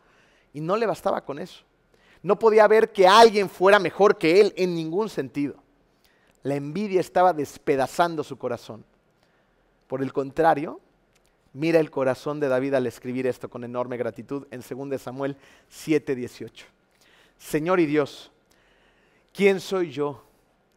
Y 0.52 0.60
no 0.60 0.76
le 0.76 0.86
bastaba 0.86 1.24
con 1.24 1.38
eso. 1.38 1.64
No 2.22 2.38
podía 2.38 2.68
ver 2.68 2.92
que 2.92 3.08
alguien 3.08 3.48
fuera 3.48 3.78
mejor 3.78 4.18
que 4.18 4.40
él 4.40 4.52
en 4.56 4.74
ningún 4.74 5.08
sentido. 5.08 5.54
La 6.42 6.54
envidia 6.54 7.00
estaba 7.00 7.32
despedazando 7.32 8.22
su 8.22 8.36
corazón. 8.36 8.84
Por 9.86 10.02
el 10.02 10.12
contrario, 10.12 10.80
mira 11.52 11.80
el 11.80 11.90
corazón 11.90 12.40
de 12.40 12.48
David 12.48 12.74
al 12.74 12.86
escribir 12.86 13.26
esto 13.26 13.48
con 13.48 13.64
enorme 13.64 13.96
gratitud 13.96 14.46
en 14.50 14.60
2 14.60 15.00
Samuel 15.00 15.36
7:18. 15.70 16.66
Señor 17.38 17.80
y 17.80 17.86
Dios, 17.86 18.30
¿quién 19.32 19.60
soy 19.60 19.90
yo 19.90 20.22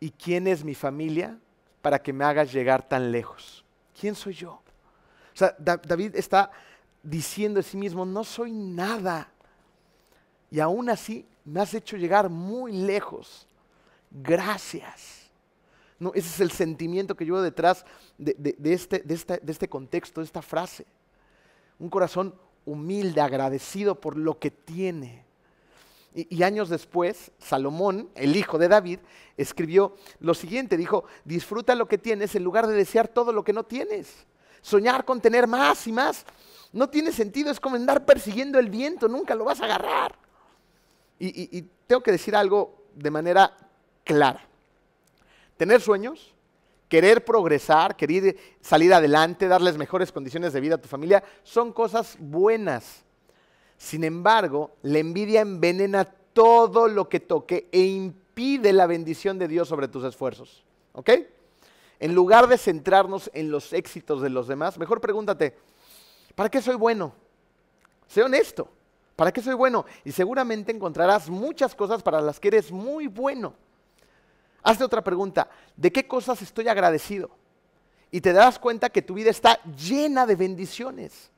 y 0.04 0.12
quién 0.12 0.47
es 0.47 0.66
mi 0.66 0.76
familia 0.76 1.39
para 1.82 1.97
que 1.97 2.12
me 2.12 2.26
hagas 2.26 2.51
llegar 2.51 2.86
tan 2.86 3.10
lejos? 3.10 3.64
¿Quién 3.97 4.16
soy 4.16 4.34
yo? 4.34 4.51
O 4.51 4.62
sea, 5.34 5.56
David 5.58 6.18
está 6.18 6.51
diciendo 7.01 7.62
a 7.62 7.64
sí 7.64 7.78
mismo, 7.78 8.06
no 8.06 8.26
soy 8.26 8.51
nada. 8.51 9.32
Y 10.51 10.60
aún 10.60 10.89
así 10.89 11.26
me 11.45 11.62
has 11.62 11.74
hecho 11.74 11.95
llegar 11.95 12.30
muy 12.30 12.74
lejos. 12.74 13.47
Gracias. 14.12 15.32
No, 15.97 16.12
ese 16.14 16.28
es 16.28 16.39
el 16.41 16.51
sentimiento 16.51 17.16
que 17.16 17.24
llevo 17.24 17.41
detrás 17.41 17.86
de, 18.18 18.36
este, 18.66 18.99
de 18.99 19.51
este 19.54 19.70
contexto, 19.70 20.20
de 20.20 20.26
esta 20.26 20.41
frase. 20.41 20.86
Un 21.80 21.89
corazón 21.89 22.36
humilde, 22.66 23.22
agradecido 23.22 24.01
por 24.01 24.18
lo 24.18 24.38
que 24.38 24.51
tiene. 24.51 25.24
Y, 26.16 26.43
años 26.43 26.70
después, 26.70 27.32
Salomón, 27.39 28.09
el 28.16 28.36
hijo 28.36 28.57
de 28.57 28.68
David, 28.68 28.99
escribió 29.36 29.95
lo 30.20 30.34
siguiente, 30.34 30.78
dijo, 30.78 31.05
disfruta 31.26 31.74
lo 31.76 31.88
que 31.88 31.97
tienes 31.97 32.36
en 32.36 32.43
lugar 32.43 32.68
de 32.68 32.76
desear 32.76 33.07
todo 33.07 33.32
lo 33.32 33.43
que 33.43 33.53
no 33.53 33.64
tienes. 33.64 34.28
Soñar 34.61 35.05
con 35.05 35.22
tener 35.22 35.47
más 35.47 35.88
y 35.88 35.91
más 35.91 36.26
no 36.72 36.89
tiene 36.89 37.11
sentido, 37.11 37.51
es 37.51 37.59
como 37.59 37.76
andar 37.76 38.05
persiguiendo 38.05 38.59
el 38.59 38.70
viento, 38.70 39.07
nunca 39.07 39.36
lo 39.36 39.45
vas 39.45 39.61
a 39.61 39.66
agarrar. 39.66 40.16
y 41.20 41.61
tengo 41.88 42.01
que 42.01 42.11
decir 42.11 42.36
algo 42.36 42.84
de 42.95 43.11
manera 43.11 43.55
clara. 44.03 44.45
Tener 45.57 45.82
sueños, 45.82 46.34
querer 46.93 47.26
progresar, 47.26 47.95
querer 47.95 48.38
salir 48.61 48.93
adelante, 48.93 49.47
darles 49.47 49.78
mejores 49.78 50.11
condiciones 50.11 50.53
de 50.53 50.61
vida 50.61 50.76
a 50.76 50.78
tu 50.78 50.88
familia, 50.88 51.24
son 51.41 51.74
cosas 51.74 52.16
buenas. 52.20 53.03
Sin 53.84 54.05
embargo, 54.05 54.71
la 54.84 54.99
envidia 54.99 55.41
envenena 55.41 56.05
todo 56.05 56.88
lo 56.88 57.09
que 57.09 57.19
toque 57.19 57.67
e 57.69 57.81
impide 57.81 58.71
la 58.71 58.88
bendición 58.88 59.38
de 59.38 59.49
Dios 59.49 59.67
sobre 59.67 59.89
tus 59.89 60.05
esfuerzos. 60.05 60.63
¿Ok? 60.93 61.09
En 61.99 62.15
lugar 62.15 62.47
de 62.47 62.57
centrarnos 62.57 63.29
en 63.34 63.51
los 63.51 63.73
éxitos 63.73 64.21
de 64.21 64.29
los 64.29 64.47
demás, 64.47 64.77
mejor 64.77 65.01
pregúntate, 65.01 65.57
¿para 66.34 66.47
qué 66.47 66.61
soy 66.61 66.75
bueno? 66.75 67.13
Sé 68.07 68.23
honesto, 68.23 68.69
¿para 69.17 69.34
qué 69.34 69.41
soy 69.41 69.53
bueno? 69.53 69.86
Y 70.05 70.13
seguramente 70.13 70.71
encontrarás 70.71 71.29
muchas 71.29 71.75
cosas 71.75 72.01
para 72.01 72.21
las 72.21 72.39
que 72.39 72.47
eres 72.47 72.71
muy 72.71 73.07
bueno. 73.07 73.53
Hazte 74.63 74.86
otra 74.86 75.03
pregunta, 75.03 75.49
¿de 75.75 75.91
qué 75.91 76.07
cosas 76.07 76.41
estoy 76.41 76.69
agradecido? 76.69 77.31
Y 78.11 78.21
te 78.21 78.31
darás 78.31 78.59
cuenta 78.59 78.89
que 78.89 79.01
tu 79.01 79.15
vida 79.15 79.29
está 79.29 79.61
llena 79.75 80.25
de 80.25 80.38
bendiciones 80.38 81.32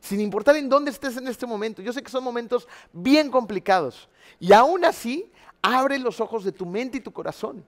sin 0.00 0.20
importar 0.20 0.56
en 0.56 0.68
dónde 0.68 0.90
estés 0.90 1.16
en 1.16 1.28
este 1.28 1.46
momento. 1.46 1.82
Yo 1.82 1.92
sé 1.92 2.02
que 2.02 2.10
son 2.10 2.24
momentos 2.24 2.68
bien 2.92 3.30
complicados. 3.30 4.08
Y 4.38 4.52
aún 4.52 4.84
así, 4.84 5.30
abre 5.62 5.98
los 5.98 6.20
ojos 6.20 6.44
de 6.44 6.52
tu 6.52 6.66
mente 6.66 6.98
y 6.98 7.00
tu 7.00 7.12
corazón. 7.12 7.64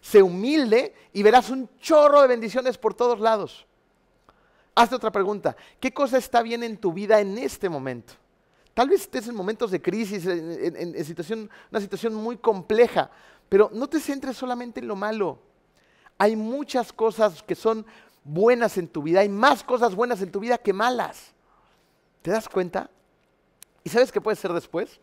Sé 0.00 0.22
humilde 0.22 0.94
y 1.12 1.22
verás 1.22 1.50
un 1.50 1.68
chorro 1.78 2.20
de 2.20 2.28
bendiciones 2.28 2.76
por 2.78 2.94
todos 2.94 3.20
lados. 3.20 3.66
Hazte 4.74 4.96
otra 4.96 5.12
pregunta. 5.12 5.56
¿Qué 5.80 5.92
cosa 5.92 6.18
está 6.18 6.42
bien 6.42 6.62
en 6.62 6.76
tu 6.76 6.92
vida 6.92 7.20
en 7.20 7.38
este 7.38 7.68
momento? 7.68 8.14
Tal 8.74 8.88
vez 8.88 9.02
estés 9.02 9.28
en 9.28 9.36
momentos 9.36 9.70
de 9.70 9.80
crisis, 9.80 10.26
en, 10.26 11.04
situación, 11.04 11.48
una 11.70 11.80
situación 11.80 12.14
muy 12.14 12.36
compleja, 12.36 13.10
pero 13.48 13.70
no 13.72 13.88
te 13.88 14.00
centres 14.00 14.36
solamente 14.36 14.80
en 14.80 14.88
lo 14.88 14.96
malo. 14.96 15.38
Hay 16.18 16.34
muchas 16.34 16.92
cosas 16.92 17.42
que 17.42 17.54
son 17.54 17.86
buenas 18.24 18.76
en 18.78 18.88
tu 18.88 19.02
vida, 19.02 19.20
hay 19.20 19.28
más 19.28 19.62
cosas 19.62 19.94
buenas 19.94 20.20
en 20.22 20.32
tu 20.32 20.40
vida 20.40 20.58
que 20.58 20.72
malas. 20.72 21.33
¿Te 22.24 22.30
das 22.30 22.48
cuenta? 22.48 22.88
¿Y 23.82 23.90
sabes 23.90 24.10
qué 24.10 24.18
puede 24.18 24.36
ser 24.36 24.50
después? 24.54 24.98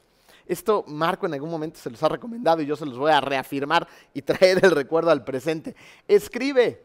Esto 0.48 0.84
Marco 0.88 1.28
en 1.28 1.36
algún 1.36 1.52
momento 1.52 1.80
se 1.80 1.92
los 1.92 2.02
ha 2.02 2.10
recomendado 2.10 2.64
y 2.64 2.66
yo 2.66 2.76
se 2.76 2.84
los 2.84 2.98
voy 2.98 3.12
a 3.12 3.22
reafirmar 3.22 3.88
y 4.12 4.22
traer 4.24 4.66
el 4.66 4.72
recuerdo 4.72 5.12
al 5.12 5.24
presente. 5.24 5.76
Escribe, 6.08 6.84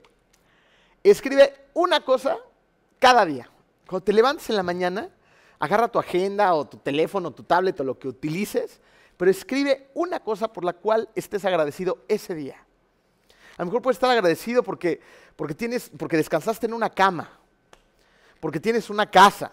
escribe 1.02 1.54
una 1.72 2.00
cosa 2.00 2.36
cada 2.98 3.24
día. 3.24 3.48
Cuando 3.88 4.04
te 4.04 4.12
levantes 4.12 4.50
en 4.50 4.56
la 4.56 4.62
mañana, 4.62 5.08
agarra 5.58 5.88
tu 5.88 5.98
agenda 5.98 6.52
o 6.52 6.66
tu 6.66 6.76
teléfono, 6.76 7.30
tu 7.30 7.42
tablet 7.42 7.80
o 7.80 7.84
lo 7.84 7.98
que 7.98 8.08
utilices, 8.08 8.78
pero 9.16 9.30
escribe 9.30 9.88
una 9.94 10.20
cosa 10.20 10.52
por 10.52 10.66
la 10.66 10.74
cual 10.74 11.08
estés 11.14 11.46
agradecido 11.46 12.04
ese 12.08 12.34
día. 12.34 12.62
A 13.56 13.62
lo 13.62 13.66
mejor 13.66 13.80
puedes 13.80 13.96
estar 13.96 14.10
agradecido 14.10 14.62
porque, 14.62 15.00
porque, 15.34 15.54
tienes, 15.54 15.90
porque 15.96 16.18
descansaste 16.18 16.66
en 16.66 16.74
una 16.74 16.90
cama, 16.90 17.30
porque 18.38 18.60
tienes 18.60 18.90
una 18.90 19.10
casa, 19.10 19.50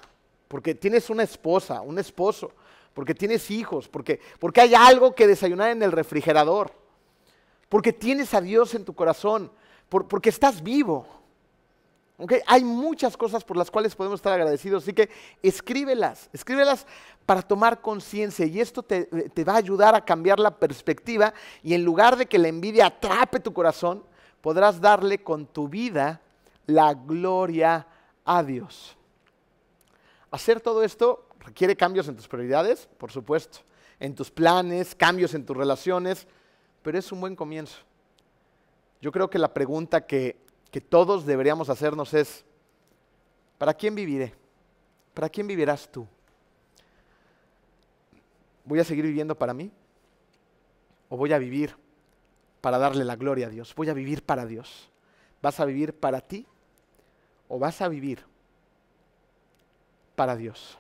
porque 0.54 0.76
tienes 0.76 1.10
una 1.10 1.24
esposa, 1.24 1.82
un 1.82 1.98
esposo, 1.98 2.52
porque 2.94 3.16
tienes 3.16 3.50
hijos, 3.50 3.88
porque, 3.88 4.20
porque 4.38 4.62
hay 4.62 4.76
algo 4.76 5.16
que 5.16 5.26
desayunar 5.26 5.72
en 5.72 5.82
el 5.82 5.92
refrigerador, 5.92 6.72
porque 7.70 7.92
tienes 7.92 8.36
a 8.36 8.40
Dios 8.40 8.76
en 8.76 8.86
tu 8.86 8.94
corazón, 8.94 9.52
porque 9.90 10.30
estás 10.30 10.62
vivo. 10.62 11.08
Hay 12.46 12.64
muchas 12.64 13.18
cosas 13.18 13.44
por 13.44 13.58
las 13.58 13.72
cuales 13.72 13.96
podemos 13.96 14.20
estar 14.20 14.32
agradecidos, 14.32 14.84
así 14.84 14.94
que 14.94 15.10
escríbelas, 15.42 16.30
escríbelas 16.32 16.86
para 17.26 17.42
tomar 17.42 17.82
conciencia 17.82 18.46
y 18.46 18.62
esto 18.62 18.84
te, 18.84 19.06
te, 19.06 19.44
va 19.44 19.54
a 19.54 19.58
ayudar 19.58 19.96
a 19.96 20.06
cambiar 20.06 20.40
la 20.40 20.56
perspectiva 20.56 21.34
y 21.64 21.74
en 21.74 21.84
lugar 21.84 22.16
de 22.16 22.28
que 22.28 22.38
la 22.38 22.50
envidia 22.50 22.86
atrape 22.86 23.40
tu 23.40 23.54
corazón, 23.54 24.04
podrás 24.40 24.80
darle 24.80 25.18
con 25.24 25.48
tu 25.48 25.68
vida 25.68 26.22
la 26.68 26.94
gloria 26.94 27.88
a 28.24 28.44
Dios. 28.44 28.96
Hacer 30.34 30.62
todo 30.62 30.82
esto 30.82 31.28
requiere 31.42 31.76
cambios 31.76 32.08
en 32.08 32.16
tus 32.16 32.28
prioridades, 32.28 32.90
por 32.98 33.12
supuesto, 33.12 33.60
en 34.00 34.16
tus 34.16 34.32
planes, 34.32 34.96
cambios 34.96 35.36
en 35.36 35.46
tus 35.46 35.56
relaciones, 35.56 36.26
pero 36.82 36.98
es 36.98 37.12
un 37.12 37.22
buen 37.22 37.36
comienzo. 37.36 37.78
Yo 39.00 39.12
creo 39.12 39.30
que 39.30 39.38
la 39.38 39.54
pregunta 39.54 40.08
que, 40.08 40.38
que 40.72 40.82
todos 40.82 41.28
deberíamos 41.28 41.70
hacernos 41.70 42.16
es, 42.16 42.44
¿para 43.60 43.76
quién 43.76 43.94
viviré? 43.94 44.34
¿Para 45.14 45.30
quién 45.30 45.46
vivirás 45.46 45.88
tú? 45.92 46.08
¿Voy 48.66 48.80
a 48.80 48.84
seguir 48.84 49.06
viviendo 49.06 49.36
para 49.36 49.54
mí? 49.54 49.72
¿O 51.10 51.16
voy 51.16 51.32
a 51.32 51.38
vivir 51.38 51.76
para 52.60 52.80
darle 52.80 53.06
la 53.06 53.18
gloria 53.18 53.46
a 53.46 53.50
Dios? 53.52 53.76
¿Voy 53.76 53.88
a 53.88 53.94
vivir 53.94 54.24
para 54.24 54.48
Dios? 54.48 54.90
¿Vas 55.44 55.60
a 55.60 55.66
vivir 55.66 55.94
para 55.94 56.22
ti? 56.22 56.48
¿O 57.48 57.60
vas 57.60 57.80
a 57.84 57.88
vivir 57.88 58.33
para 60.16 60.36
Dios. 60.36 60.78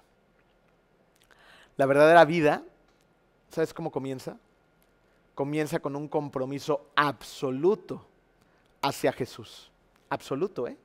La 1.78 1.86
verdadera 1.86 2.26
vida, 2.26 2.64
¿sabes 3.50 3.74
cómo 3.74 3.92
comienza? 3.92 4.38
Comienza 5.36 5.80
con 5.80 5.96
un 5.96 6.08
compromiso 6.08 6.86
absoluto 6.96 8.06
hacia 8.82 9.12
Jesús. 9.12 9.72
Absoluto, 10.10 10.68
¿eh? 10.68 10.78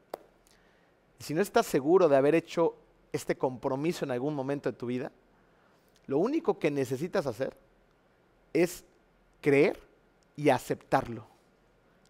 Si 1.18 1.34
no 1.34 1.42
estás 1.42 1.66
seguro 1.66 2.08
de 2.08 2.16
haber 2.16 2.34
hecho 2.34 2.74
este 3.12 3.36
compromiso 3.36 4.04
en 4.04 4.12
algún 4.12 4.34
momento 4.34 4.70
de 4.70 4.78
tu 4.78 4.86
vida, 4.86 5.12
lo 6.06 6.18
único 6.18 6.58
que 6.58 6.70
necesitas 6.70 7.26
hacer 7.26 7.56
es 8.52 8.84
creer 9.42 9.80
y 10.36 10.48
aceptarlo. 10.48 11.26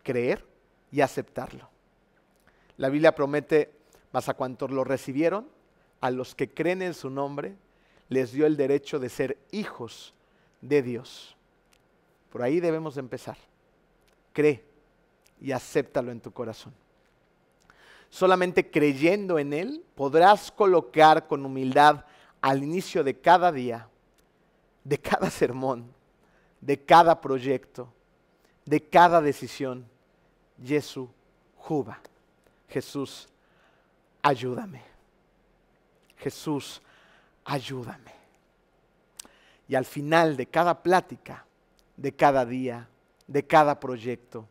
Creer 0.05 0.47
y 0.93 1.01
aceptarlo. 1.01 1.68
La 2.76 2.89
Biblia 2.91 3.14
promete, 3.14 3.72
más 4.12 4.28
a 4.28 4.34
cuantos 4.34 4.70
lo 4.70 4.84
recibieron, 4.84 5.49
a 6.01 6.11
los 6.11 6.34
que 6.34 6.53
creen 6.53 6.82
en 6.82 6.94
su 6.94 7.11
nombre, 7.11 7.57
les 8.09 8.32
dio 8.32 8.46
el 8.46 8.57
derecho 8.57 8.99
de 8.99 9.09
ser 9.09 9.38
hijos 9.51 10.14
de 10.61 10.82
Dios. 10.82 11.36
Por 12.30 12.42
ahí 12.42 12.61
debemos 12.61 12.96
empezar. 12.96 13.36
Cree 14.32 14.64
y 15.40 15.53
acéptalo 15.53 16.11
en 16.11 16.20
tu 16.20 16.32
corazón. 16.32 16.74
Solamente 18.11 18.70
creyendo 18.70 19.38
en 19.38 19.53
Él 19.53 19.84
podrás 19.94 20.51
colocar 20.51 21.26
con 21.26 21.44
humildad 21.44 22.05
al 22.40 22.62
inicio 22.62 23.05
de 23.05 23.18
cada 23.18 23.53
día, 23.53 23.88
de 24.84 24.99
cada 24.99 25.30
sermón, 25.30 25.92
de 26.61 26.80
cada 26.80 27.20
proyecto, 27.20 27.92
de 28.64 28.82
cada 28.82 29.20
decisión, 29.20 29.86
Jesús, 30.62 31.09
Juba. 31.57 32.01
Jesús, 32.68 33.28
ayúdame. 34.22 34.82
Jesús, 36.18 36.82
ayúdame. 37.44 38.12
Y 39.68 39.74
al 39.74 39.84
final 39.84 40.36
de 40.36 40.46
cada 40.46 40.82
plática, 40.82 41.44
de 41.96 42.12
cada 42.12 42.44
día, 42.44 42.88
de 43.26 43.46
cada 43.46 43.78
proyecto, 43.78 44.48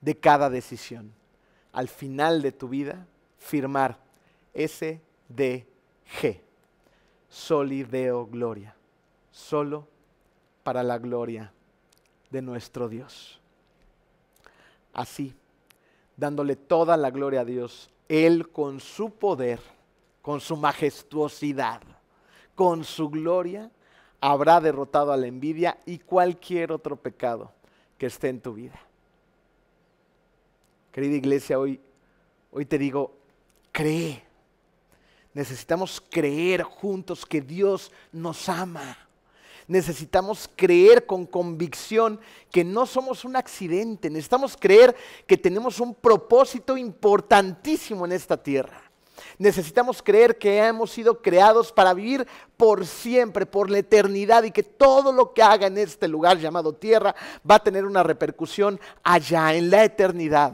de 0.00 0.18
cada 0.18 0.48
decisión, 0.48 1.12
al 1.72 1.88
final 1.88 2.42
de 2.42 2.52
tu 2.52 2.68
vida, 2.68 3.06
firmar 3.38 3.98
SDG, 4.54 6.40
Soli 7.28 7.84
Deo 7.84 8.26
Gloria, 8.26 8.74
solo 9.30 9.86
para 10.62 10.82
la 10.82 10.98
gloria 10.98 11.52
de 12.30 12.42
nuestro 12.42 12.88
Dios. 12.88 13.40
Así, 14.92 15.34
dándole 16.16 16.56
toda 16.56 16.96
la 16.96 17.10
gloria 17.10 17.40
a 17.40 17.44
Dios, 17.44 17.90
Él 18.08 18.48
con 18.50 18.80
su 18.80 19.10
poder, 19.10 19.60
con 20.22 20.40
su 20.40 20.56
majestuosidad, 20.56 21.82
con 22.54 22.84
su 22.84 23.08
gloria, 23.08 23.70
habrá 24.20 24.60
derrotado 24.60 25.12
a 25.12 25.16
la 25.16 25.26
envidia 25.26 25.78
y 25.86 25.98
cualquier 25.98 26.72
otro 26.72 26.96
pecado 26.96 27.52
que 27.96 28.06
esté 28.06 28.28
en 28.28 28.40
tu 28.40 28.54
vida. 28.54 28.80
Querida 30.92 31.16
iglesia, 31.16 31.58
hoy, 31.58 31.80
hoy 32.50 32.66
te 32.66 32.78
digo, 32.78 33.14
cree. 33.72 34.22
Necesitamos 35.32 36.02
creer 36.10 36.62
juntos 36.62 37.24
que 37.24 37.40
Dios 37.40 37.92
nos 38.12 38.48
ama. 38.48 38.98
Necesitamos 39.68 40.50
creer 40.56 41.06
con 41.06 41.24
convicción 41.24 42.18
que 42.50 42.64
no 42.64 42.86
somos 42.86 43.24
un 43.24 43.36
accidente. 43.36 44.10
Necesitamos 44.10 44.56
creer 44.56 44.96
que 45.28 45.38
tenemos 45.38 45.78
un 45.78 45.94
propósito 45.94 46.76
importantísimo 46.76 48.04
en 48.04 48.12
esta 48.12 48.36
tierra. 48.36 48.89
Necesitamos 49.38 50.02
creer 50.02 50.38
que 50.38 50.58
hemos 50.58 50.90
sido 50.90 51.20
creados 51.22 51.72
para 51.72 51.94
vivir 51.94 52.26
por 52.56 52.86
siempre, 52.86 53.46
por 53.46 53.70
la 53.70 53.78
eternidad 53.78 54.42
y 54.44 54.50
que 54.50 54.62
todo 54.62 55.12
lo 55.12 55.32
que 55.32 55.42
haga 55.42 55.66
en 55.66 55.78
este 55.78 56.08
lugar 56.08 56.38
llamado 56.38 56.72
tierra 56.72 57.14
va 57.48 57.56
a 57.56 57.62
tener 57.62 57.84
una 57.84 58.02
repercusión 58.02 58.80
allá, 59.02 59.54
en 59.54 59.70
la 59.70 59.84
eternidad. 59.84 60.52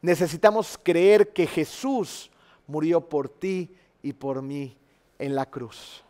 Necesitamos 0.00 0.78
creer 0.82 1.32
que 1.32 1.46
Jesús 1.46 2.30
murió 2.66 3.00
por 3.00 3.28
ti 3.28 3.74
y 4.02 4.12
por 4.12 4.42
mí 4.42 4.76
en 5.18 5.34
la 5.34 5.46
cruz. 5.46 6.02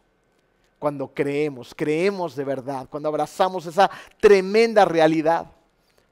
Cuando 0.78 1.09
creemos, 1.14 1.74
creemos 1.74 2.36
de 2.36 2.44
verdad, 2.44 2.88
cuando 2.90 3.09
abrazamos 3.09 3.66
esa 3.66 3.90
tremenda 4.20 4.84
realidad, 4.84 5.46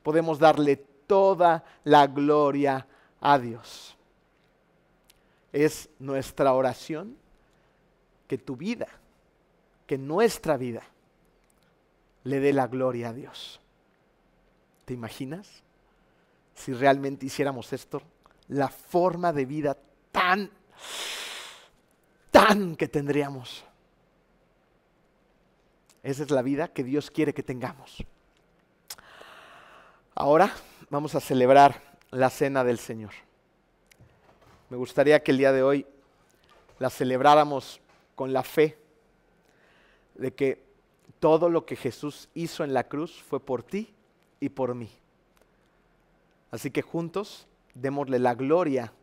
podemos 0.02 0.38
darle 0.38 0.76
toda 0.76 1.64
la 1.84 2.06
gloria 2.06 2.86
a 3.20 3.38
Dios. 3.38 3.91
Es 5.52 5.88
nuestra 5.98 6.52
oración 6.54 7.16
que 8.26 8.38
tu 8.38 8.56
vida, 8.56 8.88
que 9.86 9.98
nuestra 9.98 10.56
vida 10.56 10.82
le 12.24 12.40
dé 12.40 12.52
la 12.52 12.66
gloria 12.66 13.10
a 13.10 13.12
Dios. 13.12 13.60
¿Te 14.84 14.94
imaginas? 14.94 15.48
Si 16.54 16.72
realmente 16.72 17.26
hiciéramos 17.26 17.72
esto, 17.72 18.02
la 18.48 18.68
forma 18.68 19.32
de 19.32 19.44
vida 19.44 19.76
tan, 20.10 20.50
tan 22.30 22.76
que 22.76 22.88
tendríamos. 22.88 23.64
Esa 26.02 26.22
es 26.24 26.30
la 26.30 26.42
vida 26.42 26.68
que 26.68 26.84
Dios 26.84 27.10
quiere 27.10 27.32
que 27.32 27.42
tengamos. 27.42 28.04
Ahora 30.14 30.52
vamos 30.90 31.14
a 31.14 31.20
celebrar 31.20 31.80
la 32.10 32.28
cena 32.28 32.64
del 32.64 32.78
Señor. 32.78 33.12
Me 34.72 34.78
gustaría 34.78 35.22
que 35.22 35.32
el 35.32 35.36
día 35.36 35.52
de 35.52 35.62
hoy 35.62 35.86
la 36.78 36.88
celebráramos 36.88 37.78
con 38.14 38.32
la 38.32 38.42
fe 38.42 38.78
de 40.14 40.32
que 40.32 40.64
todo 41.20 41.50
lo 41.50 41.66
que 41.66 41.76
Jesús 41.76 42.30
hizo 42.32 42.64
en 42.64 42.72
la 42.72 42.84
cruz 42.84 43.22
fue 43.22 43.38
por 43.38 43.62
ti 43.62 43.92
y 44.40 44.48
por 44.48 44.74
mí. 44.74 44.88
Así 46.50 46.70
que 46.70 46.80
juntos 46.80 47.46
démosle 47.74 48.18
la 48.18 48.34
gloria 48.34 48.94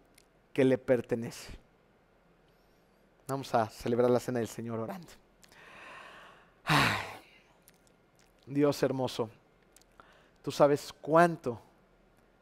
que 0.54 0.66
le 0.66 0.80
pertenece. 0.80 1.54
Vamos 3.28 3.54
a 3.54 3.70
celebrar 3.70 4.10
la 4.10 4.20
cena 4.20 4.40
del 4.40 4.48
Señor 4.48 4.80
orando. 4.80 5.10
Dios 8.48 8.82
hermoso, 8.82 9.30
tú 10.42 10.52
sabes 10.52 10.92
cuánto 11.00 11.62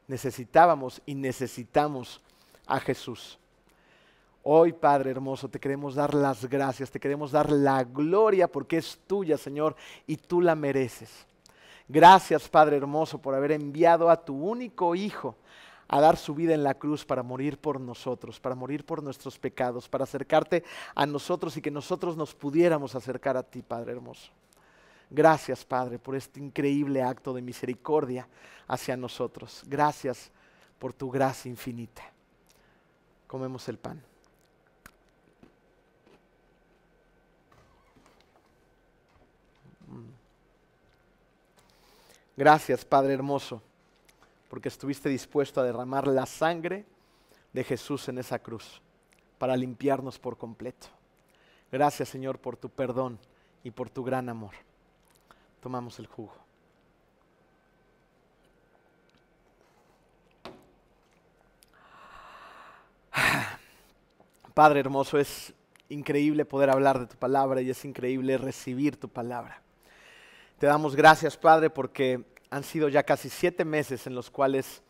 necesitábamos 0.06 1.02
y 1.04 1.14
necesitamos 1.14 2.22
a 2.68 2.78
Jesús. 2.78 3.38
Hoy, 4.44 4.72
Padre 4.72 5.10
hermoso, 5.10 5.48
te 5.48 5.58
queremos 5.58 5.94
dar 5.94 6.14
las 6.14 6.48
gracias, 6.48 6.90
te 6.90 7.00
queremos 7.00 7.32
dar 7.32 7.50
la 7.50 7.82
gloria 7.82 8.46
porque 8.46 8.76
es 8.76 8.98
tuya, 9.06 9.36
Señor, 9.36 9.74
y 10.06 10.16
tú 10.16 10.40
la 10.40 10.54
mereces. 10.54 11.26
Gracias, 11.88 12.48
Padre 12.48 12.76
hermoso, 12.76 13.20
por 13.20 13.34
haber 13.34 13.52
enviado 13.52 14.10
a 14.10 14.24
tu 14.24 14.34
único 14.34 14.94
Hijo 14.94 15.36
a 15.88 16.00
dar 16.00 16.18
su 16.18 16.34
vida 16.34 16.54
en 16.54 16.62
la 16.62 16.74
cruz 16.74 17.04
para 17.04 17.22
morir 17.22 17.58
por 17.58 17.80
nosotros, 17.80 18.38
para 18.38 18.54
morir 18.54 18.84
por 18.84 19.02
nuestros 19.02 19.38
pecados, 19.38 19.88
para 19.88 20.04
acercarte 20.04 20.62
a 20.94 21.06
nosotros 21.06 21.56
y 21.56 21.62
que 21.62 21.70
nosotros 21.70 22.16
nos 22.16 22.34
pudiéramos 22.34 22.94
acercar 22.94 23.38
a 23.38 23.42
ti, 23.42 23.62
Padre 23.62 23.92
hermoso. 23.92 24.30
Gracias, 25.10 25.64
Padre, 25.64 25.98
por 25.98 26.14
este 26.14 26.40
increíble 26.40 27.02
acto 27.02 27.32
de 27.32 27.40
misericordia 27.40 28.28
hacia 28.66 28.96
nosotros. 28.98 29.62
Gracias 29.66 30.30
por 30.78 30.92
tu 30.92 31.10
gracia 31.10 31.48
infinita. 31.48 32.02
Comemos 33.28 33.68
el 33.68 33.78
pan. 33.78 34.02
Mm. 39.86 40.10
Gracias, 42.36 42.84
Padre 42.84 43.14
hermoso 43.14 43.62
porque 44.48 44.68
estuviste 44.68 45.08
dispuesto 45.08 45.60
a 45.60 45.64
derramar 45.64 46.06
la 46.06 46.26
sangre 46.26 46.84
de 47.52 47.64
Jesús 47.64 48.08
en 48.08 48.18
esa 48.18 48.38
cruz 48.38 48.80
para 49.38 49.56
limpiarnos 49.56 50.18
por 50.18 50.36
completo. 50.36 50.88
Gracias 51.70 52.08
Señor 52.08 52.38
por 52.38 52.56
tu 52.56 52.68
perdón 52.68 53.18
y 53.62 53.70
por 53.70 53.90
tu 53.90 54.02
gran 54.02 54.28
amor. 54.28 54.54
Tomamos 55.60 55.98
el 55.98 56.06
jugo. 56.06 56.47
Padre 64.58 64.80
hermoso, 64.80 65.20
es 65.20 65.54
increíble 65.88 66.44
poder 66.44 66.70
hablar 66.70 66.98
de 66.98 67.06
tu 67.06 67.14
palabra 67.14 67.62
y 67.62 67.70
es 67.70 67.84
increíble 67.84 68.36
recibir 68.38 68.98
tu 68.98 69.08
palabra. 69.08 69.62
Te 70.58 70.66
damos 70.66 70.96
gracias, 70.96 71.36
Padre, 71.36 71.70
porque 71.70 72.24
han 72.50 72.64
sido 72.64 72.88
ya 72.88 73.04
casi 73.04 73.28
siete 73.28 73.64
meses 73.64 74.08
en 74.08 74.16
los 74.16 74.30
cuales 74.30 74.82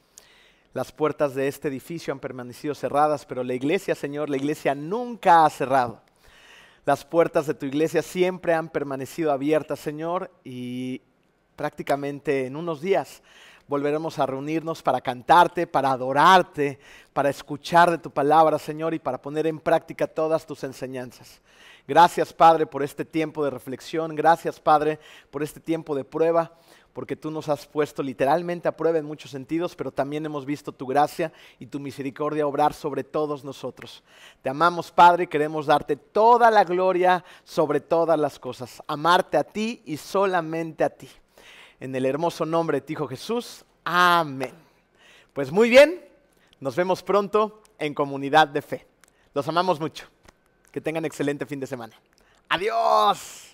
las 0.72 0.90
puertas 0.90 1.34
de 1.34 1.48
este 1.48 1.68
edificio 1.68 2.14
han 2.14 2.18
permanecido 2.18 2.74
cerradas, 2.74 3.26
pero 3.26 3.44
la 3.44 3.52
iglesia, 3.52 3.94
Señor, 3.94 4.30
la 4.30 4.38
iglesia 4.38 4.74
nunca 4.74 5.44
ha 5.44 5.50
cerrado. 5.50 6.00
Las 6.86 7.04
puertas 7.04 7.46
de 7.46 7.52
tu 7.52 7.66
iglesia 7.66 8.00
siempre 8.00 8.54
han 8.54 8.70
permanecido 8.70 9.32
abiertas, 9.32 9.80
Señor, 9.80 10.30
y 10.44 11.02
prácticamente 11.56 12.46
en 12.46 12.56
unos 12.56 12.80
días 12.80 13.22
volveremos 13.68 14.18
a 14.18 14.26
reunirnos 14.26 14.82
para 14.82 15.00
cantarte, 15.00 15.66
para 15.66 15.92
adorarte, 15.92 16.80
para 17.12 17.30
escuchar 17.30 17.90
de 17.90 17.98
tu 17.98 18.10
palabra, 18.10 18.58
Señor, 18.58 18.94
y 18.94 18.98
para 18.98 19.20
poner 19.22 19.46
en 19.46 19.60
práctica 19.60 20.06
todas 20.06 20.46
tus 20.46 20.64
enseñanzas. 20.64 21.40
Gracias, 21.86 22.32
Padre, 22.32 22.66
por 22.66 22.82
este 22.82 23.04
tiempo 23.04 23.44
de 23.44 23.50
reflexión. 23.50 24.16
Gracias, 24.16 24.58
Padre, 24.58 24.98
por 25.30 25.42
este 25.42 25.60
tiempo 25.60 25.94
de 25.94 26.04
prueba 26.04 26.52
porque 26.98 27.14
tú 27.14 27.30
nos 27.30 27.48
has 27.48 27.64
puesto 27.64 28.02
literalmente 28.02 28.66
a 28.66 28.76
prueba 28.76 28.98
en 28.98 29.04
muchos 29.04 29.30
sentidos, 29.30 29.76
pero 29.76 29.92
también 29.92 30.26
hemos 30.26 30.44
visto 30.44 30.72
tu 30.72 30.84
gracia 30.84 31.32
y 31.60 31.66
tu 31.66 31.78
misericordia 31.78 32.44
obrar 32.44 32.74
sobre 32.74 33.04
todos 33.04 33.44
nosotros. 33.44 34.02
Te 34.42 34.50
amamos, 34.50 34.90
Padre, 34.90 35.22
y 35.22 35.26
queremos 35.28 35.66
darte 35.66 35.94
toda 35.94 36.50
la 36.50 36.64
gloria 36.64 37.24
sobre 37.44 37.80
todas 37.80 38.18
las 38.18 38.40
cosas, 38.40 38.82
amarte 38.88 39.36
a 39.36 39.44
ti 39.44 39.80
y 39.84 39.96
solamente 39.96 40.82
a 40.82 40.90
ti. 40.90 41.08
En 41.80 41.94
el 41.94 42.06
hermoso 42.06 42.44
nombre 42.44 42.78
de 42.78 42.86
ti, 42.86 42.92
Hijo 42.94 43.06
Jesús. 43.06 43.64
Amén. 43.84 44.54
Pues 45.32 45.52
muy 45.52 45.70
bien, 45.70 46.04
nos 46.60 46.74
vemos 46.74 47.02
pronto 47.02 47.62
en 47.78 47.94
Comunidad 47.94 48.48
de 48.48 48.62
Fe. 48.62 48.86
Los 49.34 49.46
amamos 49.48 49.78
mucho. 49.78 50.06
Que 50.72 50.80
tengan 50.80 51.04
excelente 51.04 51.46
fin 51.46 51.60
de 51.60 51.66
semana. 51.66 51.98
Adiós. 52.48 53.47